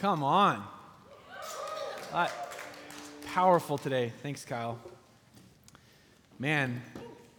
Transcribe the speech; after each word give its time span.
Come 0.00 0.22
on. 0.22 0.64
Uh, 2.10 2.26
powerful 3.34 3.76
today. 3.76 4.14
Thanks, 4.22 4.46
Kyle. 4.46 4.78
Man, 6.38 6.80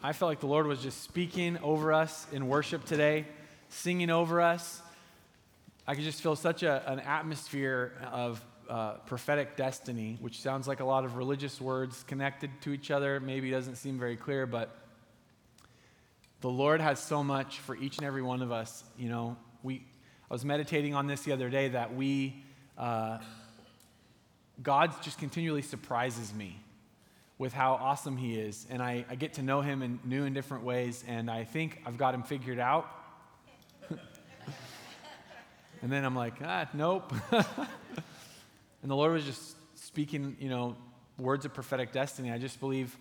I 0.03 0.13
felt 0.13 0.29
like 0.29 0.41
the 0.41 0.45
Lord 0.45 0.67
was 0.67 0.79
just 0.79 1.01
speaking 1.01 1.57
over 1.63 1.91
us 1.91 2.27
in 2.31 2.47
worship 2.47 2.85
today, 2.85 3.25
singing 3.69 4.11
over 4.11 4.41
us. 4.41 4.79
I 5.87 5.95
could 5.95 6.03
just 6.03 6.21
feel 6.21 6.35
such 6.35 6.61
a, 6.61 6.87
an 6.87 6.99
atmosphere 6.99 7.93
of 8.11 8.45
uh, 8.69 8.97
prophetic 9.07 9.57
destiny, 9.57 10.19
which 10.21 10.39
sounds 10.39 10.67
like 10.67 10.81
a 10.81 10.85
lot 10.85 11.03
of 11.03 11.15
religious 11.15 11.59
words 11.59 12.05
connected 12.07 12.51
to 12.61 12.73
each 12.73 12.91
other. 12.91 13.19
Maybe 13.19 13.49
doesn't 13.49 13.77
seem 13.77 13.97
very 13.97 14.17
clear, 14.17 14.45
but 14.45 14.69
the 16.41 16.49
Lord 16.51 16.79
has 16.79 16.99
so 16.99 17.23
much 17.23 17.57
for 17.57 17.75
each 17.75 17.97
and 17.97 18.05
every 18.05 18.21
one 18.21 18.43
of 18.43 18.51
us. 18.51 18.83
You 18.99 19.09
know, 19.09 19.35
we, 19.63 19.83
I 20.29 20.33
was 20.35 20.45
meditating 20.45 20.93
on 20.93 21.07
this 21.07 21.23
the 21.23 21.31
other 21.31 21.49
day 21.49 21.69
that 21.69 21.95
we, 21.95 22.43
uh, 22.77 23.19
God 24.61 24.93
just 25.01 25.17
continually 25.17 25.61
surprises 25.61 26.33
me 26.33 26.61
with 27.37 27.53
how 27.53 27.73
awesome 27.73 28.17
He 28.17 28.35
is. 28.35 28.67
And 28.69 28.81
I, 28.81 29.05
I 29.09 29.15
get 29.15 29.33
to 29.33 29.41
know 29.41 29.61
Him 29.61 29.81
in 29.81 29.99
new 30.03 30.25
and 30.25 30.35
different 30.35 30.63
ways, 30.63 31.03
and 31.07 31.29
I 31.29 31.43
think 31.43 31.81
I've 31.85 31.97
got 31.97 32.13
Him 32.13 32.23
figured 32.23 32.59
out. 32.59 32.87
and 35.81 35.91
then 35.91 36.05
I'm 36.05 36.15
like, 36.15 36.35
ah, 36.43 36.69
nope. 36.73 37.11
and 37.31 37.45
the 38.83 38.95
Lord 38.95 39.13
was 39.13 39.25
just 39.25 39.55
speaking, 39.75 40.37
you 40.39 40.49
know, 40.49 40.75
words 41.17 41.45
of 41.45 41.53
prophetic 41.53 41.91
destiny. 41.91 42.31
I 42.31 42.37
just 42.37 42.59
believe 42.59 42.95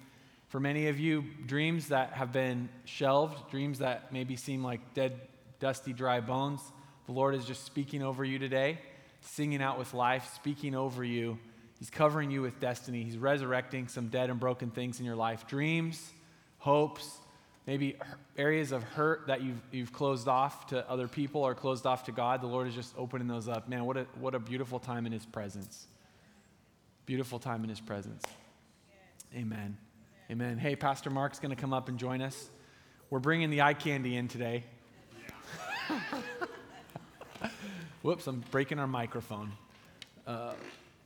for 0.49 0.59
many 0.59 0.89
of 0.89 0.99
you, 0.99 1.25
dreams 1.47 1.89
that 1.89 2.13
have 2.15 2.33
been 2.33 2.69
shelved, 2.85 3.51
dreams 3.51 3.79
that 3.79 4.13
maybe 4.13 4.35
seem 4.35 4.65
like 4.65 4.95
dead, 4.95 5.21
dusty, 5.61 5.93
dry 5.93 6.21
bones, 6.21 6.61
the 7.07 7.13
Lord 7.13 7.35
is 7.35 7.45
just 7.45 7.65
speaking 7.65 8.03
over 8.03 8.25
you 8.25 8.39
today, 8.39 8.79
singing 9.21 9.63
out 9.63 9.79
with 9.79 9.95
life, 9.95 10.33
speaking 10.35 10.75
over 10.75 11.05
you. 11.05 11.39
He's 11.79 11.91
covering 11.91 12.31
you 12.31 12.43
with 12.43 12.61
destiny. 12.61 13.03
He's 13.03 13.17
resurrecting 13.17 13.89
some 13.89 14.09
dead 14.09 14.31
and 14.31 14.39
broken 14.39 14.71
things 14.71 15.01
in 15.01 15.07
your 15.07 15.17
life 15.17 15.47
dreams, 15.47 16.11
hopes, 16.59 17.19
maybe 17.67 17.97
areas 18.37 18.73
of 18.73 18.83
hurt 18.83 19.29
that 19.29 19.43
you've, 19.43 19.61
you've 19.71 19.93
closed 19.93 20.29
off 20.29 20.67
to 20.69 20.89
other 20.91 21.09
people 21.09 21.43
or 21.43 21.55
closed 21.55 21.87
off 21.87 22.05
to 22.05 22.13
God. 22.13 22.43
The 22.43 22.47
Lord 22.47 22.69
is 22.69 22.75
just 22.75 22.95
opening 22.99 23.29
those 23.29 23.49
up. 23.49 23.69
Man, 23.69 23.85
what 23.85 23.97
a, 23.97 24.07
what 24.19 24.35
a 24.35 24.39
beautiful 24.39 24.79
time 24.79 25.07
in 25.07 25.13
His 25.13 25.25
presence. 25.25 25.87
Beautiful 27.07 27.39
time 27.39 27.63
in 27.65 27.71
His 27.71 27.81
presence. 27.81 28.25
Amen. 29.35 29.77
Amen. 30.31 30.59
Hey, 30.59 30.77
Pastor 30.77 31.11
Mark's 31.11 31.39
going 31.39 31.55
to 31.55 31.61
come 31.61 31.73
up 31.73 31.89
and 31.89 31.99
join 31.99 32.21
us. 32.21 32.51
We're 33.09 33.21
bringing 33.21 33.51
the 33.51 33.63
eye 33.63 33.75
candy 33.75 34.17
in 34.17 34.29
today. 34.29 34.65
Whoops, 38.03 38.27
I'm 38.27 38.43
breaking 38.51 38.79
our 38.79 38.87
microphone. 38.87 39.53
Uh, 40.27 40.55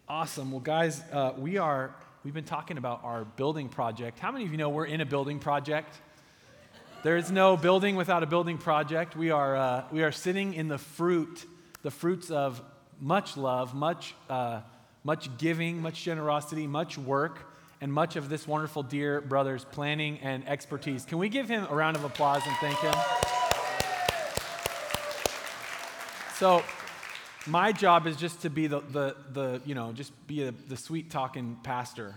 awesome. 0.08 0.52
Well, 0.52 0.60
guys, 0.60 1.02
uh, 1.10 1.32
we 1.36 1.58
are, 1.58 1.92
we've 2.22 2.34
been 2.34 2.44
talking 2.44 2.78
about 2.78 3.00
our 3.02 3.24
building 3.24 3.68
project. 3.68 4.20
How 4.20 4.30
many 4.30 4.44
of 4.44 4.52
you 4.52 4.58
know 4.58 4.68
we're 4.68 4.84
in 4.84 5.00
a 5.00 5.04
building 5.04 5.40
project? 5.40 5.92
There 7.02 7.16
is 7.16 7.32
no 7.32 7.56
building 7.56 7.96
without 7.96 8.22
a 8.22 8.26
building 8.26 8.58
project. 8.58 9.16
We 9.16 9.32
are, 9.32 9.56
uh, 9.56 9.84
we 9.90 10.04
are 10.04 10.12
sitting 10.12 10.54
in 10.54 10.68
the 10.68 10.78
fruit, 10.78 11.44
the 11.82 11.90
fruits 11.90 12.30
of 12.30 12.62
much 13.00 13.36
love, 13.36 13.74
much, 13.74 14.14
uh, 14.30 14.60
much 15.02 15.36
giving, 15.36 15.82
much 15.82 16.04
generosity, 16.04 16.68
much 16.68 16.96
work 16.96 17.40
and 17.80 17.92
much 17.92 18.14
of 18.14 18.28
this 18.28 18.46
wonderful 18.46 18.84
dear 18.84 19.20
brother's 19.20 19.64
planning 19.64 20.20
and 20.22 20.48
expertise. 20.48 21.04
Can 21.04 21.18
we 21.18 21.28
give 21.28 21.48
him 21.48 21.66
a 21.68 21.74
round 21.74 21.96
of 21.96 22.04
applause 22.04 22.42
and 22.46 22.56
thank 22.58 22.78
him? 22.78 22.94
So, 26.38 26.62
my 27.46 27.72
job 27.72 28.06
is 28.06 28.16
just 28.16 28.42
to 28.42 28.50
be 28.50 28.66
the, 28.66 28.80
the, 28.80 29.16
the 29.32 29.62
you 29.64 29.74
know, 29.74 29.92
just 29.92 30.12
be 30.26 30.44
a, 30.44 30.52
the 30.52 30.76
sweet 30.76 31.10
talking 31.10 31.58
pastor. 31.62 32.14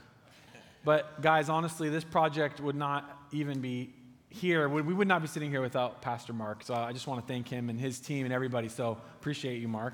But, 0.84 1.22
guys, 1.22 1.50
honestly, 1.50 1.90
this 1.90 2.04
project 2.04 2.60
would 2.62 2.76
not 2.76 3.10
even 3.32 3.60
be 3.60 3.94
here. 4.30 4.70
We 4.70 4.94
would 4.94 5.08
not 5.08 5.22
be 5.22 5.28
sitting 5.28 5.50
here 5.50 5.62
without 5.62 6.02
Pastor 6.02 6.34
Mark. 6.34 6.64
So, 6.64 6.74
I 6.74 6.94
just 6.94 7.08
want 7.08 7.26
to 7.26 7.34
thank 7.34 7.50
him 7.50 7.70
and 7.70 7.80
his 7.80 8.00
team 8.00 8.26
and 8.26 8.34
everybody. 8.34 8.70
So, 8.70 8.98
appreciate 9.20 9.62
you, 9.62 9.68
Mark. 9.68 9.94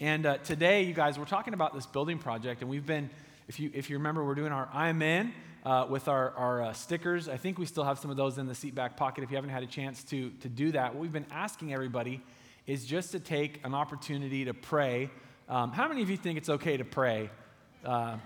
And 0.00 0.26
uh, 0.26 0.38
today, 0.38 0.82
you 0.82 0.94
guys, 0.94 1.18
we're 1.18 1.26
talking 1.26 1.54
about 1.54 1.74
this 1.74 1.86
building 1.86 2.18
project, 2.18 2.60
and 2.60 2.68
we've 2.68 2.86
been 2.86 3.08
if 3.48 3.60
you, 3.60 3.70
if 3.74 3.90
you 3.90 3.98
remember, 3.98 4.24
we're 4.24 4.34
doing 4.34 4.52
our 4.52 4.68
I'm 4.72 5.02
in 5.02 5.32
uh, 5.64 5.86
with 5.88 6.08
our, 6.08 6.30
our 6.36 6.62
uh, 6.62 6.72
stickers. 6.72 7.28
I 7.28 7.36
think 7.36 7.58
we 7.58 7.66
still 7.66 7.84
have 7.84 7.98
some 7.98 8.10
of 8.10 8.16
those 8.16 8.38
in 8.38 8.46
the 8.46 8.54
seat 8.54 8.74
back 8.74 8.96
pocket 8.96 9.24
if 9.24 9.30
you 9.30 9.36
haven't 9.36 9.50
had 9.50 9.62
a 9.62 9.66
chance 9.66 10.02
to, 10.04 10.30
to 10.40 10.48
do 10.48 10.72
that. 10.72 10.94
What 10.94 11.02
we've 11.02 11.12
been 11.12 11.26
asking 11.30 11.72
everybody 11.72 12.22
is 12.66 12.84
just 12.84 13.12
to 13.12 13.20
take 13.20 13.60
an 13.64 13.74
opportunity 13.74 14.44
to 14.44 14.54
pray. 14.54 15.10
Um, 15.48 15.72
how 15.72 15.88
many 15.88 16.02
of 16.02 16.10
you 16.10 16.16
think 16.16 16.38
it's 16.38 16.48
okay 16.48 16.76
to 16.76 16.84
pray? 16.84 17.30
Uh, 17.84 18.16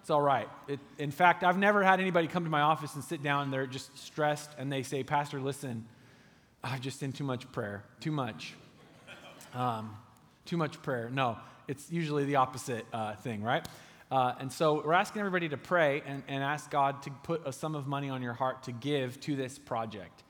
it's 0.00 0.10
all 0.10 0.22
right. 0.22 0.48
It, 0.68 0.78
in 0.98 1.10
fact, 1.10 1.42
I've 1.42 1.58
never 1.58 1.82
had 1.82 1.98
anybody 1.98 2.28
come 2.28 2.44
to 2.44 2.50
my 2.50 2.60
office 2.60 2.94
and 2.94 3.02
sit 3.02 3.22
down 3.22 3.44
and 3.44 3.52
they're 3.52 3.66
just 3.66 3.98
stressed 3.98 4.50
and 4.58 4.70
they 4.70 4.82
say, 4.82 5.02
Pastor, 5.02 5.40
listen, 5.40 5.84
I've 6.62 6.80
just 6.80 7.02
in 7.02 7.12
too 7.12 7.24
much 7.24 7.50
prayer. 7.50 7.82
Too 8.00 8.12
much. 8.12 8.54
Um, 9.54 9.96
too 10.44 10.56
much 10.56 10.80
prayer. 10.82 11.10
No, 11.10 11.38
it's 11.66 11.90
usually 11.90 12.24
the 12.24 12.36
opposite 12.36 12.86
uh, 12.92 13.16
thing, 13.16 13.42
right? 13.42 13.66
Uh, 14.10 14.34
and 14.38 14.52
so 14.52 14.82
we're 14.84 14.92
asking 14.92 15.20
everybody 15.20 15.48
to 15.48 15.56
pray 15.56 16.02
and, 16.06 16.22
and 16.28 16.44
ask 16.44 16.70
God 16.70 17.02
to 17.02 17.10
put 17.24 17.42
a 17.44 17.52
sum 17.52 17.74
of 17.74 17.88
money 17.88 18.08
on 18.08 18.22
your 18.22 18.34
heart 18.34 18.62
to 18.64 18.72
give 18.72 19.18
to 19.22 19.34
this 19.34 19.58
project. 19.58 20.22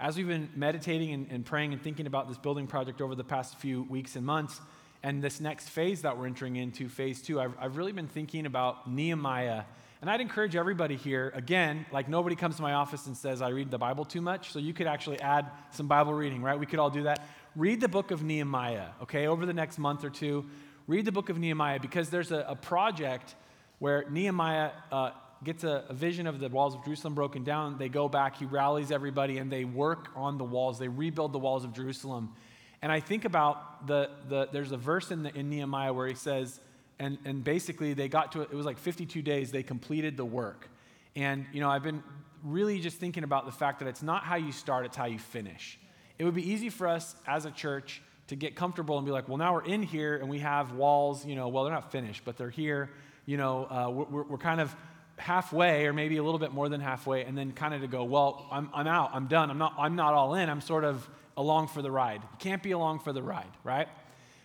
As 0.00 0.16
we've 0.16 0.28
been 0.28 0.50
meditating 0.54 1.12
and, 1.12 1.26
and 1.30 1.44
praying 1.44 1.72
and 1.72 1.82
thinking 1.82 2.06
about 2.06 2.28
this 2.28 2.38
building 2.38 2.66
project 2.66 3.00
over 3.00 3.14
the 3.14 3.24
past 3.24 3.56
few 3.58 3.82
weeks 3.84 4.16
and 4.16 4.24
months, 4.24 4.60
and 5.02 5.22
this 5.22 5.40
next 5.40 5.68
phase 5.68 6.02
that 6.02 6.18
we're 6.18 6.26
entering 6.26 6.56
into, 6.56 6.88
phase 6.88 7.20
two, 7.22 7.40
I've, 7.40 7.54
I've 7.60 7.76
really 7.76 7.92
been 7.92 8.08
thinking 8.08 8.46
about 8.46 8.90
Nehemiah. 8.90 9.64
And 10.00 10.10
I'd 10.10 10.20
encourage 10.20 10.56
everybody 10.56 10.96
here, 10.96 11.32
again, 11.34 11.86
like 11.92 12.08
nobody 12.08 12.36
comes 12.36 12.56
to 12.56 12.62
my 12.62 12.74
office 12.74 13.06
and 13.06 13.16
says, 13.16 13.40
I 13.42 13.48
read 13.48 13.70
the 13.70 13.78
Bible 13.78 14.04
too 14.04 14.20
much. 14.20 14.52
So 14.52 14.58
you 14.58 14.74
could 14.74 14.86
actually 14.86 15.20
add 15.20 15.50
some 15.70 15.88
Bible 15.88 16.14
reading, 16.14 16.42
right? 16.42 16.58
We 16.58 16.66
could 16.66 16.78
all 16.78 16.90
do 16.90 17.04
that. 17.04 17.26
Read 17.56 17.80
the 17.80 17.88
book 17.88 18.10
of 18.10 18.22
Nehemiah, 18.22 18.88
okay, 19.02 19.26
over 19.26 19.46
the 19.46 19.54
next 19.54 19.78
month 19.78 20.04
or 20.04 20.10
two 20.10 20.44
read 20.86 21.04
the 21.04 21.12
book 21.12 21.30
of 21.30 21.38
Nehemiah 21.38 21.80
because 21.80 22.10
there's 22.10 22.32
a, 22.32 22.44
a 22.48 22.56
project 22.56 23.34
where 23.78 24.04
Nehemiah 24.10 24.70
uh, 24.92 25.10
gets 25.42 25.64
a, 25.64 25.84
a, 25.88 25.94
vision 25.94 26.26
of 26.26 26.40
the 26.40 26.48
walls 26.48 26.74
of 26.74 26.84
Jerusalem 26.84 27.14
broken 27.14 27.44
down. 27.44 27.78
They 27.78 27.88
go 27.88 28.08
back, 28.08 28.36
he 28.36 28.44
rallies 28.44 28.90
everybody, 28.90 29.38
and 29.38 29.50
they 29.50 29.64
work 29.64 30.08
on 30.14 30.38
the 30.38 30.44
walls. 30.44 30.78
They 30.78 30.88
rebuild 30.88 31.32
the 31.32 31.38
walls 31.38 31.64
of 31.64 31.72
Jerusalem. 31.72 32.34
And 32.82 32.92
I 32.92 33.00
think 33.00 33.24
about 33.24 33.86
the, 33.86 34.10
the 34.28 34.48
there's 34.52 34.72
a 34.72 34.76
verse 34.76 35.10
in, 35.10 35.22
the, 35.22 35.34
in 35.36 35.50
Nehemiah 35.50 35.92
where 35.92 36.06
he 36.06 36.14
says, 36.14 36.60
and, 36.98 37.18
and 37.24 37.42
basically 37.42 37.94
they 37.94 38.08
got 38.08 38.32
to 38.32 38.42
it, 38.42 38.52
was 38.52 38.66
like 38.66 38.78
52 38.78 39.22
days, 39.22 39.50
they 39.50 39.62
completed 39.62 40.16
the 40.16 40.24
work. 40.24 40.68
And, 41.16 41.46
you 41.52 41.60
know, 41.60 41.70
I've 41.70 41.82
been 41.82 42.02
really 42.42 42.80
just 42.80 42.98
thinking 42.98 43.24
about 43.24 43.46
the 43.46 43.52
fact 43.52 43.78
that 43.78 43.88
it's 43.88 44.02
not 44.02 44.24
how 44.24 44.36
you 44.36 44.52
start, 44.52 44.84
it's 44.84 44.96
how 44.96 45.06
you 45.06 45.18
finish. 45.18 45.78
It 46.18 46.24
would 46.24 46.34
be 46.34 46.48
easy 46.48 46.70
for 46.70 46.86
us 46.86 47.16
as 47.26 47.46
a 47.46 47.50
church 47.50 48.02
to 48.28 48.36
get 48.36 48.54
comfortable 48.54 48.96
and 48.96 49.04
be 49.04 49.12
like, 49.12 49.28
well, 49.28 49.36
now 49.36 49.54
we're 49.54 49.64
in 49.64 49.82
here 49.82 50.16
and 50.16 50.28
we 50.28 50.38
have 50.38 50.72
walls, 50.72 51.26
you 51.26 51.34
know, 51.34 51.48
well, 51.48 51.64
they're 51.64 51.72
not 51.72 51.92
finished, 51.92 52.22
but 52.24 52.36
they're 52.36 52.50
here, 52.50 52.90
you 53.26 53.36
know, 53.36 53.64
uh, 53.64 53.90
we're, 53.90 54.22
we're 54.22 54.38
kind 54.38 54.60
of 54.60 54.74
halfway 55.16 55.86
or 55.86 55.92
maybe 55.92 56.16
a 56.16 56.22
little 56.22 56.38
bit 56.38 56.52
more 56.52 56.68
than 56.68 56.80
halfway, 56.80 57.24
and 57.24 57.36
then 57.36 57.52
kind 57.52 57.74
of 57.74 57.80
to 57.80 57.86
go, 57.86 58.04
well, 58.04 58.46
I'm, 58.50 58.68
I'm 58.74 58.86
out, 58.86 59.10
I'm 59.12 59.26
done, 59.26 59.50
I'm 59.50 59.58
not, 59.58 59.74
I'm 59.78 59.96
not 59.96 60.14
all 60.14 60.34
in, 60.34 60.48
I'm 60.48 60.60
sort 60.60 60.84
of 60.84 61.08
along 61.36 61.68
for 61.68 61.82
the 61.82 61.90
ride. 61.90 62.22
You 62.22 62.38
can't 62.38 62.62
be 62.62 62.72
along 62.72 63.00
for 63.00 63.12
the 63.12 63.22
ride, 63.22 63.50
right? 63.62 63.88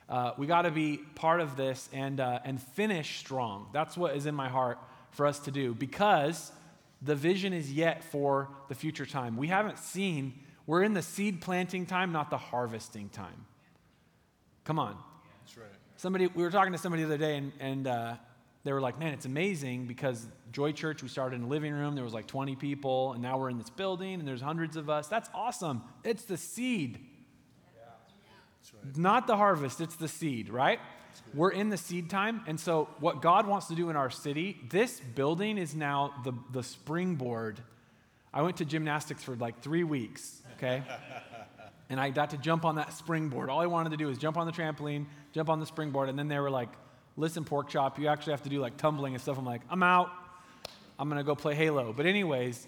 Uh, 0.08 0.34
we 0.38 0.48
got 0.48 0.64
to 0.64 0.72
be 0.72 0.98
part 1.16 1.40
of 1.40 1.56
this 1.56 1.88
and, 1.94 2.20
uh, 2.20 2.40
and 2.44 2.62
finish 2.62 3.20
strong. 3.20 3.68
That's 3.74 3.96
what 3.96 4.16
is 4.16 4.26
in 4.26 4.34
my 4.34 4.50
heart 4.50 4.80
for 5.12 5.26
us 5.28 5.40
to 5.40 5.52
do 5.52 5.74
because 5.74 6.52
the 7.02 7.16
vision 7.16 7.54
is 7.54 7.72
yet 7.72 8.04
for 8.04 8.50
the 8.68 8.76
future 8.76 9.06
time. 9.06 9.38
We 9.38 9.48
haven't 9.48 9.78
seen, 9.78 10.34
we're 10.66 10.84
in 10.84 10.94
the 10.94 11.02
seed 11.02 11.42
planting 11.42 11.86
time, 11.86 12.12
not 12.12 12.30
the 12.30 12.38
harvesting 12.38 13.10
time. 13.10 13.46
Come 14.66 14.80
on. 14.80 14.98
That's 15.42 15.58
right. 15.58 15.68
Somebody, 15.98 16.28
we 16.28 16.44
were 16.44 16.52
talking 16.52 16.74
to 16.74 16.80
somebody 16.80 17.04
the 17.04 17.10
other 17.10 17.18
day, 17.18 17.38
and, 17.38 17.52
and 17.60 17.88
uh, 17.88 18.16
they 18.64 18.74
were 18.74 18.82
like, 18.82 19.00
man, 19.00 19.14
it's 19.14 19.26
amazing 19.26 19.86
because 19.86 20.26
Joy 20.52 20.72
Church, 20.74 21.02
we 21.02 21.10
started 21.10 21.38
in 21.38 21.44
a 21.44 21.48
living 21.48 21.74
room, 21.74 21.96
there 21.96 22.04
was 22.04 22.14
like 22.14 22.28
20 22.28 22.56
people, 22.56 23.14
and 23.14 23.22
now 23.22 23.38
we're 23.38 23.50
in 23.50 23.58
this 23.58 23.70
building, 23.70 24.16
and 24.16 24.28
there's 24.28 24.42
hundreds 24.42 24.76
of 24.76 24.90
us. 24.90 25.08
That's 25.08 25.30
awesome. 25.34 25.82
It's 26.04 26.24
the 26.26 26.38
seed. 26.38 27.00
Right. 28.84 28.98
Not 28.98 29.28
the 29.28 29.38
harvest, 29.38 29.82
it's 29.82 29.96
the 29.96 30.08
seed, 30.08 30.50
right? 30.50 30.80
We're 31.34 31.52
in 31.52 31.70
the 31.70 31.78
seed 31.78 32.10
time. 32.10 32.42
And 32.48 32.60
so, 32.60 32.90
what 33.00 33.22
God 33.22 33.48
wants 33.48 33.68
to 33.68 33.76
do 33.76 33.90
in 33.90 33.96
our 33.96 34.10
city, 34.10 34.60
this 34.70 35.00
building 35.00 35.58
is 35.58 35.76
now 35.76 36.14
the, 36.24 36.34
the 36.52 36.64
springboard. 36.64 37.62
I 38.34 38.42
went 38.42 38.58
to 38.58 38.66
gymnastics 38.66 39.24
for 39.24 39.36
like 39.36 39.62
three 39.62 39.84
weeks, 39.84 40.42
okay? 40.58 40.84
and 41.90 42.00
I 42.00 42.10
got 42.10 42.32
to 42.32 42.38
jump 42.38 42.66
on 42.66 42.76
that 42.76 42.94
springboard. 42.94 43.50
All 43.50 43.60
I 43.60 43.66
wanted 43.66 43.92
to 43.92 43.98
do 43.98 44.08
was 44.08 44.18
jump 44.18 44.38
on 44.38 44.46
the 44.46 44.54
trampoline, 44.54 45.06
jump 45.34 45.50
on 45.50 45.60
the 45.60 45.66
springboard, 45.66 46.10
and 46.10 46.20
then 46.20 46.28
they 46.28 46.40
were 46.40 46.52
like, 46.52 46.70
listen, 47.20 47.44
pork 47.44 47.70
chop, 47.70 48.00
you 48.00 48.08
actually 48.08 48.32
have 48.32 48.44
to 48.44 48.50
do 48.50 48.60
like 48.60 48.78
tumbling 48.78 49.14
and 49.14 49.22
stuff. 49.22 49.38
I'm 49.38 49.46
like, 49.46 49.62
I'm 49.70 49.84
out. 49.84 50.10
I'm 50.98 51.10
going 51.10 51.20
to 51.20 51.24
go 51.24 51.36
play 51.36 51.56
Halo. 51.56 51.94
But, 51.96 52.06
anyways, 52.06 52.68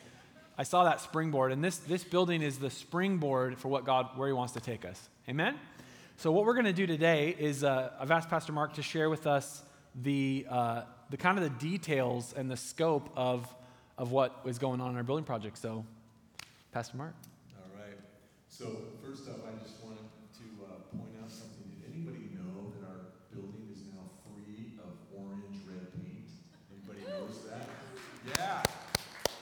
I 0.58 0.64
saw 0.64 0.84
that 0.84 1.02
springboard, 1.02 1.52
and 1.52 1.64
this, 1.64 1.78
this 1.78 2.04
building 2.04 2.42
is 2.42 2.58
the 2.60 2.70
springboard 2.70 3.58
for 3.58 3.68
what 3.68 3.86
God, 3.86 4.10
where 4.16 4.28
He 4.28 4.34
wants 4.34 4.54
to 4.54 4.60
take 4.60 4.86
us. 4.86 5.10
Amen? 5.28 5.58
So, 6.18 6.32
what 6.32 6.46
we're 6.46 6.54
going 6.54 6.66
to 6.66 6.74
do 6.74 6.86
today 6.86 7.36
is 7.38 7.64
uh, 7.64 7.92
I've 8.00 8.12
asked 8.12 8.30
Pastor 8.30 8.54
Mark 8.54 8.74
to 8.76 8.84
share 8.84 9.10
with 9.10 9.26
us 9.26 9.64
the, 9.96 10.46
uh, 10.50 10.84
the 11.10 11.18
kind 11.18 11.38
of 11.38 11.44
the 11.44 11.50
details 11.68 12.34
and 12.38 12.50
the 12.50 12.58
scope 12.58 13.10
of, 13.16 13.54
of 13.98 14.12
what 14.12 14.40
is 14.46 14.60
going 14.60 14.82
on 14.82 14.92
in 14.92 14.98
our 14.98 15.04
building 15.04 15.26
project. 15.26 15.58
So, 15.58 15.86
Pastor 16.72 16.98
Mark. 16.98 17.16
All 17.58 17.72
right. 17.76 17.98
So, 18.50 18.66
first 19.04 19.28
off, 19.30 19.38
I 19.48 19.58
just 19.64 19.84
wanted 19.84 20.06
to 20.38 20.46
uh, 20.64 20.98
point 20.98 21.16
out 21.24 21.32
something. 21.32 21.66
Did 21.82 21.92
anybody 21.92 22.30
know 22.38 22.72
that 22.80 22.88
our 22.88 23.02
building 23.34 23.68
is 23.74 23.82
now 23.92 24.06
free 24.24 24.78
of 24.80 24.94
orange 25.18 25.58
red 25.68 25.90
paint? 26.00 26.30
Anybody 26.70 27.02
knows 27.10 27.44
that? 27.50 27.68
Yeah. 28.38 28.64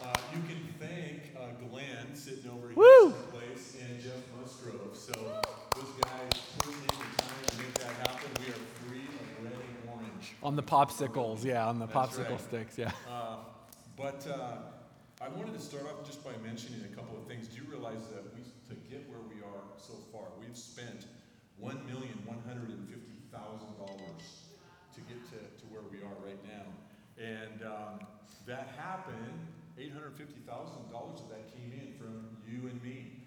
Uh, 0.02 0.14
you 0.34 0.42
can 0.48 0.64
thank 0.80 1.36
uh, 1.38 1.52
Glenn 1.68 2.16
sitting 2.16 2.50
over 2.50 2.70
here 2.70 2.78
Woo! 2.78 3.12
someplace 3.12 3.76
and 3.84 4.02
Jeff 4.02 4.24
Musgrove. 4.40 4.96
So 5.10 5.42
those 5.76 5.90
guys 6.06 6.38
in 6.66 6.72
the 6.86 6.94
time 7.18 7.42
to 7.48 7.58
make 7.58 7.74
that 7.82 8.08
happen. 8.08 8.30
We 8.46 8.54
are 8.54 8.62
free 8.86 9.10
of 9.10 9.44
red 9.44 9.54
and 9.54 9.90
orange. 9.90 10.36
On 10.44 10.56
the 10.56 10.62
popsicles, 10.62 11.44
yeah, 11.44 11.68
on 11.68 11.80
the 11.80 11.88
That's 11.88 12.16
popsicle 12.16 12.30
right. 12.30 12.42
sticks, 12.42 12.78
yeah. 12.78 12.92
Uh, 13.10 13.38
But 13.98 14.28
uh, 14.30 14.70
I 15.20 15.30
wanted 15.30 15.54
to 15.56 15.60
start 15.60 15.86
off 15.86 16.06
just 16.06 16.24
by 16.24 16.38
mentioning 16.46 16.86
a 16.86 16.96
couple 16.96 17.18
of 17.18 17.26
things. 17.26 17.48
Do 17.48 17.58
you 17.58 17.66
realize 17.72 18.06
that 18.14 18.22
we, 18.36 18.44
to 18.70 18.76
get 18.86 19.10
where 19.10 19.26
we 19.34 19.42
are 19.42 19.66
so 19.78 19.94
far, 20.14 20.30
we've 20.40 20.56
spent 20.56 21.08
one 21.58 21.82
million 21.88 22.14
one 22.26 22.44
hundred 22.46 22.70
and 22.70 22.88
fifty 22.88 23.18
thousand 23.34 23.82
dollars 23.82 24.46
to 24.94 25.02
get 25.10 25.18
to, 25.34 25.42
to 25.42 25.66
where 25.74 25.82
we 25.90 26.06
are 26.06 26.18
right 26.22 26.40
now. 26.46 26.70
And 27.18 27.66
um, 27.66 28.06
that 28.46 28.78
happened, 28.78 29.42
eight 29.80 29.92
hundred 29.92 30.14
fifty 30.14 30.40
thousand 30.46 30.86
dollars 30.94 31.20
of 31.20 31.30
that 31.34 31.50
came 31.50 31.74
in 31.74 31.98
from 31.98 32.38
you 32.46 32.70
and 32.70 32.78
me. 32.84 33.19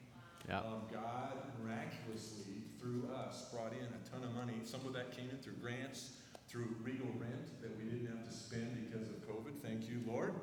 Yeah. 0.52 0.58
Um, 0.58 0.84
God 0.92 1.32
miraculously, 1.64 2.60
through 2.78 3.08
us, 3.08 3.48
brought 3.48 3.72
in 3.72 3.88
a 3.88 4.02
ton 4.12 4.20
of 4.22 4.36
money. 4.36 4.60
Some 4.64 4.84
of 4.84 4.92
that 4.92 5.16
came 5.16 5.30
in 5.30 5.38
through 5.38 5.56
grants, 5.64 6.12
through 6.46 6.76
regal 6.82 7.08
rent 7.16 7.48
that 7.62 7.72
we 7.78 7.88
didn't 7.88 8.12
have 8.12 8.28
to 8.28 8.34
spend 8.34 8.68
because 8.84 9.08
of 9.08 9.16
COVID. 9.24 9.64
Thank 9.64 9.88
you, 9.88 10.04
Lord. 10.06 10.34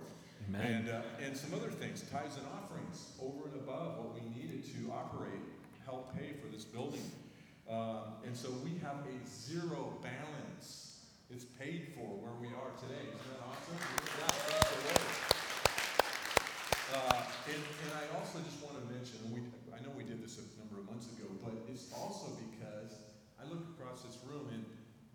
Amen. 0.50 0.66
And, 0.66 0.90
uh, 0.90 1.02
and 1.24 1.38
some 1.38 1.54
other 1.54 1.70
things, 1.70 2.02
tithes 2.10 2.38
and 2.38 2.48
offerings, 2.58 3.14
over 3.22 3.54
and 3.54 3.62
above 3.62 4.00
what 4.00 4.16
we 4.18 4.26
needed 4.34 4.66
to 4.74 4.92
operate, 4.92 5.46
help 5.86 6.18
pay 6.18 6.34
for 6.42 6.48
this 6.48 6.66
building. 6.66 7.06
Um, 7.70 8.18
and 8.26 8.36
so 8.36 8.50
we 8.66 8.82
have 8.82 9.06
a 9.06 9.30
zero 9.30 9.94
balance. 10.02 11.06
It's 11.30 11.46
paid 11.46 11.94
for 11.94 12.18
where 12.18 12.34
we 12.42 12.48
are 12.48 12.74
today. 12.82 13.14
Isn't 13.14 13.30
that 13.30 13.46
awesome? 13.46 13.78
Yeah, 13.78 14.26
thank 14.26 14.66
the 14.74 14.90
Lord. 14.90 15.40
Uh, 16.90 17.22
and, 17.46 17.62
and 17.86 17.92
I 17.94 18.10
also 18.18 18.42
just 18.42 18.58
want 18.66 18.74
to 18.82 18.84
mention, 18.90 19.22
we, 19.30 19.46
I 19.70 19.78
know 19.86 19.94
we 19.94 20.02
did 20.02 20.26
this 20.26 20.42
a 20.42 20.46
number 20.58 20.82
of 20.82 20.90
months 20.90 21.06
ago, 21.14 21.30
but 21.38 21.54
it's 21.70 21.94
also 21.94 22.34
because 22.50 22.98
I 23.38 23.46
look 23.46 23.78
across 23.90 24.04
this 24.04 24.18
room 24.30 24.48
and 24.54 24.64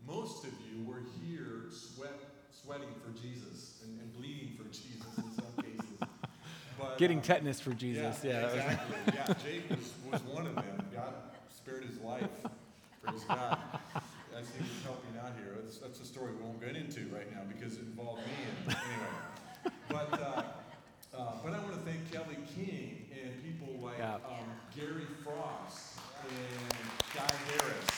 most 0.07 0.45
of 0.45 0.51
you 0.69 0.85
were 0.85 1.03
here 1.23 1.65
sweat, 1.71 2.19
sweating 2.51 2.89
for 3.05 3.11
Jesus 3.21 3.81
and, 3.85 4.01
and 4.01 4.13
bleeding 4.17 4.51
for 4.57 4.65
Jesus 4.65 5.07
in 5.19 5.33
some 5.35 5.65
cases. 5.65 5.81
But, 6.77 6.99
Getting 6.99 7.21
uh, 7.21 7.23
tetanus 7.23 7.61
for 7.61 7.73
Jesus, 7.73 8.25
yeah. 8.25 8.43
was- 8.47 8.55
exactly. 8.55 8.97
yeah, 9.15 9.27
Jake 9.45 9.71
was, 9.71 9.93
was 10.11 10.21
one 10.23 10.45
of 10.49 10.57
them. 10.57 10.85
God 10.93 11.15
spared 11.49 11.85
his 11.85 11.97
life. 12.01 12.27
Praise 13.01 13.23
God. 13.29 13.59
As 14.37 14.49
he 14.51 14.59
was 14.61 14.83
helping 14.83 15.17
out 15.25 15.31
here. 15.39 15.55
That's, 15.63 15.79
that's 15.79 16.01
a 16.01 16.05
story 16.05 16.33
we 16.33 16.43
won't 16.43 16.61
get 16.61 16.75
into 16.75 17.07
right 17.15 17.31
now 17.33 17.43
because 17.47 17.75
it 17.75 17.83
involved 17.83 18.23
me. 18.23 18.33
And 18.67 18.77
anyway, 18.77 19.77
but 19.89 20.21
uh, 20.21 20.43
uh, 21.17 21.33
but 21.45 21.53
I 21.53 21.59
want 21.61 21.75
to 21.75 21.81
thank 21.89 22.11
Kelly 22.11 22.39
King 22.57 23.07
and 23.23 23.31
people 23.45 23.79
like 23.81 23.99
Yeah. 23.99 24.15
um, 24.15 24.51
Gary 24.75 25.07
Frost 25.23 26.01
and 26.29 26.75
Guy 27.15 27.35
Harris. 27.51 27.94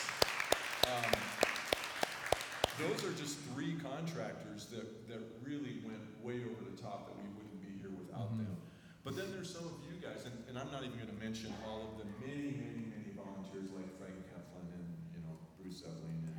Those 2.77 3.01
are 3.09 3.13
just 3.17 3.37
three 3.53 3.73
contractors 3.81 4.67
that, 4.69 4.85
that 5.09 5.21
really 5.41 5.81
went 5.81 6.01
way 6.21 6.45
over 6.45 6.61
the 6.61 6.77
top 6.77 7.09
that 7.09 7.17
we 7.17 7.25
wouldn't 7.33 7.57
be 7.65 7.73
here 7.81 7.89
without 7.89 8.29
Mhm. 8.37 8.45
them. 8.45 8.57
But 9.03 9.15
then 9.15 9.31
there's 9.33 9.49
some 9.49 9.65
of 9.65 9.73
you 9.89 9.97
guys, 9.97 10.25
and, 10.25 10.35
and 10.49 10.59
I'm 10.59 10.69
not 10.69 10.83
even 10.83 10.97
going 10.99 11.09
to 11.09 11.17
mention 11.23 11.53
all 11.65 11.89
of 11.89 11.97
the 11.97 12.05
many, 12.21 12.53
many, 12.53 12.85
many 12.91 13.09
volunteers 13.17 13.71
like 13.73 13.87
Frank 13.97 14.13
Heflin 14.29 14.67
and 14.77 14.85
you 15.15 15.21
know 15.25 15.33
Bruce 15.57 15.81
Ebling 15.81 16.21
and 16.27 16.37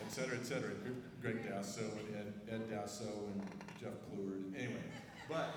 et 0.00 0.10
cetera, 0.12 0.38
et 0.38 0.46
cetera. 0.46 0.72
Greg 1.20 1.44
Dasso 1.44 1.82
and 1.98 2.08
Ed, 2.16 2.32
Ed 2.48 2.70
Dasso 2.70 3.10
and 3.34 3.42
Jeff 3.80 3.92
Pleward. 4.08 4.54
Anyway, 4.56 4.86
but 5.28 5.50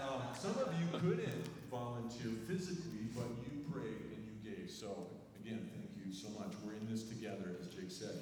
um, 0.00 0.22
some 0.32 0.56
of 0.56 0.72
you 0.80 0.86
couldn't 0.96 1.44
volunteer 1.70 2.30
physically, 2.46 3.10
but 3.12 3.28
you 3.44 3.66
prayed 3.68 4.14
and 4.14 4.22
you 4.24 4.36
gave. 4.40 4.70
So 4.70 5.10
again, 5.42 5.68
thank 5.74 5.90
you 6.00 6.14
so 6.14 6.30
much. 6.38 6.54
We're 6.64 6.74
in 6.78 6.86
this 6.88 7.02
together, 7.02 7.56
as 7.60 7.66
Jake 7.68 7.90
said. 7.90 8.14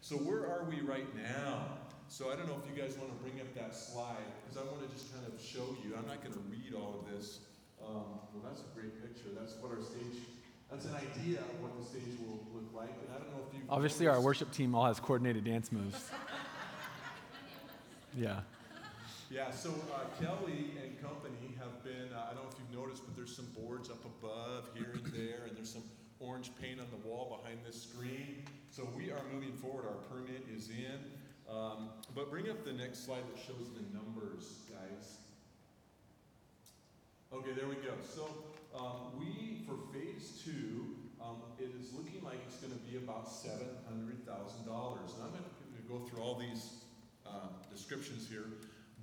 So 0.00 0.16
where 0.16 0.46
are 0.46 0.64
we 0.68 0.80
right 0.80 1.06
now? 1.16 1.66
So 2.08 2.32
I 2.32 2.36
don't 2.36 2.48
know 2.48 2.58
if 2.58 2.66
you 2.66 2.80
guys 2.80 2.96
want 2.98 3.12
to 3.12 3.18
bring 3.22 3.40
up 3.40 3.54
that 3.54 3.74
slide 3.74 4.26
because 4.42 4.60
I 4.60 4.66
want 4.66 4.82
to 4.82 4.88
just 4.92 5.12
kind 5.14 5.24
of 5.26 5.40
show 5.40 5.76
you. 5.84 5.94
I'm 5.96 6.06
not 6.06 6.22
going 6.24 6.34
to 6.34 6.44
read 6.50 6.74
all 6.74 6.98
of 6.98 7.12
this. 7.12 7.40
Um, 7.80 8.18
well, 8.34 8.42
that's 8.42 8.60
a 8.60 8.70
great 8.74 9.00
picture. 9.00 9.28
That's 9.38 9.54
what 9.60 9.70
our 9.72 9.82
stage. 9.82 10.18
That's 10.70 10.86
an 10.86 10.94
idea 10.94 11.38
of 11.40 11.60
what 11.62 11.78
the 11.78 11.84
stage 11.84 12.18
will 12.18 12.42
look 12.52 12.72
like. 12.74 12.90
And 12.90 13.14
I 13.14 13.18
don't 13.18 13.30
know 13.30 13.44
if 13.48 13.54
you. 13.54 13.62
Obviously, 13.68 14.06
our 14.08 14.20
worship 14.20 14.50
team 14.52 14.74
all 14.74 14.86
has 14.86 14.98
coordinated 14.98 15.44
dance 15.44 15.70
moves. 15.70 16.10
Yeah. 18.18 18.40
Yeah, 19.30 19.52
so 19.52 19.70
uh, 19.94 20.02
Kelly 20.20 20.72
and 20.82 21.00
company 21.00 21.54
have 21.60 21.84
been, 21.84 22.12
uh, 22.12 22.26
I 22.30 22.34
don't 22.34 22.42
know 22.42 22.50
if 22.50 22.58
you've 22.58 22.76
noticed, 22.76 23.04
but 23.06 23.14
there's 23.14 23.34
some 23.34 23.46
boards 23.56 23.88
up 23.88 24.04
above 24.04 24.64
here 24.74 24.90
and 24.92 25.06
there, 25.12 25.46
and 25.46 25.56
there's 25.56 25.72
some 25.72 25.84
orange 26.18 26.50
paint 26.60 26.80
on 26.80 26.86
the 26.90 27.08
wall 27.08 27.40
behind 27.40 27.60
this 27.64 27.80
screen. 27.80 28.42
So 28.70 28.88
we 28.96 29.10
are 29.10 29.18
moving 29.34 29.52
forward. 29.52 29.84
Our 29.84 29.98
permit 30.06 30.46
is 30.54 30.70
in. 30.70 31.00
Um, 31.50 31.88
but 32.14 32.30
bring 32.30 32.48
up 32.48 32.64
the 32.64 32.72
next 32.72 33.04
slide 33.04 33.24
that 33.34 33.42
shows 33.42 33.66
the 33.74 33.82
numbers, 33.92 34.60
guys. 34.70 35.16
Okay, 37.32 37.50
there 37.56 37.66
we 37.66 37.74
go. 37.74 37.94
So 38.14 38.28
um, 38.72 39.18
we, 39.18 39.64
for 39.66 39.74
phase 39.92 40.40
two, 40.44 40.94
um, 41.20 41.42
it 41.58 41.72
is 41.80 41.92
looking 41.92 42.22
like 42.22 42.38
it's 42.46 42.58
going 42.58 42.72
to 42.72 42.78
be 42.78 42.96
about 42.96 43.26
$700,000. 43.26 43.50
And 43.50 44.68
I'm 44.68 45.30
going 45.32 45.42
to 45.42 45.88
go 45.88 45.98
through 46.06 46.22
all 46.22 46.36
these 46.36 46.84
uh, 47.26 47.48
descriptions 47.72 48.28
here. 48.28 48.46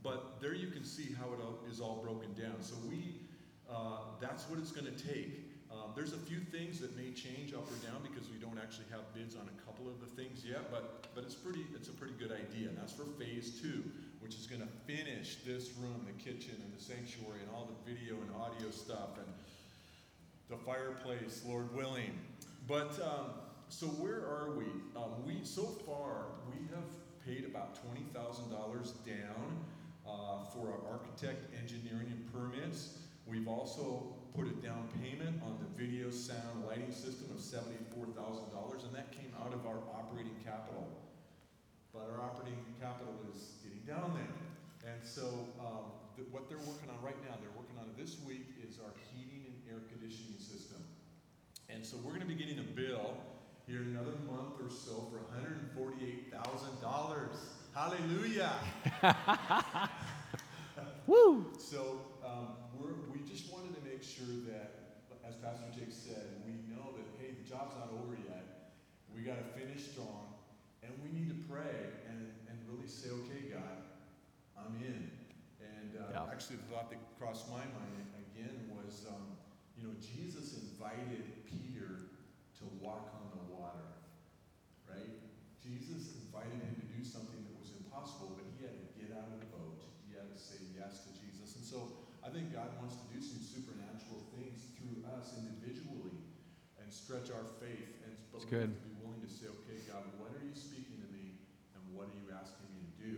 But 0.02 0.40
there 0.40 0.54
you 0.54 0.68
can 0.68 0.86
see 0.86 1.14
how 1.20 1.26
it 1.34 1.70
is 1.70 1.82
all, 1.82 2.02
broken 2.02 2.34
down. 2.42 2.62
So 2.62 2.76
we, 2.90 3.20
uh, 3.70 3.98
that's 4.22 4.50
what 4.50 4.60
it's 4.60 4.72
going 4.72 4.88
to 4.88 5.04
take. 5.08 5.47
Um, 5.72 5.92
there's 5.96 6.14
a 6.14 6.18
few 6.18 6.40
things 6.40 6.80
that 6.80 6.96
may 6.96 7.12
change 7.12 7.54
up 7.54 7.68
or 7.68 7.78
down 7.86 8.00
because 8.02 8.30
we 8.30 8.38
don't 8.38 8.58
actually 8.58 8.88
have 8.90 9.04
bids 9.14 9.36
on 9.36 9.44
a 9.48 9.58
couple 9.66 9.88
of 9.90 10.00
the 10.00 10.08
things 10.08 10.46
yet, 10.46 10.72
but 10.72 11.08
but 11.14 11.24
it's 11.24 11.36
pretty 11.36 11.66
it's 11.76 11.90
a 11.90 11.92
pretty 11.92 12.14
good 12.18 12.32
idea. 12.32 12.70
And 12.70 12.78
that's 12.78 12.94
for 12.94 13.04
phase 13.20 13.60
two, 13.60 13.84
which 14.20 14.36
is 14.36 14.48
going 14.48 14.62
to 14.62 14.72
finish 14.88 15.38
this 15.46 15.72
room, 15.78 16.06
the 16.08 16.16
kitchen, 16.24 16.56
and 16.64 16.72
the 16.72 16.82
sanctuary, 16.82 17.42
and 17.42 17.50
all 17.54 17.68
the 17.68 17.92
video 17.92 18.16
and 18.16 18.32
audio 18.36 18.72
stuff, 18.72 19.18
and 19.18 19.28
the 20.50 20.58
fireplace, 20.58 21.44
Lord 21.46 21.74
willing. 21.76 22.18
But 22.68 23.00
um, 23.04 23.32
so 23.70 23.88
where 23.88 24.24
are 24.24 24.56
we? 24.58 24.66
Um, 24.96 25.26
we 25.26 25.44
so 25.44 25.64
far 25.86 26.28
we 26.50 26.64
have 26.72 26.88
paid 27.26 27.44
about 27.44 27.76
twenty 27.84 28.06
thousand 28.14 28.52
dollars 28.52 28.94
down 29.06 29.60
uh, 30.08 30.46
for 30.54 30.72
our 30.72 30.94
architect, 30.94 31.54
engineering, 31.62 32.08
and 32.08 32.34
permits. 32.34 33.00
We've 33.26 33.50
also 33.50 34.16
put 34.38 34.46
a 34.46 34.54
down 34.62 34.86
payment 35.02 35.42
on 35.42 35.58
the 35.58 35.66
video, 35.74 36.14
sound, 36.14 36.62
lighting 36.70 36.94
system 36.94 37.26
of 37.34 37.42
seventy-four 37.42 38.06
thousand 38.14 38.54
dollars, 38.54 38.86
and 38.86 38.94
that 38.94 39.10
came 39.10 39.34
out 39.42 39.50
of 39.50 39.66
our 39.66 39.82
operating 39.98 40.38
capital. 40.46 40.86
But 41.90 42.14
our 42.14 42.22
operating 42.22 42.62
capital 42.80 43.18
is 43.34 43.58
getting 43.66 43.82
down 43.90 44.14
there, 44.14 44.94
and 44.94 45.02
so 45.02 45.26
um, 45.58 45.90
th- 46.16 46.30
what 46.30 46.46
they're 46.48 46.62
working 46.70 46.94
on 46.94 47.02
right 47.02 47.18
now, 47.26 47.34
they're 47.42 47.58
working 47.58 47.82
on 47.82 47.90
it 47.90 47.98
this 47.98 48.22
week, 48.30 48.46
is 48.62 48.78
our 48.78 48.94
heating 49.10 49.50
and 49.50 49.58
air 49.74 49.82
conditioning 49.90 50.38
system. 50.38 50.86
And 51.70 51.82
so 51.84 51.98
we're 51.98 52.14
going 52.14 52.22
to 52.22 52.30
be 52.30 52.38
getting 52.38 52.60
a 52.60 52.70
bill 52.78 53.18
here 53.66 53.82
in 53.82 53.98
another 53.98 54.16
month 54.30 54.62
or 54.62 54.70
so 54.70 55.10
for 55.10 55.18
$148,000. 55.34 56.32
Hallelujah! 57.74 58.54
Woo! 61.08 61.46
So 61.58 62.02
um, 62.24 62.50
we're, 62.78 62.94
we 63.12 63.20
just 63.28 63.52
wanted 63.52 63.76
to 63.76 63.82
make 63.90 64.04
sure 64.18 64.42
that, 64.50 64.98
as 65.22 65.38
Pastor 65.38 65.70
Jake 65.78 65.94
said, 65.94 66.42
we 66.42 66.58
know 66.66 66.98
that, 66.98 67.06
hey, 67.22 67.38
the 67.38 67.46
job's 67.46 67.78
not 67.78 67.94
over 67.94 68.18
yet. 68.18 68.74
We 69.14 69.22
got 69.22 69.38
to 69.38 69.46
finish 69.54 69.94
strong, 69.94 70.34
and 70.82 70.90
we 71.06 71.14
need 71.14 71.30
to 71.30 71.38
pray 71.46 71.94
and, 72.10 72.34
and 72.50 72.58
really 72.66 72.90
say, 72.90 73.14
okay, 73.14 73.54
God, 73.54 73.78
I'm 74.58 74.74
in. 74.82 75.14
And 75.62 76.02
uh, 76.02 76.26
Yeah. 76.26 76.34
actually, 76.34 76.58
the 76.66 76.74
thought 76.74 76.90
that 76.90 76.98
crossed 77.22 77.46
my 77.54 77.62
mind 77.62 78.10
again 78.34 78.74
was, 78.74 79.06
um, 79.06 79.38
you 79.78 79.86
know, 79.86 79.94
Jesus 80.02 80.58
invited 80.66 81.46
Peter 81.46 82.10
to 82.58 82.64
walk 82.82 83.14
on 83.22 83.30
the 83.38 83.54
water, 83.54 84.02
right? 84.90 85.14
Jesus 85.62 86.18
invited 86.26 86.58
him 86.58 86.74
to 86.82 86.88
do 86.90 87.06
something 87.06 87.38
that 87.38 87.58
was 87.62 87.70
impossible, 87.78 88.34
but 88.34 88.50
he 88.58 88.66
had 88.66 88.74
to 88.82 88.88
get 88.98 89.14
out 89.14 89.30
of 89.30 89.38
the 89.46 89.50
boat. 89.54 89.78
He 90.10 90.18
had 90.18 90.26
to 90.26 90.40
say 90.42 90.58
yes 90.74 91.06
to 91.06 91.14
Jesus. 91.22 91.54
And 91.62 91.66
so 91.66 92.08
I 92.28 92.30
think 92.30 92.52
God 92.52 92.68
wants 92.84 93.00
to 93.00 93.08
do 93.08 93.24
some 93.24 93.40
supernatural 93.40 94.20
things 94.36 94.60
through 94.76 95.00
us 95.16 95.32
individually 95.40 96.12
and 96.76 96.92
stretch 97.08 97.32
our 97.32 97.48
faith, 97.64 98.04
and 98.04 98.12
but 98.36 98.44
we 98.44 98.52
have 98.60 98.68
to 98.68 98.84
be 98.84 98.92
willing 99.00 99.24
to 99.24 99.32
say, 99.32 99.48
okay, 99.64 99.80
God, 99.88 100.04
what 100.20 100.28
are 100.36 100.44
you 100.44 100.52
speaking 100.52 101.00
to 101.00 101.08
me, 101.16 101.40
and 101.72 101.80
what 101.96 102.12
are 102.12 102.18
you 102.20 102.28
asking 102.36 102.68
me 102.76 102.84
to 102.84 102.94
do? 103.00 103.16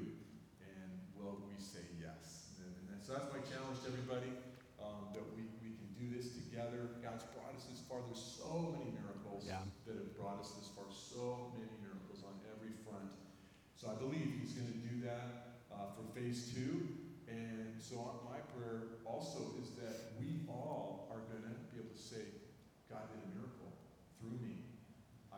And 0.61 0.93
will 1.17 1.41
we 1.49 1.57
say 1.57 1.81
yes? 1.97 2.53
And, 2.61 2.69
and 2.69 2.85
that- 2.93 3.01
so 3.01 3.17
that's 3.17 3.33
my 3.33 3.41
challenge 3.49 3.81
to 3.81 3.89
everybody, 3.89 4.29
um, 4.77 5.09
that 5.17 5.25
we, 5.33 5.41
we 5.65 5.73
can 5.73 5.89
do 5.97 6.05
this 6.13 6.37
together. 6.37 7.01
God's 7.01 7.25
brought 7.33 7.49
us 7.57 7.65
this 7.65 7.81
far. 7.89 8.05
There's 8.05 8.21
so 8.21 8.77
many 8.77 8.93
miracles 8.93 9.49
Yeah. 9.49 9.65
that 9.89 9.97
have 9.97 10.13
brought 10.13 10.37
us 10.37 10.53
this 10.61 10.69
far. 10.77 10.85
So 10.93 11.49
many 11.57 11.73
miracles 11.81 12.21
on 12.21 12.37
every 12.53 12.77
front. 12.85 13.09
So 13.73 13.89
I 13.89 13.97
believe 13.97 14.37
He's 14.37 14.53
going 14.53 14.69
to 14.69 14.81
do 14.85 15.01
that 15.09 15.65
uh, 15.73 15.89
for 15.97 16.05
phase 16.13 16.53
two. 16.53 16.93
And 17.25 17.73
so 17.81 18.21
my 18.21 18.37
prayer 18.53 19.01
also 19.01 19.57
is 19.57 19.73
that 19.81 20.13
we 20.21 20.45
all 20.45 21.09
are 21.09 21.25
going 21.33 21.41
to 21.41 21.57
be 21.73 21.81
able 21.81 21.89
to 21.89 21.97
say, 21.97 22.37
God 22.85 23.09
did 23.09 23.21
a 23.25 23.29
miracle 23.37 23.69
through 24.17 24.37
me. 24.41 24.65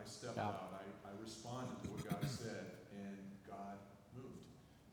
I 0.04 0.08
stepped 0.10 0.38
Yeah. 0.38 0.46
out. 0.46 0.74
I, 0.74 1.10
I 1.10 1.12
responded 1.22 1.82
to 1.84 1.90
what 1.92 2.10
God 2.10 2.30
said, 2.30 2.72
and 2.98 3.18
God 3.48 3.78
moved. 4.16 4.28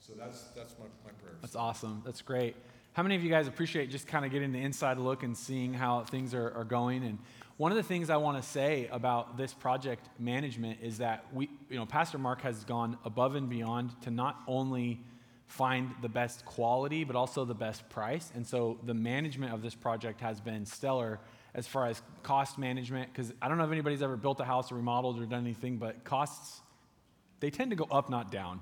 So 0.01 0.13
that's 0.15 0.43
that's 0.57 0.75
my, 0.79 0.87
my 1.05 1.13
prayer. 1.13 1.35
That's 1.41 1.57
awesome. 1.57 2.03
That's 2.05 2.23
great. 2.23 2.57
How 2.93 3.03
many 3.03 3.15
of 3.15 3.23
you 3.23 3.31
guys 3.31 3.47
appreciate 3.47 3.91
just 3.91 4.09
kind 4.09 4.25
of 4.25 4.33
getting 4.33 4.51
the 4.53 4.59
inside 4.61 4.99
look 4.99 5.23
and 5.23 5.37
seeing 5.37 5.73
how 5.73 6.03
things 6.05 6.35
are, 6.35 6.51
are 6.53 6.65
going? 6.65 7.05
And 7.05 7.19
one 7.57 7.71
of 7.71 7.77
the 7.77 7.83
things 7.85 8.11
I 8.11 8.17
want 8.17 8.43
to 8.43 8.49
say 8.49 8.89
about 8.91 9.37
this 9.37 9.55
project 9.55 10.09
management 10.19 10.81
is 10.83 10.99
that 10.99 11.25
we, 11.33 11.49
you 11.71 11.77
know, 11.77 11.87
Pastor 11.87 12.19
Mark 12.19 12.41
has 12.43 12.65
gone 12.65 12.99
above 13.05 13.37
and 13.37 13.49
beyond 13.49 14.01
to 14.03 14.11
not 14.11 14.41
only 14.49 15.01
find 15.47 15.95
the 16.03 16.09
best 16.09 16.45
quality, 16.45 17.05
but 17.05 17.15
also 17.17 17.45
the 17.45 17.55
best 17.55 17.89
price. 17.89 18.31
And 18.35 18.47
so 18.47 18.79
the 18.83 18.95
management 18.95 19.55
of 19.55 19.63
this 19.63 19.75
project 19.75 20.21
has 20.21 20.41
been 20.41 20.67
stellar 20.67 21.21
as 21.55 21.67
far 21.67 21.87
as 21.87 22.03
cost 22.23 22.59
management. 22.59 23.13
Because 23.13 23.33
I 23.41 23.49
don't 23.49 23.59
know 23.59 23.65
if 23.65 23.73
anybody's 23.73 24.03
ever 24.03 24.17
built 24.17 24.41
a 24.41 24.45
house 24.45 24.71
or 24.73 24.77
remodeled 24.77 25.21
or 25.21 25.27
done 25.27 25.41
anything, 25.41 25.77
but 25.77 26.05
costs, 26.05 26.61
they 27.41 27.51
tend 27.51 27.71
to 27.71 27.77
go 27.77 27.87
up, 27.91 28.11
not 28.11 28.31
down. 28.31 28.61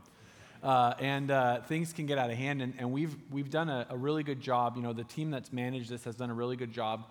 Uh, 0.63 0.95
and 0.99 1.31
uh, 1.31 1.61
things 1.63 1.93
can 1.93 2.07
get 2.07 2.19
out 2.19 2.31
of 2.31 2.37
hand. 2.37 2.63
And, 2.63 2.75
and 2.79 2.91
we've, 2.93 3.15
we've 3.31 3.51
done 3.51 3.69
a, 3.69 3.87
a 3.91 3.97
really 3.97 4.23
good 4.23 4.41
job. 4.41 4.77
You 4.77 4.83
know, 4.83 4.93
the 4.93 5.05
team 5.05 5.31
that's 5.31 5.53
managed 5.53 5.91
this 5.91 6.05
has 6.05 6.17
done 6.17 6.31
a 6.31 6.35
really 6.35 6.57
good 6.57 6.73
job 6.73 7.07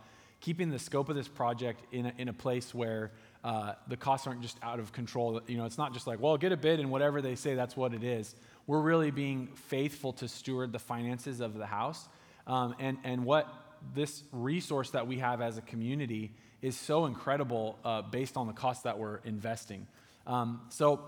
keeping 0.45 0.69
the 0.69 0.77
scope 0.77 1.09
of 1.09 1.15
this 1.15 1.27
project 1.27 1.81
in 1.91 2.05
a, 2.05 2.13
in 2.19 2.27
a 2.27 2.33
place 2.33 2.71
where 2.73 3.11
uh, 3.43 3.73
the 3.87 3.97
costs 3.97 4.27
aren't 4.27 4.41
just 4.41 4.57
out 4.61 4.79
of 4.79 4.91
control. 4.91 5.41
You 5.47 5.57
know, 5.57 5.65
it's 5.65 5.77
not 5.77 5.91
just 5.91 6.05
like, 6.05 6.19
well, 6.19 6.37
get 6.37 6.51
a 6.51 6.57
bid 6.57 6.79
and 6.79 6.91
whatever 6.91 7.19
they 7.19 7.33
say, 7.33 7.55
that's 7.55 7.75
what 7.75 7.93
it 7.95 8.03
is. 8.03 8.35
We're 8.67 8.81
really 8.81 9.09
being 9.09 9.47
faithful 9.55 10.13
to 10.13 10.27
steward 10.27 10.71
the 10.71 10.79
finances 10.79 11.39
of 11.39 11.57
the 11.57 11.65
house. 11.65 12.07
Um, 12.45 12.75
and, 12.79 12.97
and 13.03 13.25
what 13.25 13.51
this 13.93 14.23
resource 14.31 14.91
that 14.91 15.07
we 15.07 15.19
have 15.19 15.41
as 15.41 15.57
a 15.57 15.61
community 15.61 16.33
is 16.61 16.77
so 16.77 17.05
incredible 17.05 17.77
uh, 17.83 18.01
based 18.01 18.37
on 18.37 18.47
the 18.47 18.53
cost 18.53 18.83
that 18.83 18.97
we're 18.97 19.17
investing. 19.17 19.87
Um, 20.25 20.61
so, 20.69 21.01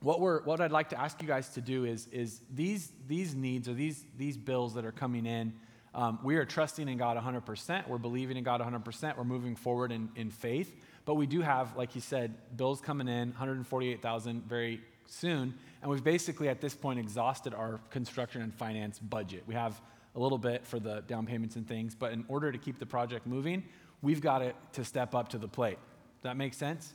what 0.00 0.20
we're 0.20 0.42
what 0.42 0.60
I'd 0.60 0.70
like 0.70 0.90
to 0.90 1.00
ask 1.00 1.20
you 1.22 1.28
guys 1.28 1.48
to 1.50 1.60
do 1.60 1.84
is 1.84 2.06
is 2.08 2.40
these 2.52 2.92
these 3.06 3.34
needs 3.34 3.68
or 3.68 3.74
these 3.74 4.04
these 4.16 4.36
bills 4.36 4.74
that 4.74 4.84
are 4.84 4.92
coming 4.92 5.26
in. 5.26 5.54
Um, 5.94 6.18
we 6.24 6.36
are 6.36 6.44
trusting 6.44 6.88
in 6.88 6.98
God 6.98 7.16
100%. 7.16 7.86
We're 7.86 7.98
believing 7.98 8.36
in 8.36 8.42
God 8.42 8.60
100%. 8.60 9.16
We're 9.16 9.22
moving 9.22 9.54
forward 9.54 9.92
in, 9.92 10.10
in 10.16 10.30
faith. 10.30 10.74
But 11.04 11.14
we 11.14 11.26
do 11.26 11.40
have, 11.40 11.76
like 11.76 11.94
you 11.94 12.00
said, 12.00 12.34
bills 12.56 12.80
coming 12.80 13.06
in, 13.06 13.28
148,000 13.28 14.42
very 14.42 14.80
soon. 15.06 15.54
And 15.82 15.90
we've 15.90 16.02
basically, 16.02 16.48
at 16.48 16.60
this 16.60 16.74
point, 16.74 16.98
exhausted 16.98 17.54
our 17.54 17.78
construction 17.90 18.42
and 18.42 18.52
finance 18.52 18.98
budget. 18.98 19.44
We 19.46 19.54
have 19.54 19.80
a 20.14 20.20
little 20.20 20.38
bit 20.38 20.66
for 20.66 20.78
the 20.78 21.02
down 21.06 21.26
payments 21.26 21.56
and 21.56 21.66
things. 21.66 21.94
But 21.94 22.12
in 22.12 22.24
order 22.28 22.52
to 22.52 22.58
keep 22.58 22.78
the 22.78 22.86
project 22.86 23.26
moving, 23.26 23.64
we've 24.02 24.20
got 24.20 24.38
to, 24.38 24.52
to 24.72 24.84
step 24.84 25.14
up 25.14 25.28
to 25.30 25.38
the 25.38 25.48
plate. 25.48 25.78
Does 26.16 26.22
that 26.22 26.36
make 26.36 26.54
sense? 26.54 26.92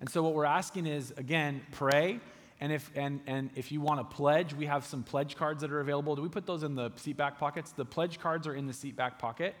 And 0.00 0.08
so 0.08 0.22
what 0.22 0.34
we're 0.34 0.44
asking 0.44 0.86
is, 0.86 1.12
again, 1.16 1.62
pray. 1.72 2.20
And 2.60 2.72
if, 2.72 2.90
and, 2.94 3.20
and 3.26 3.50
if 3.54 3.70
you 3.70 3.80
want 3.80 4.00
to 4.00 4.16
pledge, 4.16 4.54
we 4.54 4.66
have 4.66 4.84
some 4.84 5.02
pledge 5.02 5.36
cards 5.36 5.60
that 5.60 5.70
are 5.70 5.80
available. 5.80 6.16
Do 6.16 6.22
we 6.22 6.28
put 6.28 6.46
those 6.46 6.62
in 6.62 6.74
the 6.74 6.90
seat 6.96 7.16
back 7.16 7.38
pockets? 7.38 7.72
The 7.72 7.84
pledge 7.84 8.18
cards 8.18 8.46
are 8.46 8.54
in 8.54 8.66
the 8.66 8.72
seat 8.72 8.96
back 8.96 9.18
pocket. 9.18 9.54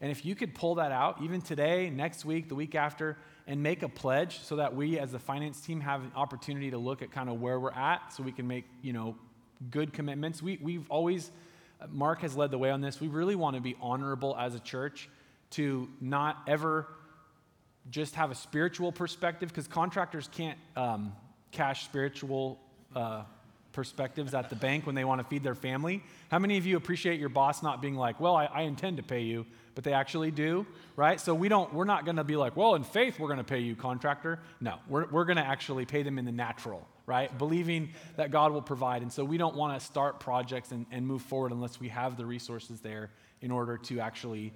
And 0.00 0.10
if 0.10 0.24
you 0.24 0.34
could 0.34 0.54
pull 0.54 0.76
that 0.76 0.92
out, 0.92 1.22
even 1.22 1.40
today, 1.40 1.90
next 1.90 2.24
week, 2.24 2.48
the 2.48 2.54
week 2.54 2.74
after, 2.74 3.16
and 3.46 3.62
make 3.62 3.82
a 3.82 3.88
pledge 3.88 4.40
so 4.40 4.56
that 4.56 4.74
we 4.74 4.98
as 4.98 5.12
the 5.12 5.18
finance 5.18 5.60
team 5.60 5.80
have 5.80 6.02
an 6.02 6.12
opportunity 6.14 6.70
to 6.70 6.78
look 6.78 7.00
at 7.00 7.10
kind 7.10 7.28
of 7.28 7.40
where 7.40 7.58
we're 7.58 7.70
at 7.72 8.12
so 8.12 8.22
we 8.22 8.32
can 8.32 8.46
make, 8.46 8.64
you 8.82 8.92
know, 8.92 9.16
good 9.70 9.92
commitments. 9.92 10.42
We, 10.42 10.58
we've 10.60 10.88
always, 10.90 11.30
Mark 11.90 12.20
has 12.20 12.36
led 12.36 12.50
the 12.50 12.58
way 12.58 12.70
on 12.70 12.80
this. 12.80 13.00
We 13.00 13.08
really 13.08 13.36
want 13.36 13.56
to 13.56 13.62
be 13.62 13.76
honorable 13.80 14.36
as 14.38 14.54
a 14.54 14.60
church 14.60 15.08
to 15.50 15.88
not 16.00 16.42
ever 16.46 16.86
just 17.90 18.14
have 18.16 18.30
a 18.30 18.34
spiritual 18.34 18.92
perspective 18.92 19.48
because 19.48 19.68
contractors 19.68 20.28
can't 20.32 20.58
um, 20.76 21.12
cash 21.52 21.84
spiritual 21.84 22.58
uh, 22.94 23.22
perspectives 23.72 24.34
at 24.34 24.48
the 24.48 24.56
bank 24.56 24.86
when 24.86 24.94
they 24.94 25.04
want 25.04 25.20
to 25.20 25.26
feed 25.26 25.44
their 25.44 25.54
family. 25.54 26.02
How 26.30 26.38
many 26.38 26.56
of 26.56 26.66
you 26.66 26.76
appreciate 26.76 27.20
your 27.20 27.28
boss 27.28 27.62
not 27.62 27.82
being 27.82 27.94
like, 27.94 28.18
well, 28.18 28.34
I, 28.34 28.46
I 28.46 28.62
intend 28.62 28.96
to 28.96 29.02
pay 29.02 29.20
you, 29.20 29.46
but 29.74 29.84
they 29.84 29.92
actually 29.92 30.30
do, 30.30 30.66
right? 30.96 31.20
So 31.20 31.34
we 31.34 31.48
don't, 31.48 31.72
we're 31.74 31.84
not 31.84 32.06
going 32.06 32.16
to 32.16 32.24
be 32.24 32.36
like, 32.36 32.56
well, 32.56 32.74
in 32.74 32.82
faith, 32.84 33.20
we're 33.20 33.28
going 33.28 33.38
to 33.38 33.44
pay 33.44 33.60
you, 33.60 33.76
contractor. 33.76 34.40
No, 34.60 34.76
we're, 34.88 35.06
we're 35.10 35.26
going 35.26 35.36
to 35.36 35.46
actually 35.46 35.84
pay 35.84 36.02
them 36.02 36.18
in 36.18 36.24
the 36.24 36.32
natural, 36.32 36.88
right? 37.06 37.36
Believing 37.38 37.90
that 38.16 38.30
God 38.30 38.52
will 38.52 38.62
provide. 38.62 39.02
And 39.02 39.12
so 39.12 39.24
we 39.24 39.38
don't 39.38 39.56
want 39.56 39.78
to 39.78 39.84
start 39.84 40.20
projects 40.20 40.72
and, 40.72 40.86
and 40.90 41.06
move 41.06 41.22
forward 41.22 41.52
unless 41.52 41.80
we 41.80 41.88
have 41.88 42.16
the 42.16 42.26
resources 42.26 42.80
there 42.80 43.10
in 43.40 43.50
order 43.50 43.78
to 43.78 44.00
actually 44.00 44.52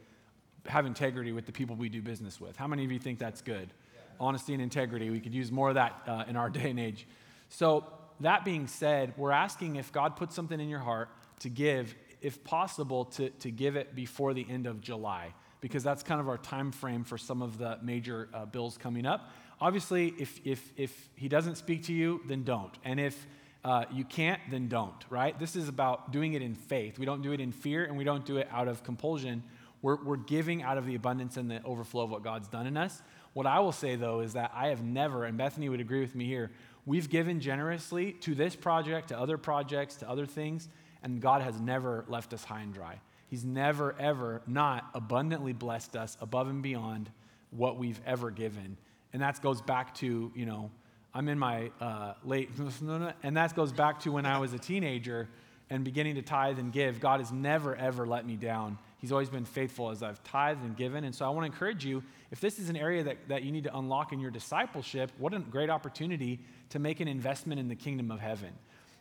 have 0.66 0.84
integrity 0.84 1.32
with 1.32 1.46
the 1.46 1.52
people 1.52 1.76
we 1.76 1.88
do 1.88 2.02
business 2.02 2.40
with. 2.40 2.56
How 2.56 2.66
many 2.66 2.84
of 2.84 2.92
you 2.92 2.98
think 2.98 3.18
that's 3.18 3.40
good? 3.40 3.72
Honesty 4.18 4.52
and 4.52 4.62
integrity. 4.62 5.10
We 5.10 5.20
could 5.20 5.34
use 5.34 5.50
more 5.50 5.70
of 5.70 5.76
that 5.76 6.02
uh, 6.06 6.24
in 6.28 6.36
our 6.36 6.50
day 6.50 6.70
and 6.70 6.78
age. 6.78 7.06
So, 7.48 7.84
that 8.20 8.44
being 8.44 8.66
said, 8.66 9.14
we're 9.16 9.32
asking 9.32 9.76
if 9.76 9.92
God 9.92 10.14
puts 10.14 10.34
something 10.34 10.60
in 10.60 10.68
your 10.68 10.80
heart 10.80 11.08
to 11.40 11.48
give, 11.48 11.94
if 12.20 12.44
possible, 12.44 13.06
to, 13.06 13.30
to 13.30 13.50
give 13.50 13.76
it 13.76 13.94
before 13.94 14.34
the 14.34 14.46
end 14.48 14.66
of 14.66 14.82
July, 14.82 15.32
because 15.62 15.82
that's 15.82 16.02
kind 16.02 16.20
of 16.20 16.28
our 16.28 16.36
time 16.36 16.70
frame 16.70 17.02
for 17.02 17.16
some 17.16 17.40
of 17.40 17.56
the 17.56 17.78
major 17.82 18.28
uh, 18.34 18.44
bills 18.44 18.76
coming 18.76 19.06
up. 19.06 19.30
Obviously, 19.60 20.14
if, 20.18 20.40
if, 20.44 20.72
if 20.76 21.08
He 21.14 21.28
doesn't 21.28 21.56
speak 21.56 21.84
to 21.84 21.92
you, 21.92 22.20
then 22.26 22.44
don't. 22.44 22.72
And 22.84 22.98
if 22.98 23.26
uh, 23.64 23.84
you 23.92 24.04
can't, 24.04 24.40
then 24.50 24.68
don't, 24.68 25.04
right? 25.10 25.38
This 25.38 25.54
is 25.54 25.68
about 25.68 26.12
doing 26.12 26.32
it 26.32 26.42
in 26.42 26.54
faith. 26.54 26.98
We 26.98 27.04
don't 27.04 27.22
do 27.22 27.32
it 27.32 27.40
in 27.40 27.52
fear 27.52 27.84
and 27.84 27.96
we 27.96 28.04
don't 28.04 28.24
do 28.24 28.38
it 28.38 28.48
out 28.50 28.68
of 28.68 28.82
compulsion. 28.82 29.42
We're, 29.82 30.02
we're 30.02 30.16
giving 30.16 30.62
out 30.62 30.78
of 30.78 30.86
the 30.86 30.94
abundance 30.94 31.36
and 31.36 31.50
the 31.50 31.62
overflow 31.64 32.04
of 32.04 32.10
what 32.10 32.22
God's 32.22 32.48
done 32.48 32.66
in 32.66 32.76
us. 32.76 33.02
What 33.32 33.46
I 33.46 33.60
will 33.60 33.72
say, 33.72 33.96
though, 33.96 34.20
is 34.20 34.32
that 34.32 34.50
I 34.54 34.68
have 34.68 34.82
never, 34.82 35.24
and 35.24 35.38
Bethany 35.38 35.68
would 35.68 35.80
agree 35.80 36.00
with 36.00 36.14
me 36.14 36.24
here, 36.24 36.50
we've 36.86 37.08
given 37.08 37.40
generously 37.40 38.12
to 38.12 38.34
this 38.34 38.56
project, 38.56 39.08
to 39.08 39.18
other 39.18 39.38
projects, 39.38 39.96
to 39.96 40.08
other 40.08 40.26
things, 40.26 40.68
and 41.02 41.20
God 41.20 41.42
has 41.42 41.60
never 41.60 42.04
left 42.08 42.32
us 42.32 42.44
high 42.44 42.60
and 42.60 42.74
dry. 42.74 43.00
He's 43.28 43.44
never, 43.44 43.94
ever 43.98 44.42
not 44.46 44.90
abundantly 44.94 45.52
blessed 45.52 45.96
us 45.96 46.16
above 46.20 46.48
and 46.48 46.62
beyond 46.62 47.10
what 47.50 47.78
we've 47.78 48.00
ever 48.04 48.30
given. 48.30 48.76
And 49.12 49.22
that 49.22 49.40
goes 49.42 49.60
back 49.60 49.94
to, 49.96 50.32
you 50.34 50.46
know, 50.46 50.70
I'm 51.12 51.28
in 51.28 51.38
my 51.38 51.70
uh, 51.80 52.14
late, 52.24 52.50
and 53.22 53.36
that 53.36 53.56
goes 53.56 53.72
back 53.72 54.00
to 54.00 54.12
when 54.12 54.26
I 54.26 54.38
was 54.38 54.52
a 54.52 54.58
teenager 54.58 55.28
and 55.68 55.84
beginning 55.84 56.16
to 56.16 56.22
tithe 56.22 56.58
and 56.58 56.72
give. 56.72 57.00
God 57.00 57.20
has 57.20 57.32
never, 57.32 57.74
ever 57.76 58.06
let 58.06 58.26
me 58.26 58.36
down. 58.36 58.78
He's 58.98 59.12
always 59.12 59.30
been 59.30 59.44
faithful 59.44 59.90
as 59.90 60.02
I've 60.02 60.22
tithed 60.24 60.62
and 60.62 60.76
given. 60.76 61.04
And 61.04 61.14
so 61.14 61.24
I 61.24 61.30
want 61.30 61.42
to 61.42 61.46
encourage 61.46 61.84
you 61.84 62.02
if 62.30 62.40
this 62.40 62.58
is 62.58 62.68
an 62.68 62.76
area 62.76 63.02
that, 63.04 63.16
that 63.28 63.42
you 63.42 63.50
need 63.50 63.64
to 63.64 63.76
unlock 63.76 64.12
in 64.12 64.20
your 64.20 64.30
discipleship, 64.30 65.10
what 65.18 65.32
a 65.32 65.38
great 65.38 65.70
opportunity 65.70 66.40
to 66.70 66.78
make 66.78 67.00
an 67.00 67.08
investment 67.08 67.58
in 67.58 67.68
the 67.68 67.74
kingdom 67.74 68.10
of 68.10 68.20
heaven. 68.20 68.50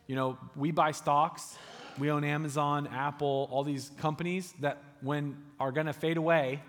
You 0.06 0.16
know, 0.16 0.38
we 0.56 0.70
buy 0.70 0.92
stocks, 0.92 1.56
we 1.98 2.10
own 2.10 2.24
Amazon, 2.24 2.88
Apple, 2.88 3.48
all 3.52 3.62
these 3.62 3.90
companies 3.98 4.54
that 4.60 4.78
when 5.02 5.36
are 5.60 5.70
going 5.70 5.86
to 5.86 5.92
fade 5.92 6.16
away 6.16 6.62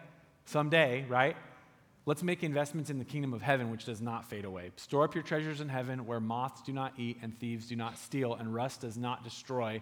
someday, 0.45 1.05
right? 1.07 1.37
Let's 2.05 2.23
make 2.23 2.43
investments 2.43 2.89
in 2.89 2.97
the 2.97 3.05
kingdom 3.05 3.31
of 3.31 3.43
heaven, 3.43 3.69
which 3.69 3.85
does 3.85 4.01
not 4.01 4.27
fade 4.27 4.43
away. 4.43 4.71
Store 4.77 5.03
up 5.03 5.13
your 5.13 5.23
treasures 5.23 5.61
in 5.61 5.69
heaven 5.69 6.07
where 6.07 6.19
moths 6.19 6.61
do 6.63 6.73
not 6.73 6.93
eat 6.97 7.19
and 7.21 7.37
thieves 7.39 7.67
do 7.67 7.75
not 7.75 7.97
steal 7.97 8.33
and 8.33 8.53
rust 8.53 8.81
does 8.81 8.97
not 8.97 9.23
destroy. 9.23 9.81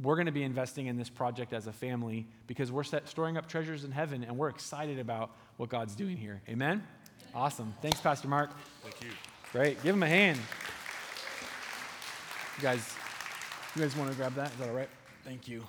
We're 0.00 0.14
going 0.14 0.26
to 0.26 0.32
be 0.32 0.42
investing 0.42 0.86
in 0.86 0.96
this 0.96 1.10
project 1.10 1.52
as 1.52 1.66
a 1.66 1.72
family 1.72 2.26
because 2.46 2.72
we're 2.72 2.84
set, 2.84 3.06
storing 3.06 3.36
up 3.36 3.46
treasures 3.46 3.84
in 3.84 3.90
heaven 3.90 4.24
and 4.24 4.38
we're 4.38 4.48
excited 4.48 4.98
about 4.98 5.32
what 5.58 5.68
God's 5.68 5.94
doing 5.94 6.16
here. 6.16 6.40
Amen? 6.48 6.82
Awesome. 7.34 7.74
Thanks, 7.82 8.00
Pastor 8.00 8.26
Mark. 8.26 8.50
Thank 8.82 9.02
you. 9.02 9.10
Great. 9.52 9.82
Give 9.82 9.94
him 9.94 10.02
a 10.02 10.08
hand. 10.08 10.38
You 12.56 12.62
guys, 12.62 12.94
you 13.76 13.82
guys 13.82 13.94
want 13.96 14.10
to 14.10 14.16
grab 14.16 14.34
that? 14.36 14.50
Is 14.50 14.56
that 14.56 14.68
all 14.70 14.74
right? 14.74 14.88
Thank 15.24 15.46
you. 15.46 15.66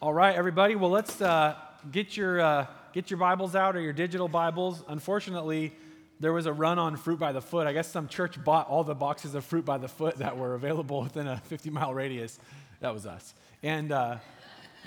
All 0.00 0.14
right, 0.14 0.34
everybody. 0.34 0.76
Well, 0.76 0.90
let's 0.90 1.20
uh, 1.20 1.56
get 1.92 2.16
your 2.16 2.40
uh, 2.40 2.66
get 2.96 3.10
your 3.10 3.18
Bibles 3.18 3.54
out 3.54 3.76
or 3.76 3.80
your 3.82 3.92
digital 3.92 4.26
Bibles. 4.26 4.82
Unfortunately, 4.88 5.70
there 6.18 6.32
was 6.32 6.46
a 6.46 6.52
run 6.54 6.78
on 6.78 6.96
fruit 6.96 7.18
by 7.18 7.32
the 7.32 7.42
foot. 7.42 7.66
I 7.66 7.74
guess 7.74 7.90
some 7.90 8.08
church 8.08 8.42
bought 8.42 8.70
all 8.70 8.84
the 8.84 8.94
boxes 8.94 9.34
of 9.34 9.44
fruit 9.44 9.66
by 9.66 9.76
the 9.76 9.86
foot 9.86 10.16
that 10.16 10.38
were 10.38 10.54
available 10.54 11.02
within 11.02 11.26
a 11.26 11.36
50 11.36 11.68
mile 11.68 11.92
radius. 11.92 12.38
That 12.80 12.94
was 12.94 13.04
us. 13.04 13.34
And 13.62 13.92
uh, 13.92 14.16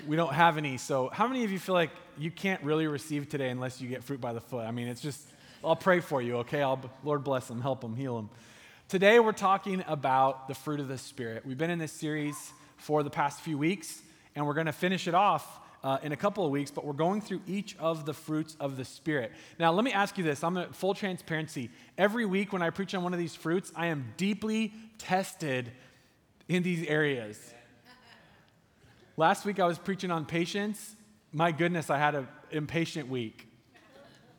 we 0.08 0.16
don't 0.16 0.32
have 0.32 0.58
any. 0.58 0.76
So, 0.76 1.08
how 1.12 1.28
many 1.28 1.44
of 1.44 1.52
you 1.52 1.60
feel 1.60 1.76
like 1.76 1.92
you 2.18 2.32
can't 2.32 2.60
really 2.64 2.88
receive 2.88 3.28
today 3.28 3.48
unless 3.48 3.80
you 3.80 3.88
get 3.88 4.02
fruit 4.02 4.20
by 4.20 4.32
the 4.32 4.40
foot? 4.40 4.66
I 4.66 4.72
mean, 4.72 4.88
it's 4.88 5.00
just 5.00 5.22
I'll 5.62 5.76
pray 5.76 6.00
for 6.00 6.20
you, 6.20 6.38
okay? 6.38 6.62
I'll, 6.62 6.80
Lord 7.04 7.22
bless 7.22 7.46
them, 7.46 7.60
help 7.60 7.80
them, 7.80 7.94
heal 7.94 8.16
them. 8.16 8.28
Today 8.88 9.20
we're 9.20 9.30
talking 9.30 9.84
about 9.86 10.48
the 10.48 10.54
fruit 10.56 10.80
of 10.80 10.88
the 10.88 10.98
Spirit. 10.98 11.46
We've 11.46 11.56
been 11.56 11.70
in 11.70 11.78
this 11.78 11.92
series 11.92 12.34
for 12.76 13.04
the 13.04 13.10
past 13.10 13.40
few 13.40 13.56
weeks, 13.56 14.02
and 14.34 14.48
we're 14.48 14.54
going 14.54 14.66
to 14.66 14.72
finish 14.72 15.06
it 15.06 15.14
off 15.14 15.60
uh, 15.82 15.98
in 16.02 16.12
a 16.12 16.16
couple 16.16 16.44
of 16.44 16.50
weeks, 16.50 16.70
but 16.70 16.84
we're 16.84 16.92
going 16.92 17.20
through 17.20 17.40
each 17.46 17.76
of 17.78 18.04
the 18.04 18.14
fruits 18.14 18.56
of 18.60 18.76
the 18.76 18.84
Spirit. 18.84 19.32
Now, 19.58 19.72
let 19.72 19.84
me 19.84 19.92
ask 19.92 20.18
you 20.18 20.24
this 20.24 20.44
I'm 20.44 20.56
a 20.56 20.66
full 20.68 20.94
transparency. 20.94 21.70
Every 21.96 22.26
week 22.26 22.52
when 22.52 22.62
I 22.62 22.70
preach 22.70 22.94
on 22.94 23.02
one 23.02 23.12
of 23.12 23.18
these 23.18 23.34
fruits, 23.34 23.72
I 23.74 23.86
am 23.86 24.12
deeply 24.16 24.72
tested 24.98 25.70
in 26.48 26.62
these 26.62 26.86
areas. 26.86 27.54
Last 29.16 29.44
week 29.44 29.60
I 29.60 29.66
was 29.66 29.78
preaching 29.78 30.10
on 30.10 30.24
patience. 30.24 30.96
My 31.32 31.52
goodness, 31.52 31.90
I 31.90 31.98
had 31.98 32.14
an 32.14 32.28
impatient 32.50 33.08
week. 33.08 33.46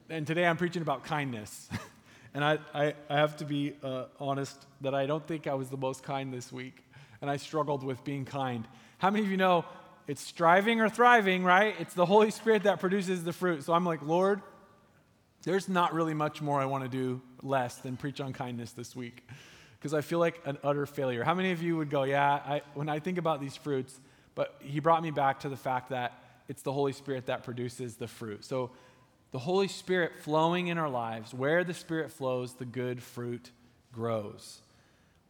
And 0.10 0.27
today 0.27 0.45
I'm 0.45 0.57
preaching 0.57 0.81
about 0.81 1.03
kindness. 1.03 1.69
and 2.33 2.43
I, 2.43 2.57
I, 2.74 2.93
I, 3.10 3.15
have 3.15 3.38
to 3.38 3.45
be 3.45 3.74
uh, 3.81 4.05
honest 4.19 4.65
that 4.81 4.93
I 4.93 5.05
don't 5.05 5.25
think 5.25 5.48
I 5.48 5.53
was 5.53 5.69
the 5.69 5.77
most 5.77 6.03
kind 6.03 6.33
this 6.33 6.51
week. 6.51 6.83
And 7.21 7.29
I 7.29 7.38
struggled 7.38 7.83
with 7.83 8.03
being 8.03 8.25
kind. 8.25 8.67
How 8.98 9.10
many 9.10 9.24
of 9.24 9.31
you 9.31 9.38
know 9.38 9.63
it's 10.12 10.22
striving 10.22 10.82
or 10.82 10.89
thriving, 10.89 11.41
right? 11.41 11.74
It's 11.80 11.94
the 11.94 12.06
Holy 12.06 12.32
Spirit 12.32 12.63
that 12.63 12.82
produces 12.82 13.24
the 13.24 13.32
fruit. 13.32 13.63
So 13.63 13.72
I'm 13.72 13.86
like, 13.86 14.01
Lord, 14.01 14.41
there's 15.44 15.70
not 15.70 15.94
really 15.94 16.13
much 16.13 16.41
more 16.41 16.60
I 16.60 16.65
want 16.65 16.84
to 16.84 16.89
do 16.89 17.22
less 17.41 17.77
than 17.77 17.96
preach 17.96 18.20
on 18.20 18.34
kindness 18.34 18.74
this 18.74 18.94
week 18.94 19.25
because 19.80 19.94
I 19.94 20.01
feel 20.01 20.20
like 20.20 20.41
an 20.44 20.58
utter 20.65 20.86
failure. 20.86 21.24
How 21.24 21.34
many 21.34 21.53
of 21.53 21.63
you 21.63 21.77
would 21.77 21.89
go, 21.89 22.03
Yeah, 22.03 22.30
I, 22.30 22.62
when 22.74 22.89
I 22.89 23.00
think 23.00 23.20
about 23.20 23.39
these 23.39 23.56
fruits, 23.56 23.98
but 24.36 24.53
he 24.60 24.82
brought 24.82 25.01
me 25.01 25.12
back 25.12 25.39
to 25.39 25.50
the 25.50 25.56
fact 25.56 25.91
that 25.91 26.12
it's 26.50 26.62
the 26.62 26.74
Holy 26.74 26.91
Spirit 26.91 27.27
that 27.27 27.46
produces 27.46 27.96
the 27.96 28.10
fruit. 28.10 28.44
So 28.44 28.72
the 29.32 29.39
Holy 29.39 29.70
Spirit 29.70 30.12
flowing 30.20 30.68
in 30.68 30.77
our 30.77 30.89
lives, 30.89 31.34
where 31.34 31.63
the 31.63 31.74
Spirit 31.74 32.12
flows, 32.12 32.56
the 32.56 32.65
good 32.65 33.01
fruit 33.01 33.50
grows. 33.94 34.60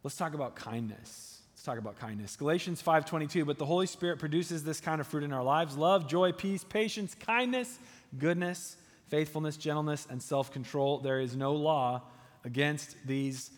Let's 0.02 0.16
talk 0.16 0.34
about 0.34 0.56
kindness. 0.56 1.41
Let's 1.62 1.66
talk 1.68 1.78
about 1.78 1.96
kindness. 2.00 2.34
Galatians 2.34 2.82
5:22, 2.82 3.44
but 3.44 3.56
the 3.56 3.66
Holy 3.66 3.86
Spirit 3.86 4.18
produces 4.18 4.64
this 4.64 4.80
kind 4.80 5.00
of 5.00 5.06
fruit 5.06 5.22
in 5.22 5.32
our 5.32 5.44
lives: 5.44 5.76
love, 5.76 6.08
joy, 6.08 6.32
peace, 6.32 6.64
patience, 6.64 7.14
kindness, 7.14 7.78
goodness, 8.18 8.76
faithfulness, 9.06 9.56
gentleness, 9.56 10.08
and 10.10 10.20
self-control. 10.20 10.98
There 10.98 11.20
is 11.20 11.36
no 11.36 11.54
law 11.54 12.02
against 12.44 12.96
these 13.06 13.52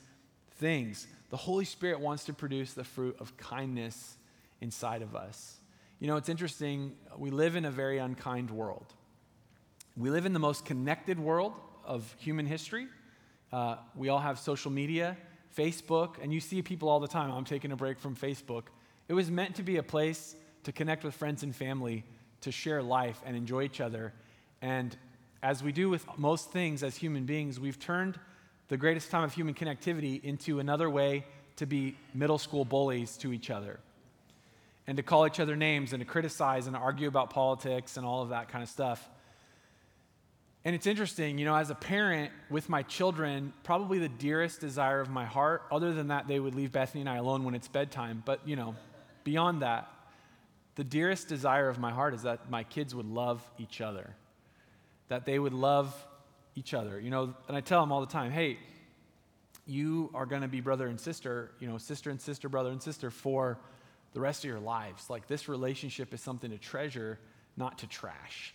things. 0.56 1.06
The 1.30 1.38
Holy 1.38 1.64
Spirit 1.64 1.99
wants 1.99 2.25
to 2.25 2.34
produce 2.34 2.75
the 2.75 2.84
fruit 2.84 3.16
of 3.20 3.34
kindness 3.38 4.18
inside 4.61 5.00
of 5.00 5.16
us. 5.16 5.56
You 5.99 6.06
know, 6.06 6.18
it's 6.18 6.28
interesting, 6.28 6.92
we 7.16 7.30
live 7.30 7.56
in 7.56 7.64
a 7.64 7.70
very 7.70 7.96
unkind 7.96 8.50
world. 8.50 8.92
We 9.96 10.11
live 10.11 10.26
in 10.26 10.34
the 10.34 10.38
most 10.38 10.66
connected 10.66 11.18
world 11.18 11.54
of 11.87 12.14
human 12.18 12.44
history. 12.44 12.87
Uh, 13.50 13.76
we 13.96 14.11
all 14.11 14.20
have 14.20 14.38
social 14.38 14.70
media. 14.70 15.16
Facebook, 15.56 16.16
and 16.23 16.32
you 16.32 16.40
see 16.40 16.62
people 16.62 16.88
all 16.88 17.00
the 17.00 17.08
time. 17.08 17.30
I'm 17.30 17.44
taking 17.44 17.73
a 17.73 17.76
break 17.76 17.99
from 17.99 18.16
Facebook. 18.16 18.64
It 19.08 19.14
was 19.14 19.30
meant 19.30 19.56
to 19.56 19.62
be 19.62 19.76
a 19.76 19.82
place 19.82 20.34
to 20.64 20.73
connect 20.73 21.04
with 21.04 21.14
friends 21.14 21.42
and 21.42 21.54
family, 21.54 22.04
to 22.40 22.52
share 22.52 22.82
life 22.82 23.20
and 23.25 23.37
enjoy 23.37 23.62
each 23.62 23.80
other. 23.80 24.12
And 24.62 24.96
as 25.42 25.62
we 25.62 25.73
do 25.73 25.90
with 25.90 26.06
most 26.16 26.50
things 26.50 26.82
as 26.82 26.96
human 26.96 27.25
beings, 27.25 27.61
we've 27.61 27.78
turned 27.78 28.18
the 28.68 28.76
greatest 28.76 29.11
time 29.11 29.25
of 29.25 29.32
human 29.32 29.54
connectivity 29.54 30.23
into 30.25 30.58
another 30.58 30.88
way 30.88 31.25
to 31.56 31.66
be 31.66 31.96
middle 32.14 32.38
school 32.38 32.64
bullies 32.64 33.16
to 33.18 33.32
each 33.32 33.50
other 33.50 33.78
and 34.87 34.96
to 34.96 35.02
call 35.02 35.26
each 35.26 35.40
other 35.40 35.56
names 35.56 35.92
and 35.92 36.00
to 36.00 36.06
criticize 36.06 36.66
and 36.66 36.76
argue 36.76 37.08
about 37.08 37.30
politics 37.30 37.96
and 37.96 38.04
all 38.04 38.23
of 38.23 38.30
that 38.30 38.49
kind 38.49 38.62
of 38.62 38.68
stuff. 38.68 39.08
And 40.66 40.75
it's 40.75 40.87
interesting, 40.87 41.37
you 41.37 41.44
know, 41.44 41.54
as 41.54 41.68
a 41.68 41.75
parent 41.75 42.33
with 42.49 42.71
my 42.71 42.83
children, 42.83 43.52
probably 43.64 43.99
the 43.99 44.09
dearest 44.09 44.61
desire 44.61 45.00
of 45.00 45.11
my 45.11 45.26
heart, 45.26 45.62
other 45.71 45.92
than 45.92 46.09
that, 46.09 46.26
they 46.26 46.40
would 46.40 46.54
leave 46.54 46.73
Bethany 46.73 47.02
and 47.02 47.10
I 47.10 47.17
alone 47.17 47.45
when 47.45 47.54
it's 47.54 47.69
bedtime. 47.69 48.23
But, 48.25 48.41
you 48.47 48.56
know, 48.56 48.75
beyond 49.25 49.60
that, 49.60 49.91
the 50.76 50.84
dearest 50.84 51.28
desire 51.28 51.69
of 51.69 51.78
my 51.78 51.93
heart 51.93 52.15
is 52.15 52.23
that 52.23 52.50
my 52.50 52.65
kids 52.65 52.95
would 52.95 53.06
love 53.06 53.43
each 53.58 53.82
other, 53.82 54.17
that 55.08 55.26
they 55.26 55.38
would 55.38 55.52
love 55.52 55.95
each 56.54 56.73
other. 56.73 56.99
You 56.99 57.10
know, 57.10 57.34
and 57.47 57.56
I 57.56 57.60
tell 57.60 57.80
them 57.80 57.93
all 57.93 58.00
the 58.00 58.06
time, 58.06 58.32
hey, 58.32 58.58
you 59.67 60.10
are 60.15 60.25
going 60.25 60.43
to 60.43 60.49
be 60.49 60.62
brother 60.62 60.86
and 60.86 60.99
sister, 60.99 61.50
you 61.60 61.69
know, 61.69 61.76
sister 61.76 62.10
and 62.10 62.21
sister, 62.21 62.49
brother 62.49 62.71
and 62.71 62.82
sister 62.82 63.10
for 63.10 63.58
the 64.15 64.21
rest 64.21 64.45
of 64.45 64.49
your 64.49 64.60
lives. 64.60 65.10
Like 65.10 65.26
this 65.26 65.47
relationship 65.47 66.15
is 66.15 66.23
something 66.23 66.50
to 66.50 66.58
treasure, 66.58 67.19
not 67.56 67.78
to 67.78 67.86
trash. 67.86 68.54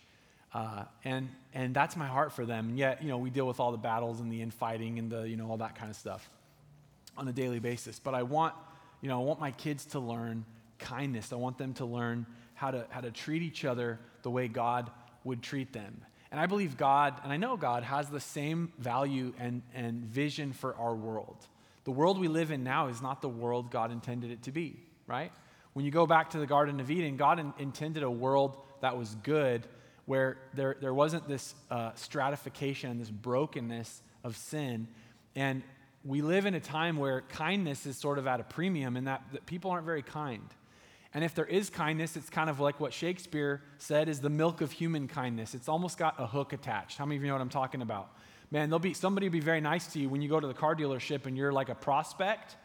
Uh, 0.52 0.84
and, 1.04 1.28
and 1.54 1.74
that's 1.74 1.96
my 1.96 2.06
heart 2.06 2.32
for 2.32 2.44
them. 2.44 2.70
And 2.70 2.78
yet, 2.78 3.02
you 3.02 3.08
know, 3.08 3.18
we 3.18 3.30
deal 3.30 3.46
with 3.46 3.60
all 3.60 3.70
the 3.70 3.78
battles 3.78 4.20
and 4.20 4.32
the 4.32 4.42
infighting 4.42 4.98
and 4.98 5.10
the, 5.10 5.22
you 5.22 5.36
know, 5.36 5.48
all 5.48 5.58
that 5.58 5.76
kind 5.76 5.90
of 5.90 5.96
stuff 5.96 6.28
on 7.16 7.28
a 7.28 7.32
daily 7.32 7.60
basis. 7.60 7.98
But 7.98 8.14
I 8.14 8.24
want, 8.24 8.54
you 9.00 9.08
know, 9.08 9.20
I 9.20 9.24
want 9.24 9.40
my 9.40 9.52
kids 9.52 9.84
to 9.86 10.00
learn 10.00 10.44
kindness. 10.78 11.32
I 11.32 11.36
want 11.36 11.58
them 11.58 11.74
to 11.74 11.84
learn 11.84 12.26
how 12.54 12.72
to, 12.72 12.86
how 12.90 13.00
to 13.00 13.10
treat 13.10 13.42
each 13.42 13.64
other 13.64 14.00
the 14.22 14.30
way 14.30 14.48
God 14.48 14.90
would 15.24 15.42
treat 15.42 15.72
them. 15.72 16.02
And 16.32 16.40
I 16.40 16.46
believe 16.46 16.76
God, 16.76 17.14
and 17.24 17.32
I 17.32 17.36
know 17.36 17.56
God, 17.56 17.82
has 17.82 18.08
the 18.08 18.20
same 18.20 18.72
value 18.78 19.32
and, 19.38 19.62
and 19.74 20.04
vision 20.04 20.52
for 20.52 20.74
our 20.76 20.94
world. 20.94 21.36
The 21.84 21.90
world 21.90 22.18
we 22.20 22.28
live 22.28 22.50
in 22.50 22.62
now 22.62 22.88
is 22.88 23.02
not 23.02 23.22
the 23.22 23.28
world 23.28 23.70
God 23.70 23.90
intended 23.90 24.30
it 24.30 24.42
to 24.44 24.52
be, 24.52 24.76
right? 25.06 25.32
When 25.72 25.84
you 25.84 25.90
go 25.90 26.06
back 26.06 26.30
to 26.30 26.38
the 26.38 26.46
Garden 26.46 26.78
of 26.80 26.90
Eden, 26.90 27.16
God 27.16 27.40
in, 27.40 27.52
intended 27.58 28.02
a 28.02 28.10
world 28.10 28.56
that 28.80 28.96
was 28.96 29.14
good 29.22 29.66
where 30.10 30.38
there, 30.54 30.74
there 30.80 30.92
wasn't 30.92 31.28
this 31.28 31.54
uh, 31.70 31.92
stratification, 31.94 32.98
this 32.98 33.08
brokenness 33.08 34.02
of 34.24 34.36
sin. 34.36 34.88
And 35.36 35.62
we 36.04 36.20
live 36.20 36.46
in 36.46 36.54
a 36.56 36.60
time 36.60 36.96
where 36.96 37.20
kindness 37.20 37.86
is 37.86 37.96
sort 37.96 38.18
of 38.18 38.26
at 38.26 38.40
a 38.40 38.42
premium 38.42 38.96
and 38.96 39.06
that, 39.06 39.22
that 39.30 39.46
people 39.46 39.70
aren't 39.70 39.86
very 39.86 40.02
kind. 40.02 40.42
And 41.14 41.22
if 41.22 41.36
there 41.36 41.44
is 41.46 41.70
kindness, 41.70 42.16
it's 42.16 42.28
kind 42.28 42.50
of 42.50 42.58
like 42.58 42.80
what 42.80 42.92
Shakespeare 42.92 43.62
said 43.78 44.08
is 44.08 44.18
the 44.18 44.30
milk 44.30 44.60
of 44.62 44.72
human 44.72 45.06
kindness. 45.06 45.54
It's 45.54 45.68
almost 45.68 45.96
got 45.96 46.16
a 46.18 46.26
hook 46.26 46.52
attached. 46.52 46.98
How 46.98 47.06
many 47.06 47.16
of 47.16 47.22
you 47.22 47.28
know 47.28 47.34
what 47.34 47.42
I'm 47.42 47.48
talking 47.48 47.80
about? 47.80 48.10
Man, 48.50 48.68
there'll 48.68 48.80
be 48.80 48.94
somebody 48.94 49.28
will 49.28 49.32
be 49.34 49.38
very 49.38 49.60
nice 49.60 49.86
to 49.92 50.00
you 50.00 50.08
when 50.08 50.20
you 50.20 50.28
go 50.28 50.40
to 50.40 50.48
the 50.48 50.54
car 50.54 50.74
dealership 50.74 51.26
and 51.26 51.36
you're 51.36 51.52
like 51.52 51.68
a 51.68 51.76
prospect 51.76 52.56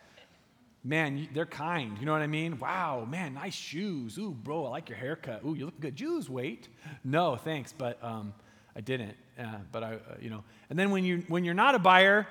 man, 0.85 1.27
they're 1.33 1.45
kind. 1.45 1.97
You 1.99 2.05
know 2.05 2.11
what 2.13 2.21
I 2.21 2.27
mean? 2.27 2.59
Wow, 2.59 3.05
man, 3.09 3.33
nice 3.33 3.55
shoes. 3.55 4.17
Ooh, 4.17 4.31
bro, 4.31 4.65
I 4.65 4.69
like 4.69 4.87
your 4.87 4.97
haircut. 4.97 5.41
Ooh, 5.43 5.55
you 5.55 5.65
look 5.65 5.79
good. 5.79 5.95
Jews, 5.95 6.29
wait. 6.29 6.69
No, 7.03 7.35
thanks, 7.35 7.73
but 7.73 8.01
um, 8.03 8.33
I 8.75 8.81
didn't. 8.81 9.15
Uh, 9.37 9.57
but 9.71 9.83
I, 9.83 9.93
uh, 9.95 9.99
you 10.21 10.29
know. 10.29 10.43
And 10.69 10.77
then 10.77 10.91
when 10.91 11.03
you 11.03 11.23
when 11.27 11.43
you're 11.43 11.55
not 11.55 11.75
a 11.75 11.79
buyer, 11.79 12.27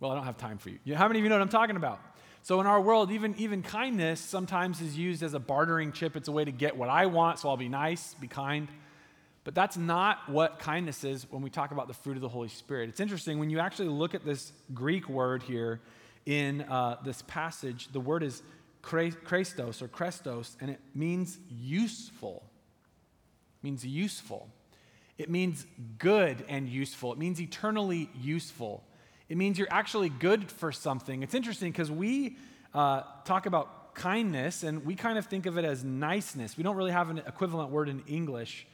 well, 0.00 0.12
I 0.12 0.14
don't 0.14 0.24
have 0.24 0.38
time 0.38 0.58
for 0.58 0.70
you. 0.70 0.94
How 0.94 1.08
many 1.08 1.18
of 1.18 1.24
you 1.24 1.28
know 1.28 1.34
what 1.34 1.42
I'm 1.42 1.48
talking 1.48 1.76
about? 1.76 2.00
So 2.42 2.60
in 2.60 2.66
our 2.66 2.80
world, 2.80 3.10
even 3.10 3.34
even 3.38 3.62
kindness 3.62 4.20
sometimes 4.20 4.80
is 4.80 4.96
used 4.96 5.22
as 5.24 5.34
a 5.34 5.40
bartering 5.40 5.92
chip. 5.92 6.16
It's 6.16 6.28
a 6.28 6.32
way 6.32 6.44
to 6.44 6.52
get 6.52 6.76
what 6.76 6.88
I 6.88 7.06
want. 7.06 7.40
So 7.40 7.48
I'll 7.48 7.56
be 7.56 7.68
nice, 7.68 8.14
be 8.14 8.28
kind. 8.28 8.68
But 9.42 9.54
that's 9.54 9.76
not 9.76 10.28
what 10.28 10.58
kindness 10.58 11.04
is 11.04 11.26
when 11.30 11.42
we 11.42 11.50
talk 11.50 11.72
about 11.72 11.88
the 11.88 11.94
fruit 11.94 12.16
of 12.16 12.22
the 12.22 12.28
Holy 12.28 12.48
Spirit. 12.48 12.90
It's 12.90 13.00
interesting 13.00 13.38
when 13.38 13.50
you 13.50 13.60
actually 13.60 13.88
look 13.88 14.14
at 14.14 14.24
this 14.24 14.52
Greek 14.74 15.08
word 15.08 15.42
here 15.42 15.80
in 16.28 16.60
uh, 16.60 16.98
this 17.02 17.22
passage, 17.22 17.88
the 17.90 18.00
word 18.00 18.22
is 18.22 18.42
Christos 18.82 19.80
or 19.80 19.88
Krestos, 19.88 20.56
and 20.60 20.68
it 20.70 20.78
means 20.94 21.38
useful. 21.48 22.42
It 23.56 23.64
means 23.64 23.84
useful. 23.86 24.46
It 25.16 25.30
means 25.30 25.66
good 25.98 26.44
and 26.46 26.68
useful. 26.68 27.14
It 27.14 27.18
means 27.18 27.40
eternally 27.40 28.10
useful. 28.20 28.84
It 29.30 29.38
means 29.38 29.58
you're 29.58 29.72
actually 29.72 30.10
good 30.10 30.50
for 30.52 30.70
something. 30.70 31.22
It's 31.22 31.34
interesting 31.34 31.72
because 31.72 31.90
we 31.90 32.36
uh, 32.74 33.04
talk 33.24 33.46
about 33.46 33.94
kindness 33.94 34.64
and 34.64 34.84
we 34.84 34.96
kind 34.96 35.16
of 35.16 35.24
think 35.26 35.46
of 35.46 35.56
it 35.56 35.64
as 35.64 35.82
niceness. 35.82 36.58
We 36.58 36.62
don't 36.62 36.76
really 36.76 36.92
have 36.92 37.08
an 37.08 37.18
equivalent 37.26 37.70
word 37.70 37.88
in 37.88 38.02
English 38.06 38.66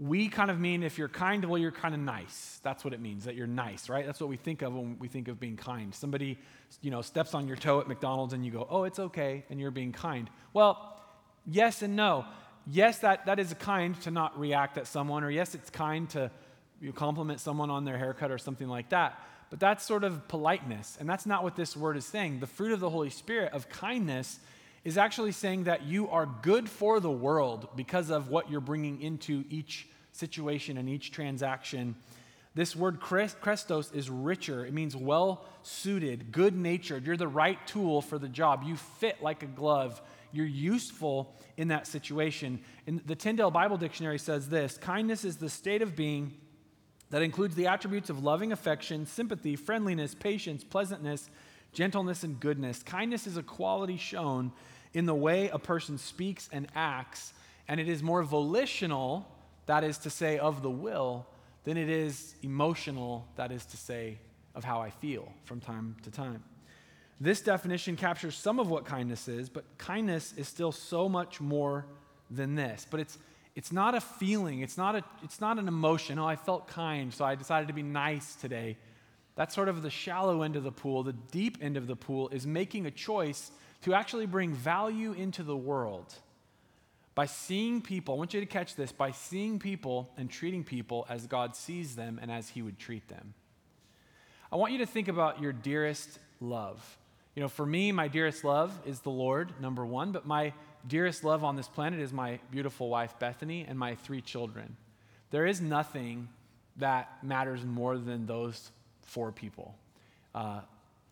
we 0.00 0.28
kind 0.28 0.50
of 0.50 0.60
mean 0.60 0.82
if 0.82 0.96
you're 0.96 1.08
kind, 1.08 1.44
well, 1.44 1.58
you're 1.58 1.72
kind 1.72 1.94
of 1.94 2.00
nice. 2.00 2.60
That's 2.62 2.84
what 2.84 2.94
it 2.94 3.00
means, 3.00 3.24
that 3.24 3.34
you're 3.34 3.48
nice, 3.48 3.88
right? 3.88 4.06
That's 4.06 4.20
what 4.20 4.28
we 4.28 4.36
think 4.36 4.62
of 4.62 4.74
when 4.74 4.96
we 4.98 5.08
think 5.08 5.26
of 5.26 5.40
being 5.40 5.56
kind. 5.56 5.92
Somebody, 5.92 6.38
you 6.82 6.90
know, 6.90 7.02
steps 7.02 7.34
on 7.34 7.48
your 7.48 7.56
toe 7.56 7.80
at 7.80 7.88
McDonald's 7.88 8.32
and 8.32 8.44
you 8.44 8.52
go, 8.52 8.66
oh, 8.70 8.84
it's 8.84 9.00
okay, 9.00 9.44
and 9.50 9.58
you're 9.58 9.72
being 9.72 9.92
kind. 9.92 10.30
Well, 10.52 11.00
yes 11.46 11.82
and 11.82 11.96
no. 11.96 12.26
Yes, 12.70 12.98
that, 13.00 13.26
that 13.26 13.40
is 13.40 13.52
kind 13.54 14.00
to 14.02 14.10
not 14.10 14.38
react 14.38 14.78
at 14.78 14.86
someone, 14.86 15.24
or 15.24 15.30
yes, 15.30 15.54
it's 15.54 15.70
kind 15.70 16.08
to 16.10 16.30
you 16.80 16.92
compliment 16.92 17.40
someone 17.40 17.70
on 17.70 17.84
their 17.84 17.98
haircut 17.98 18.30
or 18.30 18.38
something 18.38 18.68
like 18.68 18.90
that. 18.90 19.20
But 19.50 19.58
that's 19.58 19.84
sort 19.84 20.04
of 20.04 20.28
politeness, 20.28 20.96
and 21.00 21.08
that's 21.08 21.26
not 21.26 21.42
what 21.42 21.56
this 21.56 21.76
word 21.76 21.96
is 21.96 22.04
saying. 22.04 22.40
The 22.40 22.46
fruit 22.46 22.72
of 22.72 22.80
the 22.80 22.90
Holy 22.90 23.10
Spirit 23.10 23.52
of 23.52 23.68
kindness 23.68 24.38
is 24.84 24.96
actually 24.96 25.32
saying 25.32 25.64
that 25.64 25.82
you 25.82 26.08
are 26.08 26.26
good 26.42 26.68
for 26.68 27.00
the 27.00 27.10
world 27.10 27.68
because 27.76 28.10
of 28.10 28.28
what 28.28 28.50
you're 28.50 28.60
bringing 28.60 29.00
into 29.02 29.44
each 29.50 29.88
situation 30.12 30.78
and 30.78 30.88
each 30.88 31.12
transaction. 31.12 31.94
This 32.54 32.74
word 32.74 32.98
Christos 33.00 33.92
is 33.92 34.10
richer. 34.10 34.66
It 34.66 34.72
means 34.72 34.96
well 34.96 35.44
suited, 35.62 36.32
good 36.32 36.56
natured. 36.56 37.06
You're 37.06 37.16
the 37.16 37.28
right 37.28 37.64
tool 37.66 38.02
for 38.02 38.18
the 38.18 38.28
job. 38.28 38.64
You 38.64 38.76
fit 38.76 39.22
like 39.22 39.42
a 39.42 39.46
glove. 39.46 40.00
You're 40.32 40.46
useful 40.46 41.36
in 41.56 41.68
that 41.68 41.86
situation. 41.86 42.60
And 42.86 43.00
the 43.06 43.14
Tyndale 43.14 43.50
Bible 43.50 43.76
Dictionary 43.76 44.18
says 44.18 44.48
this 44.48 44.76
kindness 44.78 45.24
is 45.24 45.36
the 45.36 45.48
state 45.48 45.82
of 45.82 45.94
being 45.94 46.34
That 47.10 47.22
includes 47.22 47.54
the 47.54 47.68
attributes 47.68 48.10
of 48.10 48.22
loving 48.22 48.52
affection, 48.52 49.06
sympathy, 49.06 49.56
friendliness, 49.56 50.14
patience, 50.14 50.62
pleasantness, 50.62 51.30
gentleness, 51.72 52.24
and 52.24 52.38
goodness. 52.40 52.82
Kindness 52.82 53.26
is 53.26 53.36
a 53.36 53.42
quality 53.42 53.96
shown 53.96 54.52
in 54.94 55.06
the 55.06 55.14
way 55.14 55.48
a 55.48 55.58
person 55.58 55.98
speaks 55.98 56.48
and 56.52 56.66
acts, 56.74 57.32
and 57.68 57.78
it 57.80 57.88
is 57.88 58.02
more 58.02 58.22
volitional, 58.22 59.28
that 59.66 59.84
is 59.84 59.98
to 59.98 60.10
say, 60.10 60.38
of 60.38 60.62
the 60.62 60.70
will, 60.70 61.26
than 61.64 61.76
it 61.76 61.88
is 61.88 62.34
emotional, 62.42 63.26
that 63.36 63.52
is 63.52 63.64
to 63.66 63.76
say, 63.76 64.18
of 64.54 64.64
how 64.64 64.80
I 64.80 64.90
feel 64.90 65.30
from 65.44 65.60
time 65.60 65.96
to 66.02 66.10
time. 66.10 66.42
This 67.20 67.40
definition 67.40 67.96
captures 67.96 68.36
some 68.36 68.58
of 68.58 68.70
what 68.70 68.84
kindness 68.84 69.28
is, 69.28 69.48
but 69.48 69.64
kindness 69.76 70.34
is 70.36 70.48
still 70.48 70.72
so 70.72 71.08
much 71.08 71.40
more 71.40 71.84
than 72.30 72.54
this. 72.54 72.86
But 72.88 73.00
it's 73.00 73.18
it's 73.58 73.72
not 73.72 73.96
a 73.96 74.00
feeling, 74.00 74.60
it's 74.60 74.78
not, 74.78 74.94
a, 74.94 75.02
it's 75.24 75.40
not 75.40 75.58
an 75.58 75.66
emotion. 75.66 76.16
Oh, 76.20 76.24
I 76.24 76.36
felt 76.36 76.68
kind, 76.68 77.12
so 77.12 77.24
I 77.24 77.34
decided 77.34 77.66
to 77.66 77.74
be 77.74 77.82
nice 77.82 78.36
today. 78.36 78.76
That's 79.38 79.54
sort 79.54 79.68
of 79.68 79.82
the 79.82 79.90
shallow 79.90 80.42
end 80.42 80.56
of 80.56 80.64
the 80.64 80.72
pool. 80.72 81.04
The 81.04 81.12
deep 81.12 81.58
end 81.60 81.76
of 81.76 81.86
the 81.86 81.94
pool 81.94 82.28
is 82.30 82.44
making 82.44 82.86
a 82.86 82.90
choice 82.90 83.52
to 83.82 83.94
actually 83.94 84.26
bring 84.26 84.52
value 84.52 85.12
into 85.12 85.44
the 85.44 85.56
world 85.56 86.12
by 87.14 87.26
seeing 87.26 87.80
people. 87.80 88.16
I 88.16 88.18
want 88.18 88.34
you 88.34 88.40
to 88.40 88.46
catch 88.46 88.74
this 88.74 88.90
by 88.90 89.12
seeing 89.12 89.60
people 89.60 90.10
and 90.16 90.28
treating 90.28 90.64
people 90.64 91.06
as 91.08 91.28
God 91.28 91.54
sees 91.54 91.94
them 91.94 92.18
and 92.20 92.32
as 92.32 92.48
He 92.48 92.62
would 92.62 92.80
treat 92.80 93.06
them. 93.06 93.32
I 94.50 94.56
want 94.56 94.72
you 94.72 94.78
to 94.78 94.86
think 94.86 95.06
about 95.06 95.40
your 95.40 95.52
dearest 95.52 96.18
love. 96.40 96.98
You 97.36 97.42
know, 97.42 97.48
for 97.48 97.64
me, 97.64 97.92
my 97.92 98.08
dearest 98.08 98.42
love 98.42 98.76
is 98.84 98.98
the 99.02 99.10
Lord, 99.10 99.52
number 99.60 99.86
one, 99.86 100.10
but 100.10 100.26
my 100.26 100.52
dearest 100.84 101.22
love 101.22 101.44
on 101.44 101.54
this 101.54 101.68
planet 101.68 102.00
is 102.00 102.12
my 102.12 102.40
beautiful 102.50 102.88
wife, 102.88 103.16
Bethany, 103.20 103.64
and 103.68 103.78
my 103.78 103.94
three 103.94 104.20
children. 104.20 104.76
There 105.30 105.46
is 105.46 105.60
nothing 105.60 106.28
that 106.78 107.22
matters 107.22 107.64
more 107.64 107.98
than 107.98 108.26
those 108.26 108.72
four 109.08 109.32
people. 109.32 109.74
Uh, 110.34 110.60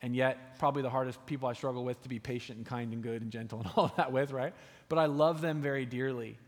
and 0.02 0.14
yet, 0.14 0.58
probably 0.58 0.82
the 0.82 0.90
hardest 0.90 1.24
people 1.26 1.48
I 1.48 1.54
struggle 1.54 1.84
with 1.84 2.02
to 2.02 2.08
be 2.08 2.18
patient 2.18 2.58
and 2.58 2.66
kind 2.66 2.92
and 2.92 3.02
good 3.02 3.22
and 3.22 3.30
gentle 3.30 3.60
and 3.60 3.70
all 3.76 3.92
that 3.96 4.12
with, 4.12 4.30
right? 4.30 4.54
But 4.88 4.98
I 4.98 5.06
love 5.06 5.40
them 5.40 5.62
very 5.62 5.86
dearly. 5.86 6.38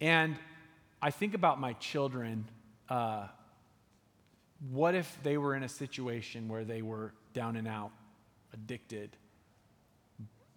And 0.00 0.36
I 1.02 1.10
think 1.10 1.34
about 1.34 1.60
my 1.60 1.72
children. 1.74 2.46
Uh, 2.88 3.26
what 4.70 4.94
if 4.94 5.18
they 5.22 5.38
were 5.38 5.54
in 5.54 5.62
a 5.62 5.68
situation 5.68 6.48
where 6.48 6.64
they 6.64 6.82
were 6.82 7.12
down 7.32 7.56
and 7.56 7.66
out, 7.66 7.92
addicted, 8.52 9.16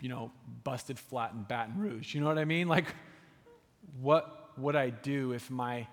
you 0.02 0.10
know, 0.10 0.32
busted 0.64 1.00
flat 1.00 1.32
in 1.34 1.44
Baton 1.44 1.78
Rouge. 1.78 2.14
You 2.14 2.22
know 2.22 2.28
what 2.28 2.38
I 2.38 2.46
mean? 2.46 2.68
Like, 2.68 2.94
what 4.02 4.52
would 4.58 4.76
I 4.76 4.90
do 4.90 5.32
if 5.32 5.50
my 5.50 5.88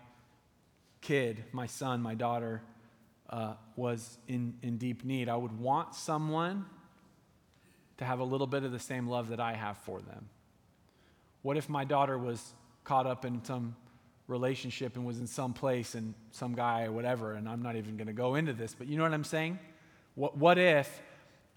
kid, 1.01 1.45
my 1.53 1.67
son, 1.67 2.03
my 2.03 2.15
daughter, 2.15 2.63
uh, 3.31 3.55
was 3.77 4.19
in, 4.29 4.55
in 4.63 4.77
deep 4.77 5.05
need? 5.05 5.29
I 5.29 5.37
would 5.37 5.59
want 5.59 5.95
someone 5.95 6.67
to 7.99 8.05
have 8.05 8.19
a 8.19 8.25
little 8.25 8.47
bit 8.47 8.65
of 8.65 8.73
the 8.73 8.79
same 8.79 9.09
love 9.09 9.29
that 9.29 9.41
I 9.41 9.55
have 9.55 9.79
for 9.79 10.01
them. 10.01 10.29
What 11.43 11.57
if 11.57 11.69
my 11.69 11.85
daughter 11.85 12.19
was 12.19 12.53
caught 12.85 13.07
up 13.07 13.25
in 13.25 13.43
some 13.45 13.77
relationship 14.27 14.97
and 14.97 15.05
was 15.05 15.19
in 15.19 15.27
some 15.27 15.53
place 15.53 15.95
and 15.95 16.15
some 16.31 16.55
guy 16.55 16.85
or 16.85 16.93
whatever, 16.93 17.35
and 17.35 17.49
I'm 17.49 17.63
not 17.63 17.77
even 17.77 17.97
going 17.97 18.07
to 18.07 18.13
go 18.13 18.35
into 18.35 18.53
this, 18.53 18.75
but 18.75 18.87
you 18.87 18.97
know 18.97 19.03
what 19.03 19.13
I'm 19.13 19.25
saying? 19.25 19.59
What, 20.15 20.37
what 20.37 20.59
if 20.59 21.01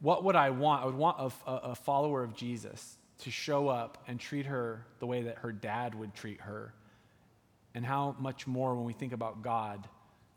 what 0.04 0.26
would 0.26 0.36
I 0.36 0.50
want? 0.50 0.84
I 0.84 0.86
would 0.86 0.96
want 0.96 1.34
a, 1.48 1.52
a, 1.52 1.76
follower 1.76 2.24
of 2.24 2.36
Jesus 2.36 2.98
to 3.20 3.32
show 3.32 3.70
up 3.70 4.04
and 4.06 4.20
treat 4.20 4.46
her 4.48 4.86
the 5.00 5.08
way 5.08 5.24
that 5.24 5.38
her 5.38 5.54
dad 5.54 5.96
would 5.96 6.14
treat 6.14 6.42
her. 6.42 6.74
And 7.74 7.86
how 7.86 8.14
much 8.20 8.46
more 8.46 8.76
when 8.76 8.84
we 8.84 8.92
think 8.92 9.14
about 9.14 9.42
God, 9.42 9.88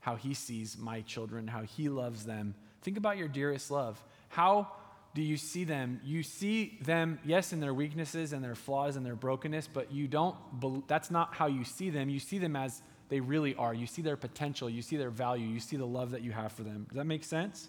how 0.07 0.15
he 0.15 0.35
sees 0.35 0.79
my 0.79 1.01
children, 1.01 1.49
how 1.49 1.63
he 1.63 1.89
loves 1.89 2.25
them. 2.25 2.55
Think 2.83 2.97
about 2.97 3.17
your 3.17 3.27
dearest 3.27 3.73
love. 3.73 4.01
How 4.29 4.71
do 5.17 5.21
you 5.21 5.37
see 5.37 5.65
them? 5.65 6.01
You 6.05 6.23
see 6.23 6.79
them, 6.81 7.19
yes, 7.25 7.53
in 7.53 7.59
their 7.59 7.75
weaknesses 7.75 8.33
and 8.33 8.45
their 8.45 8.55
flaws 8.55 8.95
and 8.95 9.05
their 9.05 9.17
brokenness, 9.17 9.67
but 9.67 9.91
you 9.91 10.07
don't, 10.07 10.37
that's 10.87 11.11
not 11.11 11.35
how 11.35 11.47
you 11.47 11.65
see 11.65 11.91
them. 11.91 12.09
You 12.09 12.21
see 12.21 12.39
them 12.39 12.55
as 12.55 12.83
they 13.09 13.19
really 13.19 13.57
are. 13.57 13.75
You 13.75 13.89
see 13.89 14.01
their 14.01 14.17
potential, 14.17 14.71
you 14.71 14.81
see 14.81 14.97
their 14.97 15.11
value, 15.11 15.49
you 15.49 15.59
see 15.59 15.77
the 15.77 15.85
love 15.85 16.13
that 16.13 16.23
you 16.23 16.31
have 16.31 16.53
for 16.53 16.63
them. 16.63 16.87
Does 16.89 16.99
that 16.99 17.07
make 17.07 17.25
sense? 17.25 17.67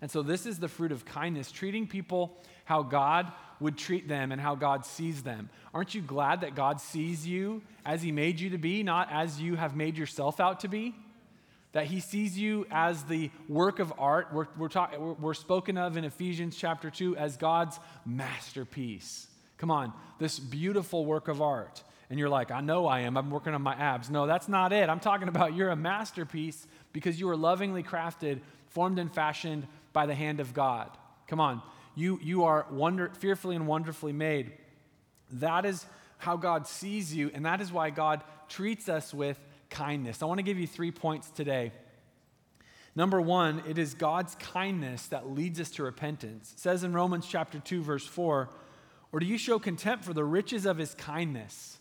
And 0.00 0.10
so, 0.10 0.22
this 0.22 0.46
is 0.46 0.58
the 0.58 0.68
fruit 0.68 0.90
of 0.90 1.04
kindness, 1.04 1.52
treating 1.52 1.86
people 1.86 2.38
how 2.64 2.82
God 2.82 3.30
would 3.60 3.76
treat 3.76 4.08
them 4.08 4.32
and 4.32 4.40
how 4.40 4.54
God 4.54 4.86
sees 4.86 5.22
them. 5.22 5.50
Aren't 5.74 5.94
you 5.94 6.00
glad 6.00 6.40
that 6.42 6.54
God 6.54 6.80
sees 6.80 7.26
you 7.26 7.60
as 7.84 8.00
He 8.00 8.12
made 8.12 8.40
you 8.40 8.50
to 8.50 8.58
be, 8.58 8.82
not 8.82 9.10
as 9.12 9.38
you 9.38 9.56
have 9.56 9.76
made 9.76 9.98
yourself 9.98 10.40
out 10.40 10.60
to 10.60 10.68
be? 10.68 10.94
That 11.72 11.86
He 11.86 12.00
sees 12.00 12.38
you 12.38 12.66
as 12.70 13.04
the 13.04 13.30
work 13.48 13.78
of 13.78 13.92
art. 13.98 14.28
We're, 14.32 14.46
we're, 14.56 14.68
talk, 14.68 14.98
we're, 14.98 15.12
we're 15.14 15.34
spoken 15.34 15.76
of 15.76 15.96
in 15.96 16.04
Ephesians 16.04 16.56
chapter 16.56 16.90
2 16.90 17.16
as 17.16 17.36
God's 17.36 17.78
masterpiece. 18.06 19.26
Come 19.58 19.70
on, 19.70 19.92
this 20.18 20.38
beautiful 20.38 21.04
work 21.04 21.28
of 21.28 21.42
art. 21.42 21.82
And 22.10 22.18
you're 22.18 22.28
like, 22.28 22.50
I 22.50 22.60
know 22.62 22.86
I 22.86 23.00
am. 23.00 23.16
I'm 23.16 23.30
working 23.30 23.52
on 23.52 23.60
my 23.60 23.74
abs. 23.74 24.08
No, 24.08 24.26
that's 24.26 24.48
not 24.48 24.72
it. 24.72 24.88
I'm 24.88 25.00
talking 25.00 25.28
about 25.28 25.54
you're 25.54 25.70
a 25.70 25.76
masterpiece 25.76 26.66
because 26.92 27.20
you 27.20 27.26
were 27.26 27.36
lovingly 27.36 27.82
crafted, 27.82 28.40
formed 28.68 28.98
and 28.98 29.12
fashioned 29.12 29.66
by 29.92 30.06
the 30.06 30.14
hand 30.14 30.40
of 30.40 30.54
God. 30.54 30.90
Come 31.26 31.40
on. 31.40 31.60
You, 31.94 32.18
you 32.22 32.44
are 32.44 32.64
wonder, 32.70 33.10
fearfully 33.18 33.56
and 33.56 33.66
wonderfully 33.66 34.12
made. 34.12 34.52
That 35.32 35.66
is 35.66 35.84
how 36.16 36.36
God 36.36 36.66
sees 36.66 37.14
you, 37.14 37.30
and 37.34 37.44
that 37.44 37.60
is 37.60 37.72
why 37.72 37.90
God 37.90 38.22
treats 38.48 38.88
us 38.88 39.12
with 39.12 39.38
kindness. 39.70 40.22
I 40.22 40.26
want 40.26 40.38
to 40.38 40.44
give 40.44 40.58
you 40.58 40.66
three 40.66 40.90
points 40.90 41.30
today. 41.30 41.72
Number 42.94 43.20
one, 43.20 43.62
it 43.68 43.78
is 43.78 43.94
God's 43.94 44.34
kindness 44.36 45.06
that 45.08 45.30
leads 45.30 45.60
us 45.60 45.70
to 45.72 45.84
repentance. 45.84 46.52
It 46.52 46.58
says 46.58 46.82
in 46.82 46.92
Romans 46.92 47.26
chapter 47.26 47.60
2, 47.60 47.82
verse 47.82 48.06
4, 48.06 48.48
or 49.12 49.20
do 49.20 49.26
you 49.26 49.38
show 49.38 49.58
contempt 49.58 50.04
for 50.04 50.12
the 50.12 50.24
riches 50.24 50.66
of 50.66 50.78
his 50.78 50.94
kindness, 50.94 51.78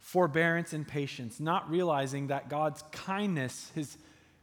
forbearance, 0.00 0.72
and 0.72 0.86
patience, 0.86 1.40
not 1.40 1.70
realizing 1.70 2.26
that 2.26 2.48
God's 2.48 2.82
kindness, 2.90 3.70
his 3.74 3.96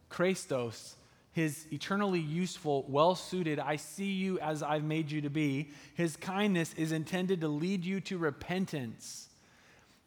Christos, 0.10 0.96
his 1.34 1.66
eternally 1.72 2.20
useful, 2.20 2.86
well 2.88 3.16
suited, 3.16 3.60
I 3.60 3.76
see 3.76 4.12
you 4.12 4.40
as 4.40 4.64
I've 4.64 4.84
made 4.84 5.12
you 5.12 5.22
to 5.22 5.30
be. 5.30 5.72
His 5.96 6.16
kindness 6.16 6.74
is 6.78 6.92
intended 6.92 7.42
to 7.42 7.48
lead 7.48 7.84
you 7.84 8.00
to 8.02 8.18
repentance. 8.18 9.30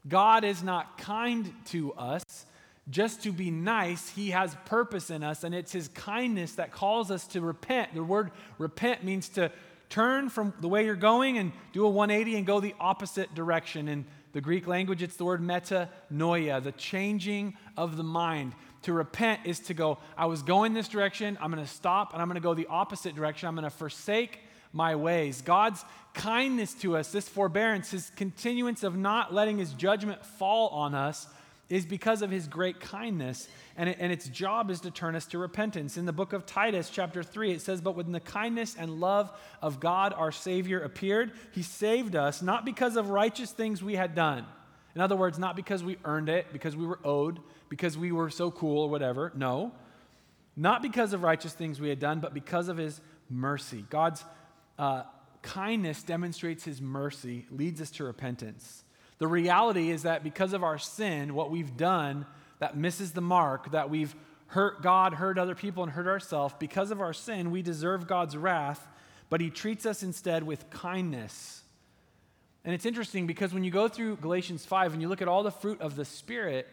God 0.08 0.44
is 0.44 0.62
not 0.62 0.98
kind 0.98 1.52
to 1.66 1.92
us 1.94 2.46
just 2.88 3.22
to 3.24 3.32
be 3.32 3.50
nice. 3.50 4.08
He 4.10 4.30
has 4.30 4.56
purpose 4.64 5.10
in 5.10 5.22
us, 5.22 5.44
and 5.44 5.54
it's 5.54 5.72
His 5.72 5.88
kindness 5.88 6.52
that 6.52 6.72
calls 6.72 7.10
us 7.10 7.26
to 7.28 7.40
repent. 7.40 7.94
The 7.94 8.02
word 8.02 8.30
repent 8.58 9.04
means 9.04 9.28
to 9.30 9.50
turn 9.88 10.28
from 10.28 10.52
the 10.60 10.68
way 10.68 10.84
you're 10.84 10.94
going 10.96 11.38
and 11.38 11.52
do 11.72 11.84
a 11.84 11.90
180 11.90 12.36
and 12.36 12.46
go 12.46 12.60
the 12.60 12.74
opposite 12.80 13.34
direction. 13.34 13.88
In 13.88 14.04
the 14.32 14.40
Greek 14.40 14.66
language, 14.66 15.02
it's 15.02 15.16
the 15.16 15.24
word 15.24 15.40
metanoia, 15.40 16.62
the 16.62 16.72
changing 16.72 17.56
of 17.76 17.96
the 17.96 18.04
mind. 18.04 18.52
To 18.82 18.92
repent 18.92 19.40
is 19.44 19.58
to 19.60 19.74
go, 19.74 19.98
I 20.16 20.26
was 20.26 20.42
going 20.42 20.72
this 20.72 20.88
direction, 20.88 21.36
I'm 21.40 21.50
going 21.50 21.64
to 21.64 21.70
stop, 21.70 22.12
and 22.12 22.22
I'm 22.22 22.28
going 22.28 22.36
to 22.36 22.40
go 22.40 22.54
the 22.54 22.66
opposite 22.68 23.16
direction. 23.16 23.48
I'm 23.48 23.54
going 23.54 23.64
to 23.64 23.70
forsake 23.70 24.40
my 24.72 24.94
ways. 24.94 25.42
God's 25.42 25.84
kindness 26.14 26.74
to 26.74 26.96
us, 26.96 27.10
this 27.10 27.28
forbearance, 27.28 27.90
his 27.90 28.10
continuance 28.14 28.82
of 28.82 28.96
not 28.96 29.32
letting 29.32 29.58
his 29.58 29.72
judgment 29.72 30.24
fall 30.24 30.68
on 30.68 30.94
us, 30.94 31.26
is 31.68 31.84
because 31.84 32.22
of 32.22 32.30
his 32.30 32.46
great 32.46 32.80
kindness. 32.80 33.48
And, 33.76 33.88
it, 33.88 33.96
and 34.00 34.12
its 34.12 34.28
job 34.28 34.70
is 34.70 34.80
to 34.80 34.90
turn 34.90 35.16
us 35.16 35.26
to 35.26 35.38
repentance. 35.38 35.96
In 35.96 36.06
the 36.06 36.12
book 36.12 36.32
of 36.32 36.46
Titus, 36.46 36.90
chapter 36.90 37.22
3, 37.22 37.52
it 37.52 37.60
says, 37.60 37.80
But 37.80 37.96
when 37.96 38.12
the 38.12 38.20
kindness 38.20 38.76
and 38.78 39.00
love 39.00 39.32
of 39.60 39.80
God 39.80 40.12
our 40.12 40.32
Savior 40.32 40.80
appeared, 40.80 41.32
he 41.52 41.62
saved 41.62 42.14
us, 42.14 42.40
not 42.40 42.64
because 42.64 42.96
of 42.96 43.10
righteous 43.10 43.50
things 43.50 43.82
we 43.82 43.96
had 43.96 44.14
done. 44.14 44.46
In 44.94 45.00
other 45.00 45.16
words, 45.16 45.38
not 45.38 45.56
because 45.56 45.82
we 45.82 45.98
earned 46.04 46.28
it, 46.28 46.46
because 46.52 46.76
we 46.76 46.86
were 46.86 47.00
owed, 47.04 47.40
because 47.68 47.98
we 47.98 48.12
were 48.12 48.30
so 48.30 48.50
cool 48.50 48.82
or 48.82 48.88
whatever. 48.88 49.32
No. 49.34 49.72
Not 50.56 50.80
because 50.80 51.12
of 51.12 51.22
righteous 51.22 51.52
things 51.52 51.80
we 51.80 51.90
had 51.90 51.98
done, 51.98 52.20
but 52.20 52.32
because 52.32 52.68
of 52.68 52.78
his 52.78 53.00
mercy. 53.28 53.84
God's 53.90 54.24
uh, 54.78 55.02
kindness 55.42 56.02
demonstrates 56.02 56.64
his 56.64 56.80
mercy, 56.80 57.44
leads 57.50 57.80
us 57.80 57.90
to 57.92 58.04
repentance. 58.04 58.84
The 59.18 59.26
reality 59.26 59.90
is 59.90 60.02
that 60.02 60.22
because 60.22 60.52
of 60.52 60.62
our 60.62 60.78
sin, 60.78 61.34
what 61.34 61.50
we've 61.50 61.76
done 61.76 62.26
that 62.58 62.76
misses 62.76 63.12
the 63.12 63.20
mark, 63.20 63.70
that 63.72 63.90
we've 63.90 64.14
hurt 64.48 64.82
God, 64.82 65.14
hurt 65.14 65.38
other 65.38 65.54
people, 65.54 65.82
and 65.82 65.92
hurt 65.92 66.06
ourselves, 66.06 66.54
because 66.58 66.90
of 66.90 67.00
our 67.00 67.12
sin, 67.12 67.50
we 67.50 67.62
deserve 67.62 68.06
God's 68.06 68.36
wrath, 68.36 68.86
but 69.28 69.40
he 69.40 69.50
treats 69.50 69.86
us 69.86 70.02
instead 70.02 70.42
with 70.42 70.70
kindness. 70.70 71.62
And 72.64 72.74
it's 72.74 72.86
interesting 72.86 73.26
because 73.26 73.54
when 73.54 73.64
you 73.64 73.70
go 73.70 73.88
through 73.88 74.16
Galatians 74.16 74.64
5 74.64 74.92
and 74.92 75.02
you 75.02 75.08
look 75.08 75.22
at 75.22 75.28
all 75.28 75.42
the 75.42 75.50
fruit 75.50 75.80
of 75.80 75.96
the 75.96 76.04
Spirit, 76.04 76.66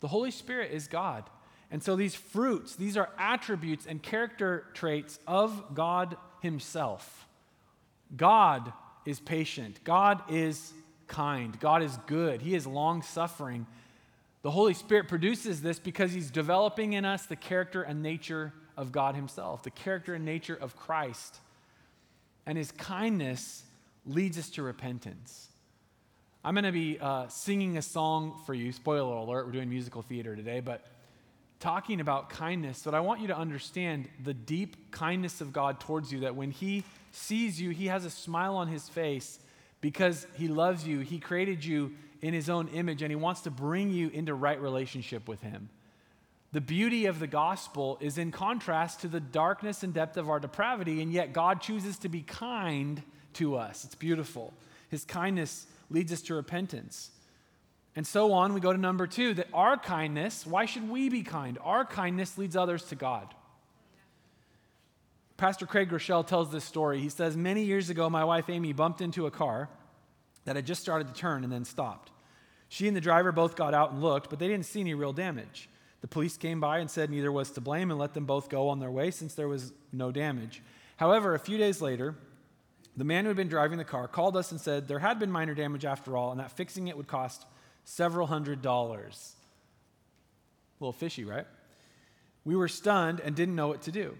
the 0.00 0.08
Holy 0.08 0.30
Spirit 0.30 0.72
is 0.72 0.86
God. 0.86 1.24
And 1.70 1.82
so 1.82 1.96
these 1.96 2.14
fruits, 2.14 2.76
these 2.76 2.96
are 2.96 3.10
attributes 3.18 3.86
and 3.86 4.02
character 4.02 4.66
traits 4.74 5.18
of 5.26 5.74
God 5.74 6.16
Himself. 6.40 7.26
God 8.16 8.72
is 9.04 9.20
patient. 9.20 9.82
God 9.84 10.22
is 10.28 10.72
kind. 11.10 11.58
God 11.60 11.82
is 11.82 11.98
good. 12.06 12.40
He 12.40 12.54
is 12.54 12.66
long 12.66 13.02
suffering. 13.02 13.66
The 14.42 14.50
Holy 14.50 14.72
Spirit 14.72 15.08
produces 15.08 15.60
this 15.60 15.78
because 15.78 16.12
He's 16.12 16.30
developing 16.30 16.94
in 16.94 17.04
us 17.04 17.26
the 17.26 17.36
character 17.36 17.82
and 17.82 18.02
nature 18.02 18.54
of 18.76 18.92
God 18.92 19.14
Himself, 19.14 19.62
the 19.62 19.70
character 19.70 20.14
and 20.14 20.24
nature 20.24 20.56
of 20.58 20.76
Christ. 20.76 21.38
And 22.46 22.56
His 22.56 22.72
kindness 22.72 23.62
leads 24.06 24.38
us 24.38 24.48
to 24.50 24.62
repentance. 24.62 25.48
I'm 26.42 26.54
going 26.54 26.64
to 26.64 26.72
be 26.72 26.98
uh, 26.98 27.28
singing 27.28 27.76
a 27.76 27.82
song 27.82 28.40
for 28.46 28.54
you. 28.54 28.72
Spoiler 28.72 29.14
alert, 29.14 29.44
we're 29.44 29.52
doing 29.52 29.68
musical 29.68 30.00
theater 30.00 30.34
today, 30.34 30.60
but 30.60 30.86
talking 31.58 32.00
about 32.00 32.30
kindness. 32.30 32.80
But 32.82 32.94
I 32.94 33.00
want 33.00 33.20
you 33.20 33.26
to 33.26 33.36
understand 33.36 34.08
the 34.24 34.32
deep 34.32 34.90
kindness 34.90 35.42
of 35.42 35.52
God 35.52 35.80
towards 35.80 36.10
you 36.10 36.20
that 36.20 36.34
when 36.34 36.50
He 36.50 36.84
sees 37.12 37.60
you, 37.60 37.70
He 37.70 37.88
has 37.88 38.06
a 38.06 38.10
smile 38.10 38.56
on 38.56 38.68
His 38.68 38.88
face 38.88 39.38
because 39.80 40.26
He 40.34 40.48
loves 40.48 40.86
you. 40.86 41.00
He 41.00 41.18
created 41.18 41.64
you 41.64 41.92
in 42.22 42.34
His 42.34 42.50
own 42.50 42.68
image 42.68 43.02
and 43.02 43.10
He 43.10 43.16
wants 43.16 43.42
to 43.42 43.50
bring 43.50 43.90
you 43.90 44.08
into 44.08 44.34
right 44.34 44.60
relationship 44.60 45.28
with 45.28 45.40
Him. 45.42 45.68
The 46.52 46.60
beauty 46.60 47.06
of 47.06 47.20
the 47.20 47.28
gospel 47.28 47.96
is 48.00 48.18
in 48.18 48.32
contrast 48.32 49.00
to 49.00 49.08
the 49.08 49.20
darkness 49.20 49.84
and 49.84 49.94
depth 49.94 50.16
of 50.16 50.28
our 50.28 50.40
depravity, 50.40 51.00
and 51.00 51.12
yet 51.12 51.32
God 51.32 51.60
chooses 51.60 51.96
to 51.98 52.08
be 52.08 52.22
kind 52.22 53.02
to 53.34 53.56
us. 53.56 53.84
It's 53.84 53.94
beautiful. 53.94 54.52
His 54.88 55.04
kindness 55.04 55.66
leads 55.90 56.12
us 56.12 56.22
to 56.22 56.34
repentance. 56.34 57.10
And 57.94 58.04
so 58.04 58.32
on, 58.32 58.52
we 58.52 58.60
go 58.60 58.72
to 58.72 58.78
number 58.78 59.06
two 59.06 59.34
that 59.34 59.46
our 59.54 59.76
kindness, 59.76 60.44
why 60.44 60.66
should 60.66 60.88
we 60.88 61.08
be 61.08 61.22
kind? 61.22 61.56
Our 61.62 61.84
kindness 61.84 62.36
leads 62.36 62.56
others 62.56 62.84
to 62.84 62.96
God. 62.96 63.32
Pastor 65.40 65.64
Craig 65.64 65.88
Groeschel 65.88 66.26
tells 66.26 66.52
this 66.52 66.64
story. 66.64 67.00
He 67.00 67.08
says, 67.08 67.34
Many 67.34 67.62
years 67.62 67.88
ago, 67.88 68.10
my 68.10 68.24
wife 68.24 68.50
Amy 68.50 68.74
bumped 68.74 69.00
into 69.00 69.24
a 69.24 69.30
car 69.30 69.70
that 70.44 70.54
had 70.54 70.66
just 70.66 70.82
started 70.82 71.08
to 71.08 71.14
turn 71.14 71.44
and 71.44 71.50
then 71.50 71.64
stopped. 71.64 72.10
She 72.68 72.86
and 72.86 72.94
the 72.94 73.00
driver 73.00 73.32
both 73.32 73.56
got 73.56 73.72
out 73.72 73.90
and 73.90 74.02
looked, 74.02 74.28
but 74.28 74.38
they 74.38 74.48
didn't 74.48 74.66
see 74.66 74.80
any 74.80 74.92
real 74.92 75.14
damage. 75.14 75.70
The 76.02 76.08
police 76.08 76.36
came 76.36 76.60
by 76.60 76.80
and 76.80 76.90
said 76.90 77.08
neither 77.08 77.32
was 77.32 77.52
to 77.52 77.62
blame 77.62 77.90
and 77.90 77.98
let 77.98 78.12
them 78.12 78.26
both 78.26 78.50
go 78.50 78.68
on 78.68 78.80
their 78.80 78.90
way 78.90 79.10
since 79.10 79.32
there 79.32 79.48
was 79.48 79.72
no 79.94 80.12
damage. 80.12 80.62
However, 80.98 81.34
a 81.34 81.38
few 81.38 81.56
days 81.56 81.80
later, 81.80 82.16
the 82.98 83.04
man 83.04 83.24
who 83.24 83.28
had 83.28 83.36
been 83.38 83.48
driving 83.48 83.78
the 83.78 83.84
car 83.84 84.08
called 84.08 84.36
us 84.36 84.50
and 84.50 84.60
said 84.60 84.88
there 84.88 84.98
had 84.98 85.18
been 85.18 85.32
minor 85.32 85.54
damage 85.54 85.86
after 85.86 86.18
all, 86.18 86.32
and 86.32 86.40
that 86.40 86.50
fixing 86.50 86.88
it 86.88 86.98
would 86.98 87.08
cost 87.08 87.46
several 87.84 88.26
hundred 88.26 88.60
dollars. 88.60 89.32
A 90.78 90.84
little 90.84 90.92
fishy, 90.92 91.24
right? 91.24 91.46
We 92.44 92.56
were 92.56 92.68
stunned 92.68 93.20
and 93.20 93.34
didn't 93.34 93.56
know 93.56 93.68
what 93.68 93.80
to 93.82 93.90
do. 93.90 94.18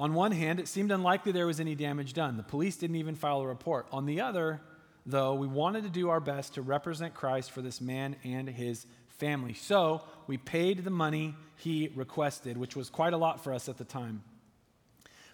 On 0.00 0.14
one 0.14 0.32
hand, 0.32 0.60
it 0.60 0.68
seemed 0.68 0.92
unlikely 0.92 1.32
there 1.32 1.46
was 1.46 1.58
any 1.58 1.74
damage 1.74 2.12
done. 2.12 2.36
The 2.36 2.44
police 2.44 2.76
didn't 2.76 2.96
even 2.96 3.16
file 3.16 3.40
a 3.40 3.46
report. 3.46 3.88
On 3.90 4.06
the 4.06 4.20
other, 4.20 4.60
though, 5.04 5.34
we 5.34 5.48
wanted 5.48 5.82
to 5.84 5.90
do 5.90 6.10
our 6.10 6.20
best 6.20 6.54
to 6.54 6.62
represent 6.62 7.14
Christ 7.14 7.50
for 7.50 7.62
this 7.62 7.80
man 7.80 8.14
and 8.22 8.48
his 8.48 8.86
family. 9.08 9.54
So 9.54 10.02
we 10.28 10.36
paid 10.36 10.84
the 10.84 10.90
money 10.90 11.34
he 11.56 11.90
requested, 11.96 12.56
which 12.56 12.76
was 12.76 12.90
quite 12.90 13.12
a 13.12 13.16
lot 13.16 13.42
for 13.42 13.52
us 13.52 13.68
at 13.68 13.76
the 13.76 13.84
time. 13.84 14.22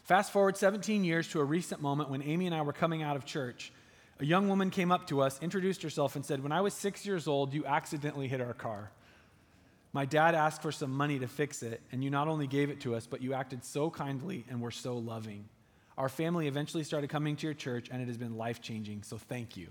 Fast 0.04 0.32
forward 0.32 0.56
17 0.56 1.04
years 1.04 1.28
to 1.28 1.40
a 1.40 1.44
recent 1.44 1.82
moment 1.82 2.10
when 2.10 2.22
Amy 2.22 2.46
and 2.46 2.54
I 2.54 2.62
were 2.62 2.72
coming 2.72 3.02
out 3.02 3.16
of 3.16 3.24
church. 3.26 3.72
A 4.20 4.24
young 4.24 4.48
woman 4.48 4.70
came 4.70 4.92
up 4.92 5.08
to 5.08 5.20
us, 5.20 5.38
introduced 5.42 5.82
herself, 5.82 6.16
and 6.16 6.24
said, 6.24 6.42
When 6.42 6.52
I 6.52 6.60
was 6.60 6.72
six 6.72 7.04
years 7.04 7.26
old, 7.26 7.52
you 7.52 7.66
accidentally 7.66 8.28
hit 8.28 8.40
our 8.40 8.54
car. 8.54 8.90
My 9.94 10.04
dad 10.04 10.34
asked 10.34 10.60
for 10.60 10.72
some 10.72 10.90
money 10.90 11.20
to 11.20 11.28
fix 11.28 11.62
it, 11.62 11.80
and 11.92 12.02
you 12.02 12.10
not 12.10 12.26
only 12.26 12.48
gave 12.48 12.68
it 12.68 12.80
to 12.80 12.96
us, 12.96 13.06
but 13.06 13.22
you 13.22 13.32
acted 13.32 13.64
so 13.64 13.90
kindly 13.90 14.44
and 14.50 14.60
were 14.60 14.72
so 14.72 14.96
loving. 14.96 15.44
Our 15.96 16.08
family 16.08 16.48
eventually 16.48 16.82
started 16.82 17.10
coming 17.10 17.36
to 17.36 17.46
your 17.46 17.54
church, 17.54 17.88
and 17.92 18.02
it 18.02 18.08
has 18.08 18.16
been 18.16 18.36
life 18.36 18.60
changing, 18.60 19.04
so 19.04 19.18
thank 19.18 19.56
you. 19.56 19.68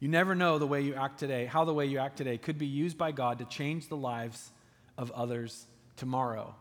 You 0.00 0.08
never 0.08 0.34
know 0.34 0.58
the 0.58 0.66
way 0.66 0.82
you 0.82 0.94
act 0.94 1.18
today, 1.18 1.46
how 1.46 1.64
the 1.64 1.72
way 1.72 1.86
you 1.86 1.98
act 1.98 2.18
today 2.18 2.36
could 2.36 2.58
be 2.58 2.66
used 2.66 2.98
by 2.98 3.10
God 3.10 3.38
to 3.38 3.46
change 3.46 3.88
the 3.88 3.96
lives 3.96 4.50
of 4.98 5.10
others 5.12 5.66
tomorrow. 5.96 6.54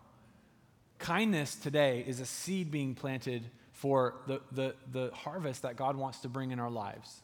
Kindness 0.97 1.55
today 1.55 2.05
is 2.07 2.21
a 2.21 2.25
seed 2.25 2.71
being 2.71 2.95
planted 2.95 3.43
for 3.73 4.15
the, 4.27 4.41
the, 4.53 4.75
the 4.93 5.11
harvest 5.13 5.63
that 5.63 5.75
God 5.75 5.97
wants 5.97 6.19
to 6.19 6.29
bring 6.29 6.51
in 6.51 6.59
our 6.59 6.71
lives. 6.71 7.21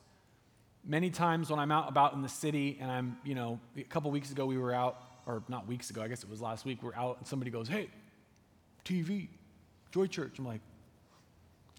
Many 0.85 1.09
times 1.09 1.49
when 1.49 1.59
I'm 1.59 1.71
out 1.71 1.89
about 1.89 2.13
in 2.13 2.21
the 2.21 2.29
city 2.29 2.77
and 2.79 2.91
I'm, 2.91 3.17
you 3.23 3.35
know, 3.35 3.59
a 3.75 3.83
couple 3.83 4.11
weeks 4.11 4.31
ago 4.31 4.45
we 4.45 4.57
were 4.57 4.73
out, 4.73 5.01
or 5.25 5.43
not 5.47 5.67
weeks 5.67 5.89
ago, 5.89 6.01
I 6.01 6.07
guess 6.07 6.23
it 6.23 6.29
was 6.29 6.41
last 6.41 6.65
week, 6.65 6.83
we're 6.83 6.93
out 6.95 7.17
and 7.17 7.27
somebody 7.27 7.49
goes, 7.49 7.67
hey, 7.67 7.89
TV, 8.83 9.29
Joy 9.91 10.05
Church. 10.07 10.37
I'm 10.37 10.45
like, 10.45 10.61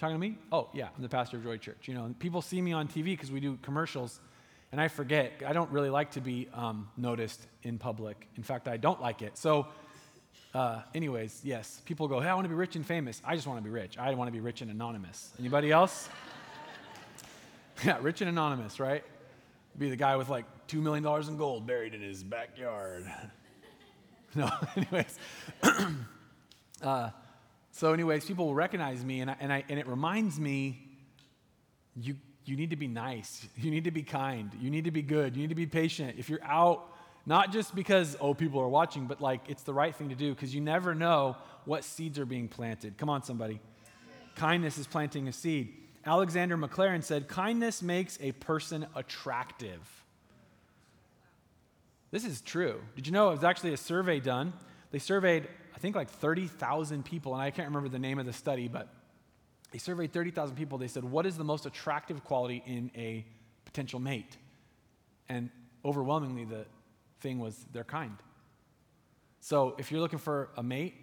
talking 0.00 0.16
to 0.16 0.20
me? 0.20 0.36
Oh, 0.50 0.68
yeah, 0.72 0.88
I'm 0.96 1.02
the 1.02 1.08
pastor 1.08 1.36
of 1.36 1.44
Joy 1.44 1.56
Church. 1.56 1.86
You 1.86 1.94
know, 1.94 2.14
people 2.18 2.42
see 2.42 2.60
me 2.60 2.72
on 2.72 2.88
TV 2.88 3.04
because 3.04 3.30
we 3.30 3.40
do 3.40 3.58
commercials, 3.62 4.20
and 4.72 4.80
I 4.80 4.88
forget. 4.88 5.32
I 5.46 5.52
don't 5.52 5.70
really 5.70 5.90
like 5.90 6.10
to 6.12 6.20
be 6.20 6.48
um, 6.52 6.88
noticed 6.96 7.46
in 7.62 7.78
public. 7.78 8.28
In 8.36 8.42
fact, 8.42 8.66
I 8.66 8.76
don't 8.76 9.00
like 9.00 9.22
it. 9.22 9.38
So 9.38 9.68
uh, 10.54 10.80
anyways, 10.94 11.42
yes, 11.44 11.82
people 11.84 12.08
go, 12.08 12.18
hey, 12.18 12.28
I 12.28 12.34
want 12.34 12.46
to 12.46 12.48
be 12.48 12.54
rich 12.54 12.76
and 12.76 12.86
famous. 12.86 13.20
I 13.24 13.34
just 13.34 13.46
want 13.46 13.58
to 13.58 13.64
be 13.64 13.70
rich. 13.70 13.98
I 13.98 14.14
want 14.14 14.28
to 14.28 14.32
be 14.32 14.40
rich 14.40 14.62
and 14.62 14.70
anonymous. 14.70 15.30
Anybody 15.38 15.70
else? 15.70 16.08
Yeah, 17.84 17.98
rich 18.00 18.20
and 18.20 18.28
anonymous, 18.28 18.80
right? 18.80 19.04
Be 19.78 19.90
the 19.90 19.96
guy 19.96 20.16
with 20.16 20.28
like 20.28 20.44
$2 20.68 20.80
million 20.82 21.04
in 21.28 21.36
gold 21.36 21.66
buried 21.66 21.94
in 21.94 22.00
his 22.00 22.22
backyard. 22.22 23.10
no, 24.34 24.50
anyways. 24.76 25.18
uh, 26.82 27.10
so, 27.72 27.92
anyways, 27.92 28.24
people 28.24 28.46
will 28.46 28.54
recognize 28.54 29.04
me, 29.04 29.20
and, 29.20 29.30
I, 29.30 29.36
and, 29.40 29.52
I, 29.52 29.64
and 29.68 29.78
it 29.78 29.86
reminds 29.86 30.40
me 30.40 30.88
you, 31.94 32.16
you 32.44 32.56
need 32.56 32.70
to 32.70 32.76
be 32.76 32.88
nice. 32.88 33.46
You 33.56 33.70
need 33.70 33.84
to 33.84 33.90
be 33.90 34.02
kind. 34.02 34.50
You 34.60 34.70
need 34.70 34.84
to 34.84 34.90
be 34.90 35.02
good. 35.02 35.36
You 35.36 35.42
need 35.42 35.50
to 35.50 35.54
be 35.54 35.66
patient. 35.66 36.16
If 36.18 36.30
you're 36.30 36.44
out 36.44 36.92
not 37.26 37.52
just 37.52 37.74
because, 37.74 38.16
oh, 38.20 38.34
people 38.34 38.60
are 38.60 38.68
watching, 38.68 39.06
but 39.06 39.20
like 39.20 39.40
it's 39.48 39.64
the 39.64 39.74
right 39.74 39.94
thing 39.94 40.10
to 40.10 40.14
do 40.14 40.32
because 40.32 40.54
you 40.54 40.60
never 40.60 40.94
know 40.94 41.36
what 41.64 41.82
seeds 41.82 42.20
are 42.20 42.24
being 42.24 42.46
planted. 42.46 42.96
Come 42.96 43.10
on, 43.10 43.24
somebody. 43.24 43.60
Kindness 44.36 44.78
is 44.78 44.86
planting 44.86 45.26
a 45.26 45.32
seed. 45.32 45.74
Alexander 46.06 46.56
Maclaren 46.56 47.02
said, 47.02 47.28
Kindness 47.28 47.82
makes 47.82 48.18
a 48.20 48.32
person 48.32 48.86
attractive. 48.94 49.80
This 52.10 52.24
is 52.24 52.40
true. 52.40 52.80
Did 52.94 53.06
you 53.06 53.12
know 53.12 53.28
it 53.28 53.32
was 53.32 53.44
actually 53.44 53.72
a 53.72 53.76
survey 53.76 54.20
done? 54.20 54.52
They 54.92 55.00
surveyed, 55.00 55.48
I 55.74 55.78
think, 55.78 55.96
like 55.96 56.08
30,000 56.08 57.04
people, 57.04 57.34
and 57.34 57.42
I 57.42 57.50
can't 57.50 57.68
remember 57.68 57.88
the 57.88 57.98
name 57.98 58.18
of 58.18 58.26
the 58.26 58.32
study, 58.32 58.68
but 58.68 58.88
they 59.72 59.78
surveyed 59.78 60.12
30,000 60.12 60.54
people. 60.54 60.78
They 60.78 60.88
said, 60.88 61.04
What 61.04 61.26
is 61.26 61.36
the 61.36 61.44
most 61.44 61.66
attractive 61.66 62.24
quality 62.24 62.62
in 62.64 62.90
a 62.96 63.26
potential 63.64 63.98
mate? 63.98 64.36
And 65.28 65.50
overwhelmingly, 65.84 66.44
the 66.44 66.66
thing 67.20 67.40
was 67.40 67.66
they're 67.72 67.84
kind. 67.84 68.16
So 69.40 69.74
if 69.78 69.90
you're 69.90 70.00
looking 70.00 70.20
for 70.20 70.50
a 70.56 70.62
mate, 70.62 70.94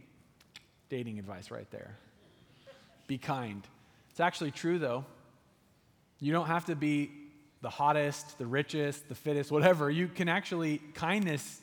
dating 0.90 1.20
advice 1.20 1.52
right 1.52 1.70
there. 1.72 1.98
Be 3.08 3.18
kind. 3.18 3.68
It's 4.14 4.20
actually 4.20 4.52
true 4.52 4.78
though. 4.78 5.06
You 6.20 6.34
don't 6.34 6.46
have 6.46 6.66
to 6.66 6.76
be 6.76 7.10
the 7.62 7.70
hottest, 7.72 8.38
the 8.38 8.46
richest, 8.46 9.10
the 9.10 9.16
fittest, 9.16 9.52
whatever. 9.52 9.90
You 9.90 10.08
can 10.08 10.30
actually, 10.30 10.78
kindness 10.94 11.60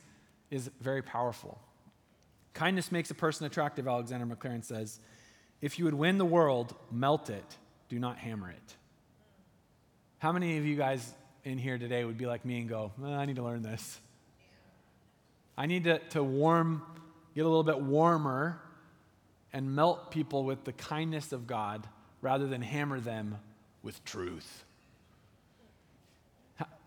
is 0.51 0.69
very 0.81 1.01
powerful. 1.01 1.61
Kindness 2.53 2.91
makes 2.91 3.09
a 3.13 3.15
person 3.15 3.47
attractive, 3.47 3.87
Alexander 3.87 4.27
Maclaren 4.27 4.65
says. 4.65 4.99
If 5.61 5.79
you 5.79 5.85
would 5.85 5.95
win 5.95 6.19
the 6.19 6.25
world, 6.25 6.75
melt 6.91 7.31
it, 7.31 7.57
do 7.89 8.01
not 8.01 8.19
hammer 8.19 8.51
it. 8.51 8.75
How 10.19 10.33
many 10.33 10.59
of 10.59 10.67
you 10.67 10.75
guys 10.75 11.09
in 11.45 11.57
here 11.57 11.79
today 11.79 12.05
would 12.05 12.19
be 12.19 12.27
like 12.27 12.45
me 12.45 12.59
and 12.59 12.69
go, 12.69 12.91
I 13.01 13.27
need 13.27 13.37
to 13.37 13.45
learn 13.45 13.63
this? 13.63 14.01
I 15.57 15.67
need 15.67 15.85
to, 15.85 16.01
to 16.11 16.25
warm, 16.25 16.83
get 17.37 17.43
a 17.43 17.49
little 17.49 17.63
bit 17.63 17.81
warmer 17.81 18.61
and 19.53 19.77
melt 19.77 20.11
people 20.11 20.43
with 20.43 20.65
the 20.65 20.73
kindness 20.73 21.31
of 21.31 21.47
God 21.47 21.87
rather 22.21 22.47
than 22.47 22.63
hammer 22.63 23.01
them 23.01 23.39
with 23.83 24.05
truth. 24.05 24.65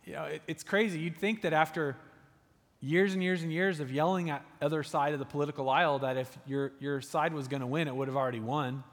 You 0.06 0.14
know, 0.14 0.24
it, 0.24 0.42
it's 0.48 0.64
crazy. 0.64 1.00
You'd 1.00 1.18
think 1.18 1.44
that 1.44 1.54
after 1.54 1.96
years 2.82 3.14
and 3.14 3.24
years 3.24 3.42
and 3.42 3.54
years 3.54 3.80
of 3.80 3.90
yelling 3.92 4.30
at 4.30 4.46
other 4.62 4.84
side 4.84 5.14
of 5.14 5.20
the 5.20 5.26
political 5.26 5.70
aisle 5.70 6.00
that 6.00 6.18
if 6.18 6.38
your, 6.46 6.74
your 6.80 7.00
side 7.00 7.34
was 7.34 7.48
going 7.48 7.62
to 7.62 7.68
win, 7.68 7.88
it 7.88 7.96
would 7.96 8.10
have 8.10 8.18
already 8.18 8.42
won. 8.42 8.84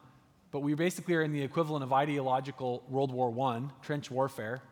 But 0.52 0.60
we 0.60 0.74
basically 0.74 1.14
are 1.16 1.22
in 1.22 1.32
the 1.32 1.42
equivalent 1.42 1.82
of 1.82 1.92
ideological 1.92 2.84
World 2.88 3.12
War 3.12 3.34
I, 3.48 3.62
trench 3.82 4.10
warfare, 4.10 4.62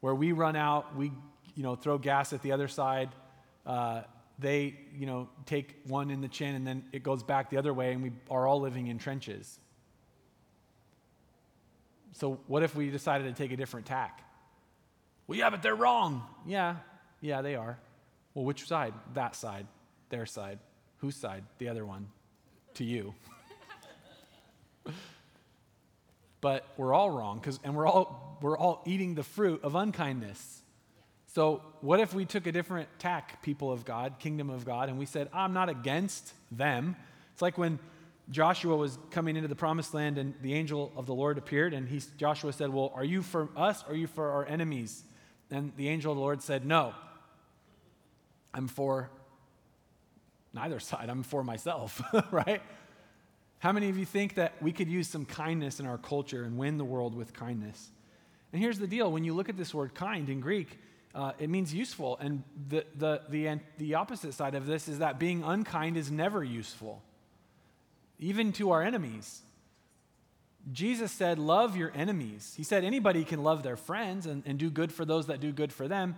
where 0.00 0.14
we 0.14 0.32
run 0.32 0.56
out, 0.56 0.96
we 0.96 1.12
you 1.54 1.62
know, 1.62 1.74
throw 1.74 1.98
gas 1.98 2.32
at 2.32 2.40
the 2.42 2.52
other 2.52 2.68
side, 2.68 3.10
uh, 3.66 4.02
they, 4.38 4.74
you 4.96 5.06
know, 5.06 5.28
take 5.44 5.74
one 5.86 6.10
in 6.10 6.20
the 6.20 6.28
chin 6.28 6.54
and 6.54 6.66
then 6.66 6.84
it 6.92 7.02
goes 7.02 7.22
back 7.22 7.50
the 7.50 7.56
other 7.56 7.74
way 7.74 7.92
and 7.92 8.02
we 8.02 8.12
are 8.30 8.46
all 8.46 8.60
living 8.60 8.86
in 8.86 8.98
trenches. 8.98 9.58
So 12.18 12.40
what 12.48 12.64
if 12.64 12.74
we 12.74 12.90
decided 12.90 13.24
to 13.24 13.42
take 13.42 13.52
a 13.52 13.56
different 13.56 13.86
tack? 13.86 14.24
Well, 15.28 15.38
yeah, 15.38 15.50
but 15.50 15.62
they're 15.62 15.76
wrong. 15.76 16.24
Yeah, 16.46 16.76
yeah, 17.20 17.42
they 17.42 17.54
are. 17.54 17.78
Well, 18.34 18.44
which 18.44 18.66
side? 18.66 18.92
That 19.14 19.36
side, 19.36 19.68
their 20.08 20.26
side. 20.26 20.58
Whose 20.98 21.14
side? 21.14 21.44
The 21.58 21.68
other 21.68 21.86
one. 21.86 22.08
To 22.74 22.84
you. 22.84 23.14
but 26.40 26.66
we're 26.76 26.92
all 26.92 27.10
wrong 27.10 27.38
because 27.38 27.60
and 27.62 27.76
we're 27.76 27.86
all 27.86 28.38
we're 28.40 28.58
all 28.58 28.82
eating 28.84 29.14
the 29.14 29.22
fruit 29.22 29.62
of 29.62 29.76
unkindness. 29.76 30.62
So, 31.28 31.62
what 31.82 32.00
if 32.00 32.14
we 32.14 32.24
took 32.24 32.48
a 32.48 32.52
different 32.52 32.88
tack, 32.98 33.42
people 33.42 33.70
of 33.70 33.84
God, 33.84 34.18
kingdom 34.18 34.50
of 34.50 34.64
God, 34.64 34.88
and 34.88 34.98
we 34.98 35.06
said, 35.06 35.28
I'm 35.32 35.52
not 35.52 35.68
against 35.68 36.32
them? 36.50 36.96
It's 37.32 37.42
like 37.42 37.58
when 37.58 37.78
Joshua 38.30 38.76
was 38.76 38.98
coming 39.10 39.36
into 39.36 39.48
the 39.48 39.56
promised 39.56 39.94
land 39.94 40.18
and 40.18 40.34
the 40.42 40.54
angel 40.54 40.92
of 40.96 41.06
the 41.06 41.14
Lord 41.14 41.38
appeared, 41.38 41.72
and 41.72 41.88
he, 41.88 42.02
Joshua 42.16 42.52
said, 42.52 42.70
Well, 42.70 42.92
are 42.94 43.04
you 43.04 43.22
for 43.22 43.48
us 43.56 43.82
or 43.84 43.92
are 43.92 43.96
you 43.96 44.06
for 44.06 44.30
our 44.30 44.46
enemies? 44.46 45.02
And 45.50 45.72
the 45.76 45.88
angel 45.88 46.12
of 46.12 46.16
the 46.16 46.22
Lord 46.22 46.42
said, 46.42 46.66
No, 46.66 46.94
I'm 48.52 48.68
for 48.68 49.10
neither 50.52 50.80
side. 50.80 51.08
I'm 51.08 51.22
for 51.22 51.42
myself, 51.42 52.02
right? 52.30 52.60
How 53.60 53.72
many 53.72 53.88
of 53.88 53.98
you 53.98 54.04
think 54.04 54.34
that 54.34 54.60
we 54.62 54.72
could 54.72 54.88
use 54.88 55.08
some 55.08 55.24
kindness 55.24 55.80
in 55.80 55.86
our 55.86 55.98
culture 55.98 56.44
and 56.44 56.56
win 56.56 56.78
the 56.78 56.84
world 56.84 57.14
with 57.14 57.32
kindness? 57.32 57.90
And 58.52 58.62
here's 58.62 58.78
the 58.78 58.86
deal 58.86 59.10
when 59.10 59.24
you 59.24 59.34
look 59.34 59.48
at 59.48 59.56
this 59.56 59.74
word 59.74 59.94
kind 59.94 60.28
in 60.28 60.40
Greek, 60.40 60.78
uh, 61.14 61.32
it 61.38 61.50
means 61.50 61.74
useful. 61.74 62.16
And 62.20 62.44
the, 62.68 62.84
the, 62.94 63.22
the, 63.28 63.60
the 63.78 63.94
opposite 63.94 64.34
side 64.34 64.54
of 64.54 64.66
this 64.66 64.88
is 64.88 64.98
that 65.00 65.18
being 65.18 65.42
unkind 65.42 65.96
is 65.96 66.10
never 66.10 66.44
useful, 66.44 67.02
even 68.18 68.52
to 68.54 68.70
our 68.70 68.82
enemies. 68.82 69.42
Jesus 70.72 71.12
said, 71.12 71.38
Love 71.38 71.76
your 71.76 71.92
enemies. 71.94 72.54
He 72.56 72.62
said, 72.62 72.84
Anybody 72.84 73.24
can 73.24 73.42
love 73.42 73.62
their 73.62 73.76
friends 73.76 74.26
and, 74.26 74.42
and 74.46 74.58
do 74.58 74.70
good 74.70 74.92
for 74.92 75.04
those 75.04 75.26
that 75.26 75.40
do 75.40 75.52
good 75.52 75.72
for 75.72 75.88
them. 75.88 76.16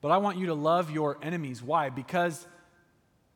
But 0.00 0.10
I 0.10 0.18
want 0.18 0.38
you 0.38 0.46
to 0.46 0.54
love 0.54 0.90
your 0.90 1.18
enemies. 1.22 1.62
Why? 1.62 1.90
Because 1.90 2.46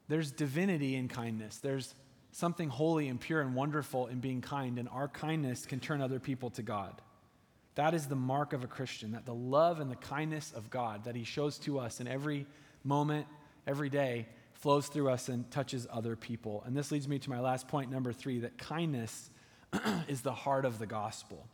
there's 0.08 0.32
divinity 0.32 0.96
in 0.96 1.08
kindness. 1.08 1.58
There's 1.58 1.94
something 2.32 2.68
holy 2.68 3.08
and 3.08 3.20
pure 3.20 3.40
and 3.40 3.54
wonderful 3.54 4.08
in 4.08 4.20
being 4.20 4.40
kind, 4.40 4.78
and 4.78 4.88
our 4.88 5.08
kindness 5.08 5.64
can 5.64 5.80
turn 5.80 6.00
other 6.00 6.18
people 6.18 6.50
to 6.50 6.62
God. 6.62 7.00
That 7.76 7.94
is 7.94 8.06
the 8.06 8.16
mark 8.16 8.52
of 8.52 8.64
a 8.64 8.66
Christian, 8.66 9.12
that 9.12 9.26
the 9.26 9.34
love 9.34 9.80
and 9.80 9.90
the 9.90 9.96
kindness 9.96 10.52
of 10.54 10.70
God 10.70 11.04
that 11.04 11.14
He 11.14 11.24
shows 11.24 11.58
to 11.60 11.78
us 11.78 12.00
in 12.00 12.08
every 12.08 12.46
moment, 12.82 13.26
every 13.66 13.88
day, 13.88 14.26
flows 14.56 14.88
through 14.88 15.10
us 15.10 15.28
and 15.28 15.50
touches 15.50 15.86
other 15.90 16.16
people. 16.16 16.62
And 16.66 16.76
this 16.76 16.90
leads 16.90 17.06
me 17.06 17.18
to 17.20 17.30
my 17.30 17.40
last 17.40 17.68
point, 17.68 17.90
number 17.90 18.12
three, 18.12 18.40
that 18.40 18.58
kindness 18.58 19.30
is 20.08 20.22
the 20.22 20.32
heart 20.32 20.64
of 20.64 20.78
the 20.78 20.86
gospel. 20.86 21.46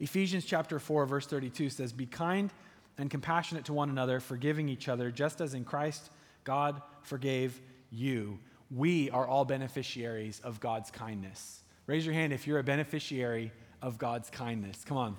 Ephesians 0.00 0.44
chapter 0.44 0.78
4, 0.78 1.06
verse 1.06 1.26
32 1.26 1.70
says, 1.70 1.92
Be 1.92 2.06
kind 2.06 2.50
and 2.98 3.10
compassionate 3.10 3.66
to 3.66 3.72
one 3.72 3.90
another, 3.90 4.20
forgiving 4.20 4.68
each 4.68 4.88
other, 4.88 5.10
just 5.10 5.40
as 5.40 5.54
in 5.54 5.64
Christ 5.64 6.10
God 6.44 6.80
forgave 7.02 7.60
you. 7.90 8.38
We 8.70 9.10
are 9.10 9.26
all 9.26 9.44
beneficiaries 9.44 10.40
of 10.40 10.60
God's 10.60 10.90
kindness. 10.90 11.62
Raise 11.86 12.06
your 12.06 12.14
hand 12.14 12.32
if 12.32 12.46
you're 12.46 12.58
a 12.58 12.64
beneficiary 12.64 13.52
of 13.82 13.98
God's 13.98 14.30
kindness. 14.30 14.82
Come 14.84 14.96
on. 14.96 15.16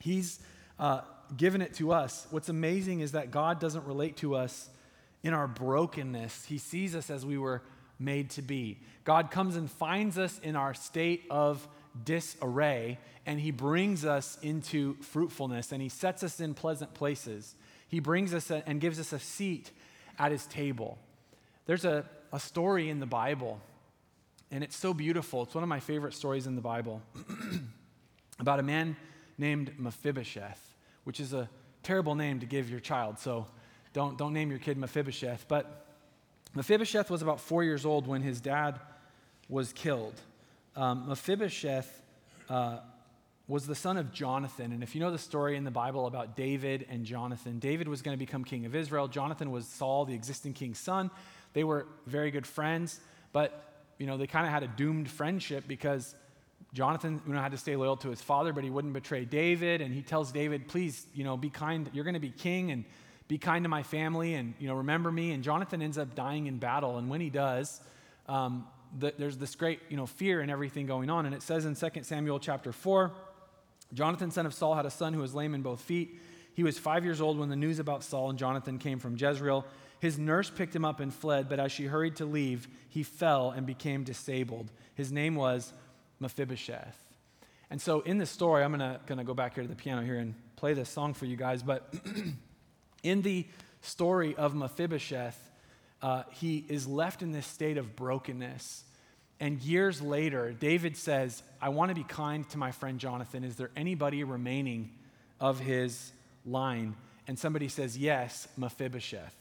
He's 0.00 0.40
uh, 0.78 1.02
given 1.36 1.60
it 1.60 1.74
to 1.74 1.92
us. 1.92 2.26
What's 2.30 2.48
amazing 2.48 3.00
is 3.00 3.12
that 3.12 3.30
God 3.30 3.60
doesn't 3.60 3.84
relate 3.84 4.16
to 4.18 4.34
us 4.34 4.70
in 5.22 5.34
our 5.34 5.48
brokenness, 5.48 6.46
He 6.46 6.58
sees 6.58 6.94
us 6.94 7.10
as 7.10 7.26
we 7.26 7.38
were 7.38 7.62
made 7.98 8.30
to 8.30 8.42
be. 8.42 8.78
God 9.04 9.30
comes 9.30 9.56
and 9.56 9.70
finds 9.70 10.18
us 10.18 10.38
in 10.42 10.56
our 10.56 10.74
state 10.74 11.24
of 11.30 11.66
disarray, 12.04 12.98
and 13.26 13.38
He 13.38 13.50
brings 13.50 14.04
us 14.04 14.38
into 14.42 14.94
fruitfulness, 15.02 15.72
and 15.72 15.82
He 15.82 15.88
sets 15.88 16.22
us 16.22 16.40
in 16.40 16.54
pleasant 16.54 16.94
places. 16.94 17.54
He 17.88 18.00
brings 18.00 18.32
us 18.32 18.50
a, 18.50 18.66
and 18.66 18.80
gives 18.80 18.98
us 18.98 19.12
a 19.12 19.18
seat 19.18 19.70
at 20.18 20.32
His 20.32 20.46
table. 20.46 20.98
There's 21.66 21.84
a, 21.84 22.04
a 22.32 22.40
story 22.40 22.88
in 22.88 23.00
the 23.00 23.06
Bible, 23.06 23.60
and 24.50 24.64
it's 24.64 24.76
so 24.76 24.94
beautiful. 24.94 25.42
It's 25.42 25.54
one 25.54 25.62
of 25.62 25.68
my 25.68 25.80
favorite 25.80 26.14
stories 26.14 26.46
in 26.46 26.56
the 26.56 26.62
Bible 26.62 27.02
about 28.38 28.58
a 28.58 28.62
man 28.62 28.96
named 29.36 29.72
Mephibosheth, 29.78 30.74
which 31.04 31.20
is 31.20 31.32
a 31.32 31.48
terrible 31.82 32.14
name 32.14 32.40
to 32.40 32.46
give 32.46 32.70
your 32.70 32.80
child, 32.80 33.18
so 33.18 33.46
don't, 33.92 34.16
don't 34.16 34.32
name 34.32 34.50
your 34.50 34.58
kid 34.58 34.78
Mephibosheth. 34.78 35.46
But 35.48 35.86
Mephibosheth 36.54 37.10
was 37.10 37.22
about 37.22 37.40
four 37.40 37.64
years 37.64 37.84
old 37.84 38.06
when 38.06 38.22
his 38.22 38.40
dad 38.40 38.80
was 39.48 39.72
killed. 39.72 40.14
Um, 40.76 41.08
Mephibosheth 41.08 42.02
uh, 42.48 42.78
was 43.48 43.66
the 43.66 43.74
son 43.74 43.96
of 43.96 44.12
Jonathan. 44.12 44.72
And 44.72 44.82
if 44.82 44.94
you 44.94 45.00
know 45.00 45.10
the 45.10 45.18
story 45.18 45.56
in 45.56 45.64
the 45.64 45.70
Bible 45.70 46.06
about 46.06 46.36
David 46.36 46.86
and 46.88 47.04
Jonathan, 47.04 47.58
David 47.58 47.88
was 47.88 48.00
going 48.00 48.16
to 48.16 48.18
become 48.18 48.44
king 48.44 48.64
of 48.64 48.74
Israel. 48.74 49.08
Jonathan 49.08 49.50
was 49.50 49.66
Saul, 49.66 50.04
the 50.04 50.14
existing 50.14 50.52
king's 50.52 50.78
son. 50.78 51.10
They 51.52 51.64
were 51.64 51.86
very 52.06 52.30
good 52.30 52.46
friends, 52.46 53.00
but 53.32 53.84
you 53.98 54.06
know 54.06 54.16
they 54.16 54.28
kind 54.28 54.46
of 54.46 54.52
had 54.52 54.62
a 54.62 54.68
doomed 54.68 55.10
friendship 55.10 55.64
because 55.66 56.14
Jonathan 56.72 57.20
you 57.26 57.32
know, 57.32 57.40
had 57.40 57.50
to 57.50 57.58
stay 57.58 57.74
loyal 57.74 57.96
to 57.98 58.10
his 58.10 58.22
father, 58.22 58.52
but 58.52 58.62
he 58.62 58.70
wouldn't 58.70 58.92
betray 58.92 59.24
David. 59.24 59.80
And 59.80 59.92
he 59.92 60.02
tells 60.02 60.30
David, 60.30 60.68
"Please, 60.68 61.04
you 61.12 61.24
know, 61.24 61.36
be 61.36 61.50
kind. 61.50 61.90
You're 61.92 62.04
going 62.04 62.14
to 62.14 62.20
be 62.20 62.30
king, 62.30 62.70
and 62.70 62.84
be 63.30 63.38
kind 63.38 63.64
to 63.64 63.68
my 63.68 63.84
family, 63.84 64.34
and 64.34 64.54
you 64.58 64.66
know, 64.66 64.74
remember 64.74 65.12
me." 65.12 65.30
And 65.30 65.44
Jonathan 65.44 65.80
ends 65.80 65.96
up 65.98 66.16
dying 66.16 66.48
in 66.48 66.58
battle. 66.58 66.98
And 66.98 67.08
when 67.08 67.20
he 67.20 67.30
does, 67.30 67.80
um, 68.28 68.66
the, 68.98 69.14
there's 69.16 69.38
this 69.38 69.54
great 69.54 69.78
you 69.88 69.96
know 69.96 70.06
fear 70.06 70.40
and 70.40 70.50
everything 70.50 70.86
going 70.86 71.10
on. 71.10 71.26
And 71.26 71.34
it 71.34 71.42
says 71.42 71.64
in 71.64 71.76
2 71.76 72.02
Samuel 72.02 72.40
chapter 72.40 72.72
four, 72.72 73.12
Jonathan, 73.94 74.32
son 74.32 74.46
of 74.46 74.52
Saul, 74.52 74.74
had 74.74 74.84
a 74.84 74.90
son 74.90 75.14
who 75.14 75.20
was 75.20 75.32
lame 75.32 75.54
in 75.54 75.62
both 75.62 75.80
feet. 75.80 76.20
He 76.54 76.64
was 76.64 76.76
five 76.76 77.04
years 77.04 77.20
old 77.20 77.38
when 77.38 77.48
the 77.48 77.56
news 77.56 77.78
about 77.78 78.02
Saul 78.02 78.30
and 78.30 78.38
Jonathan 78.38 78.78
came 78.78 78.98
from 78.98 79.16
Jezreel. 79.16 79.64
His 80.00 80.18
nurse 80.18 80.50
picked 80.50 80.74
him 80.74 80.84
up 80.84 80.98
and 80.98 81.14
fled, 81.14 81.48
but 81.48 81.60
as 81.60 81.70
she 81.70 81.84
hurried 81.84 82.16
to 82.16 82.24
leave, 82.24 82.66
he 82.88 83.04
fell 83.04 83.52
and 83.52 83.64
became 83.64 84.02
disabled. 84.02 84.72
His 84.96 85.12
name 85.12 85.36
was 85.36 85.72
Mephibosheth. 86.18 86.96
And 87.70 87.80
so 87.80 88.00
in 88.00 88.18
this 88.18 88.30
story, 88.30 88.64
I'm 88.64 88.72
gonna, 88.72 88.98
gonna 89.06 89.22
go 89.22 89.34
back 89.34 89.54
here 89.54 89.62
to 89.62 89.68
the 89.68 89.76
piano 89.76 90.02
here 90.02 90.18
and 90.18 90.34
play 90.56 90.74
this 90.74 90.88
song 90.88 91.14
for 91.14 91.26
you 91.26 91.36
guys. 91.36 91.62
But 91.62 91.94
in 93.02 93.22
the 93.22 93.46
story 93.82 94.34
of 94.36 94.54
Mephibosheth, 94.54 95.38
uh, 96.02 96.22
he 96.30 96.64
is 96.68 96.86
left 96.86 97.22
in 97.22 97.32
this 97.32 97.46
state 97.46 97.76
of 97.76 97.96
brokenness. 97.96 98.84
And 99.38 99.60
years 99.62 100.02
later, 100.02 100.52
David 100.52 100.96
says, 100.96 101.42
I 101.60 101.70
want 101.70 101.90
to 101.90 101.94
be 101.94 102.04
kind 102.04 102.48
to 102.50 102.58
my 102.58 102.72
friend 102.72 102.98
Jonathan. 102.98 103.44
Is 103.44 103.56
there 103.56 103.70
anybody 103.76 104.22
remaining 104.24 104.90
of 105.40 105.60
his 105.60 106.12
line? 106.44 106.94
And 107.26 107.38
somebody 107.38 107.68
says, 107.68 107.96
Yes, 107.96 108.48
Mephibosheth. 108.56 109.34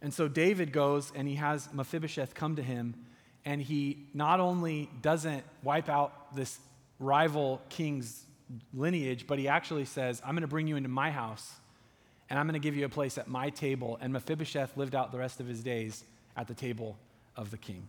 And 0.00 0.12
so 0.12 0.26
David 0.28 0.72
goes 0.72 1.12
and 1.14 1.28
he 1.28 1.36
has 1.36 1.68
Mephibosheth 1.72 2.34
come 2.34 2.56
to 2.56 2.62
him, 2.62 2.94
and 3.44 3.62
he 3.62 4.08
not 4.12 4.40
only 4.40 4.90
doesn't 5.00 5.44
wipe 5.62 5.88
out 5.88 6.34
this 6.34 6.58
rival 6.98 7.60
king's 7.68 8.24
lineage, 8.74 9.26
but 9.26 9.38
he 9.38 9.48
actually 9.48 9.84
says, 9.84 10.20
I'm 10.24 10.34
going 10.34 10.42
to 10.42 10.48
bring 10.48 10.66
you 10.66 10.76
into 10.76 10.88
my 10.88 11.10
house, 11.10 11.50
and 12.32 12.38
I'm 12.38 12.46
going 12.46 12.54
to 12.54 12.66
give 12.66 12.74
you 12.74 12.86
a 12.86 12.88
place 12.88 13.18
at 13.18 13.28
my 13.28 13.50
table. 13.50 13.98
And 14.00 14.10
Mephibosheth 14.10 14.74
lived 14.78 14.94
out 14.94 15.12
the 15.12 15.18
rest 15.18 15.38
of 15.38 15.46
his 15.46 15.62
days 15.62 16.04
at 16.34 16.48
the 16.48 16.54
table 16.54 16.96
of 17.36 17.50
the 17.50 17.58
king. 17.58 17.86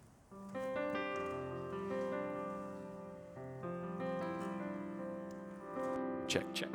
Check, 6.28 6.44
check. 6.54 6.68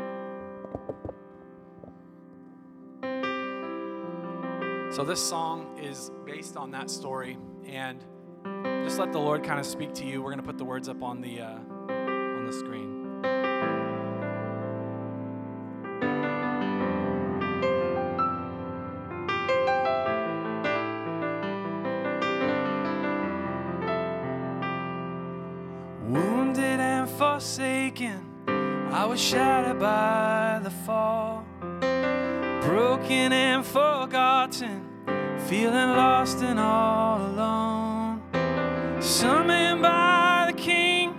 So, 4.90 5.04
this 5.04 5.22
song 5.22 5.78
is 5.78 6.10
based 6.24 6.56
on 6.56 6.70
that 6.70 6.88
story, 6.88 7.36
and 7.66 8.02
just 8.82 8.98
let 8.98 9.12
the 9.12 9.18
Lord 9.18 9.44
kind 9.44 9.60
of 9.60 9.66
speak 9.66 9.92
to 9.94 10.06
you. 10.06 10.22
We're 10.22 10.30
going 10.30 10.40
to 10.40 10.46
put 10.46 10.56
the 10.56 10.64
words 10.64 10.88
up 10.88 11.02
on 11.02 11.20
the, 11.20 11.42
uh, 11.42 11.58
on 11.90 12.46
the 12.46 12.52
screen. 12.52 12.97
Forsaken, 27.98 28.90
I 28.92 29.04
was 29.06 29.20
shattered 29.20 29.78
by 29.78 30.60
the 30.62 30.70
fall. 30.70 31.44
Broken 32.62 33.32
and 33.32 33.64
forgotten, 33.64 34.86
feeling 35.48 35.96
lost 35.96 36.42
and 36.42 36.58
all 36.60 37.20
alone. 37.20 38.22
Summoned 39.00 39.82
by 39.82 40.50
the 40.50 40.56
King 40.56 41.14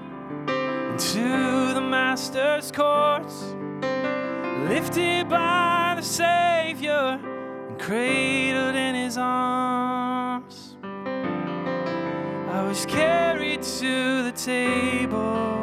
into 0.92 1.74
the 1.74 1.82
Master's 1.82 2.72
courts, 2.72 3.56
lifted 4.70 5.30
by 5.30 5.96
the 5.98 6.04
Savior 6.04 7.20
and 7.68 7.80
cradled 7.80 8.76
in 8.76 8.96
His 8.96 9.18
arms. 9.18 10.76
I 12.52 12.64
was 12.68 12.86
carried 12.86 13.64
to 13.64 14.24
the 14.24 14.32
table, 14.32 15.59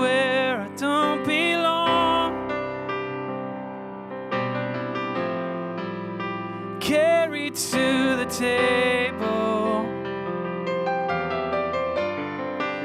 where 0.00 0.62
I 0.62 0.68
don't 0.76 1.24
belong. 1.26 2.48
Carried 6.80 7.54
to 7.54 8.16
the 8.16 8.26
table, 8.26 9.84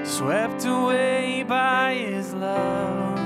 swept 0.03 0.66
away 0.66 1.43
by 1.47 1.93
his 1.95 2.34
love. 2.34 3.18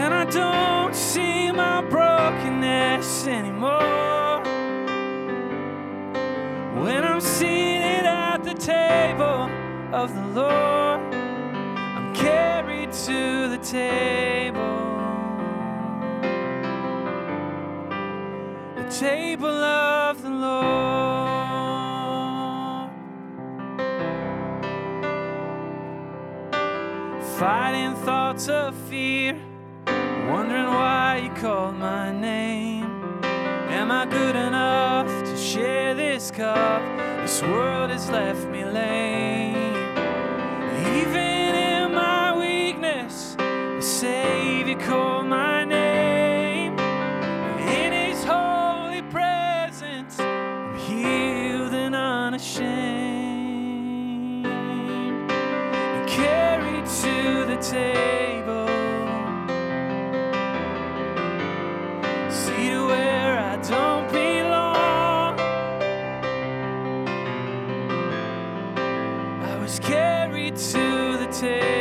And 0.00 0.14
I 0.14 0.24
don't 0.24 0.94
see 0.94 1.52
my 1.52 1.82
brokenness 1.82 3.26
anymore. 3.26 4.42
When 6.82 7.04
I'm 7.04 7.20
seeing 7.20 7.59
at 8.40 8.44
the 8.44 8.54
table 8.54 9.50
of 9.92 10.14
the 10.14 10.26
Lord, 10.40 11.14
I'm 11.14 12.14
carried 12.14 12.92
to 12.92 13.48
the 13.48 13.58
table. 13.58 14.58
The 18.76 18.88
table 18.90 19.46
of 19.46 20.22
the 20.22 20.30
Lord. 20.30 20.80
Fighting 27.38 27.94
thoughts 28.06 28.48
of 28.48 28.74
fear, 28.88 29.34
wondering 30.30 30.66
why 30.66 31.20
you 31.24 31.30
called 31.40 31.74
my 31.74 32.10
name. 32.12 32.86
Am 33.22 33.90
I 33.90 34.06
good 34.06 34.36
enough 34.36 35.19
share 35.40 35.94
this 35.94 36.30
cup? 36.30 36.82
This 37.22 37.42
world 37.42 37.90
has 37.90 38.10
left 38.10 38.46
me 38.48 38.62
lame. 38.64 39.56
Even 40.98 41.54
in 41.54 41.94
my 41.94 42.36
weakness, 42.36 43.36
the 43.38 43.80
Savior 43.80 44.78
called 44.78 45.26
my 45.26 45.64
name. 45.64 46.78
In 47.58 47.92
His 47.92 48.22
holy 48.22 49.02
presence, 49.02 50.20
I'm 50.20 50.76
healed 50.78 51.72
and 51.72 51.94
unashamed. 51.94 52.70
And 54.46 56.08
carried 56.08 56.86
to 56.86 57.46
the 57.46 57.56
table. 57.62 58.19
To 71.40 71.79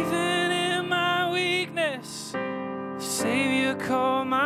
Even 0.00 0.50
in 0.52 0.88
my 0.88 1.30
weakness, 1.32 2.34
Savior 2.98 3.74
called 3.76 4.28
my 4.28 4.45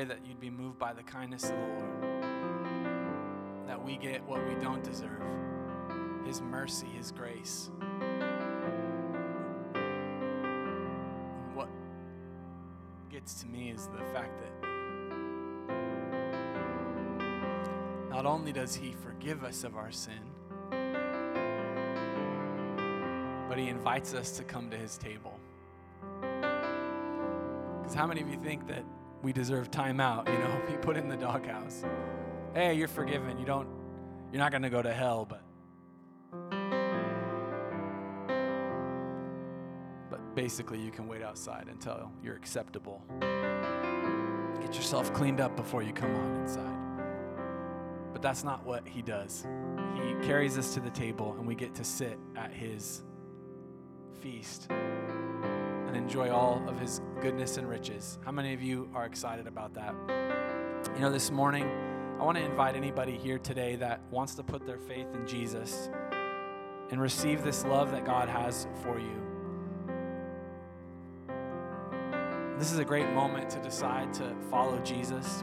pray 0.00 0.08
that 0.14 0.24
you'd 0.26 0.40
be 0.40 0.48
moved 0.48 0.78
by 0.78 0.94
the 0.94 1.02
kindness 1.02 1.44
of 1.44 1.50
the 1.50 1.56
Lord, 1.56 2.22
that 3.66 3.84
we 3.84 3.96
get 3.96 4.26
what 4.26 4.46
we 4.48 4.54
don't 4.54 4.82
deserve 4.82 5.20
His 6.24 6.40
mercy, 6.40 6.86
His 6.86 7.12
grace. 7.12 7.70
What 11.54 11.68
gets 13.10 13.42
to 13.42 13.46
me 13.46 13.70
is 13.70 13.88
the 13.88 14.02
fact 14.14 14.40
that 14.40 14.52
not 18.08 18.24
only 18.24 18.52
does 18.52 18.74
He 18.74 18.92
forgive 18.92 19.44
us 19.44 19.64
of 19.64 19.76
our 19.76 19.90
sin, 19.90 20.22
but 23.48 23.58
He 23.58 23.68
invites 23.68 24.14
us 24.14 24.30
to 24.38 24.44
come 24.44 24.70
to 24.70 24.78
His 24.78 24.96
table. 24.96 25.38
Because 26.20 27.94
how 27.94 28.06
many 28.06 28.22
of 28.22 28.28
you 28.30 28.38
think 28.42 28.66
that 28.68 28.84
we 29.22 29.32
deserve 29.32 29.70
time 29.70 30.00
out, 30.00 30.28
you 30.28 30.38
know, 30.38 30.60
be 30.68 30.74
put 30.74 30.96
in 30.96 31.08
the 31.08 31.16
doghouse? 31.16 31.84
Hey, 32.54 32.74
you're 32.74 32.88
forgiven. 32.88 33.38
You 33.38 33.44
don't, 33.44 33.68
you're 34.32 34.40
not 34.40 34.50
going 34.50 34.62
to 34.62 34.70
go 34.70 34.82
to 34.82 34.92
hell, 34.92 35.26
but. 35.28 35.42
But 40.10 40.34
basically, 40.34 40.80
you 40.80 40.90
can 40.90 41.06
wait 41.06 41.22
outside 41.22 41.68
until 41.70 42.10
you're 42.22 42.36
acceptable. 42.36 43.02
Get 44.60 44.74
yourself 44.74 45.12
cleaned 45.12 45.40
up 45.40 45.56
before 45.56 45.82
you 45.82 45.92
come 45.92 46.14
on 46.14 46.36
inside. 46.36 46.80
But 48.12 48.22
that's 48.22 48.42
not 48.42 48.64
what 48.64 48.86
he 48.86 49.02
does. 49.02 49.46
He 49.94 50.14
carries 50.26 50.58
us 50.58 50.74
to 50.74 50.80
the 50.80 50.90
table, 50.90 51.34
and 51.38 51.46
we 51.46 51.54
get 51.54 51.74
to 51.76 51.84
sit 51.84 52.18
at 52.36 52.52
his 52.52 53.02
feast 54.20 54.68
and 55.90 55.96
enjoy 55.96 56.30
all 56.30 56.62
of 56.68 56.78
his 56.78 57.00
goodness 57.20 57.56
and 57.56 57.68
riches. 57.68 58.20
How 58.24 58.30
many 58.30 58.54
of 58.54 58.62
you 58.62 58.88
are 58.94 59.06
excited 59.06 59.48
about 59.48 59.74
that? 59.74 59.92
You 60.94 61.00
know, 61.00 61.10
this 61.10 61.32
morning, 61.32 61.68
I 62.20 62.22
want 62.22 62.38
to 62.38 62.44
invite 62.44 62.76
anybody 62.76 63.16
here 63.16 63.40
today 63.40 63.74
that 63.74 64.00
wants 64.08 64.36
to 64.36 64.44
put 64.44 64.64
their 64.64 64.78
faith 64.78 65.08
in 65.12 65.26
Jesus 65.26 65.90
and 66.92 67.00
receive 67.00 67.42
this 67.42 67.64
love 67.64 67.90
that 67.90 68.04
God 68.04 68.28
has 68.28 68.68
for 68.84 69.00
you. 69.00 69.16
This 72.56 72.70
is 72.70 72.78
a 72.78 72.84
great 72.84 73.10
moment 73.10 73.50
to 73.50 73.58
decide 73.58 74.14
to 74.14 74.32
follow 74.48 74.78
Jesus. 74.84 75.42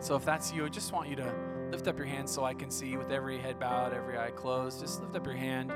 So 0.00 0.16
if 0.16 0.24
that's 0.24 0.54
you, 0.54 0.64
I 0.64 0.70
just 0.70 0.90
want 0.90 1.10
you 1.10 1.16
to 1.16 1.34
lift 1.70 1.86
up 1.86 1.98
your 1.98 2.06
hand 2.06 2.30
so 2.30 2.44
I 2.44 2.54
can 2.54 2.70
see 2.70 2.96
with 2.96 3.10
every 3.10 3.36
head 3.36 3.60
bowed, 3.60 3.92
every 3.92 4.16
eye 4.16 4.30
closed. 4.30 4.80
Just 4.80 5.02
lift 5.02 5.14
up 5.16 5.26
your 5.26 5.36
hand. 5.36 5.70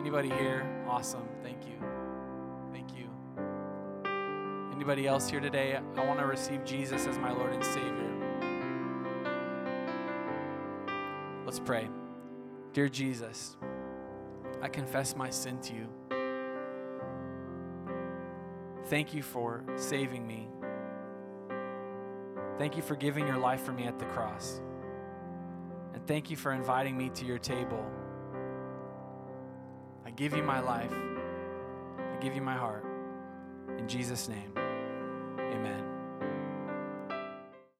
Anybody 0.00 0.30
here? 0.30 0.66
Awesome. 0.88 1.28
Thank 1.42 1.66
you. 1.66 1.97
Anybody 4.78 5.08
else 5.08 5.28
here 5.28 5.40
today? 5.40 5.76
I 5.96 6.04
want 6.04 6.20
to 6.20 6.24
receive 6.24 6.64
Jesus 6.64 7.08
as 7.08 7.18
my 7.18 7.32
Lord 7.32 7.52
and 7.52 7.64
Savior. 7.64 8.12
Let's 11.44 11.58
pray. 11.58 11.88
Dear 12.74 12.88
Jesus, 12.88 13.56
I 14.62 14.68
confess 14.68 15.16
my 15.16 15.30
sin 15.30 15.58
to 15.62 15.74
you. 15.74 15.88
Thank 18.84 19.12
you 19.12 19.20
for 19.20 19.64
saving 19.74 20.24
me. 20.24 20.48
Thank 22.56 22.76
you 22.76 22.82
for 22.82 22.94
giving 22.94 23.26
your 23.26 23.38
life 23.38 23.62
for 23.62 23.72
me 23.72 23.82
at 23.82 23.98
the 23.98 24.06
cross. 24.06 24.60
And 25.92 26.06
thank 26.06 26.30
you 26.30 26.36
for 26.36 26.52
inviting 26.52 26.96
me 26.96 27.08
to 27.16 27.24
your 27.24 27.38
table. 27.38 27.84
I 30.06 30.10
give 30.10 30.36
you 30.36 30.44
my 30.44 30.60
life. 30.60 30.94
I 31.98 32.16
give 32.20 32.36
you 32.36 32.42
my 32.42 32.54
heart. 32.54 32.84
In 33.76 33.88
Jesus' 33.88 34.28
name, 34.28 34.52
amen. 35.54 35.87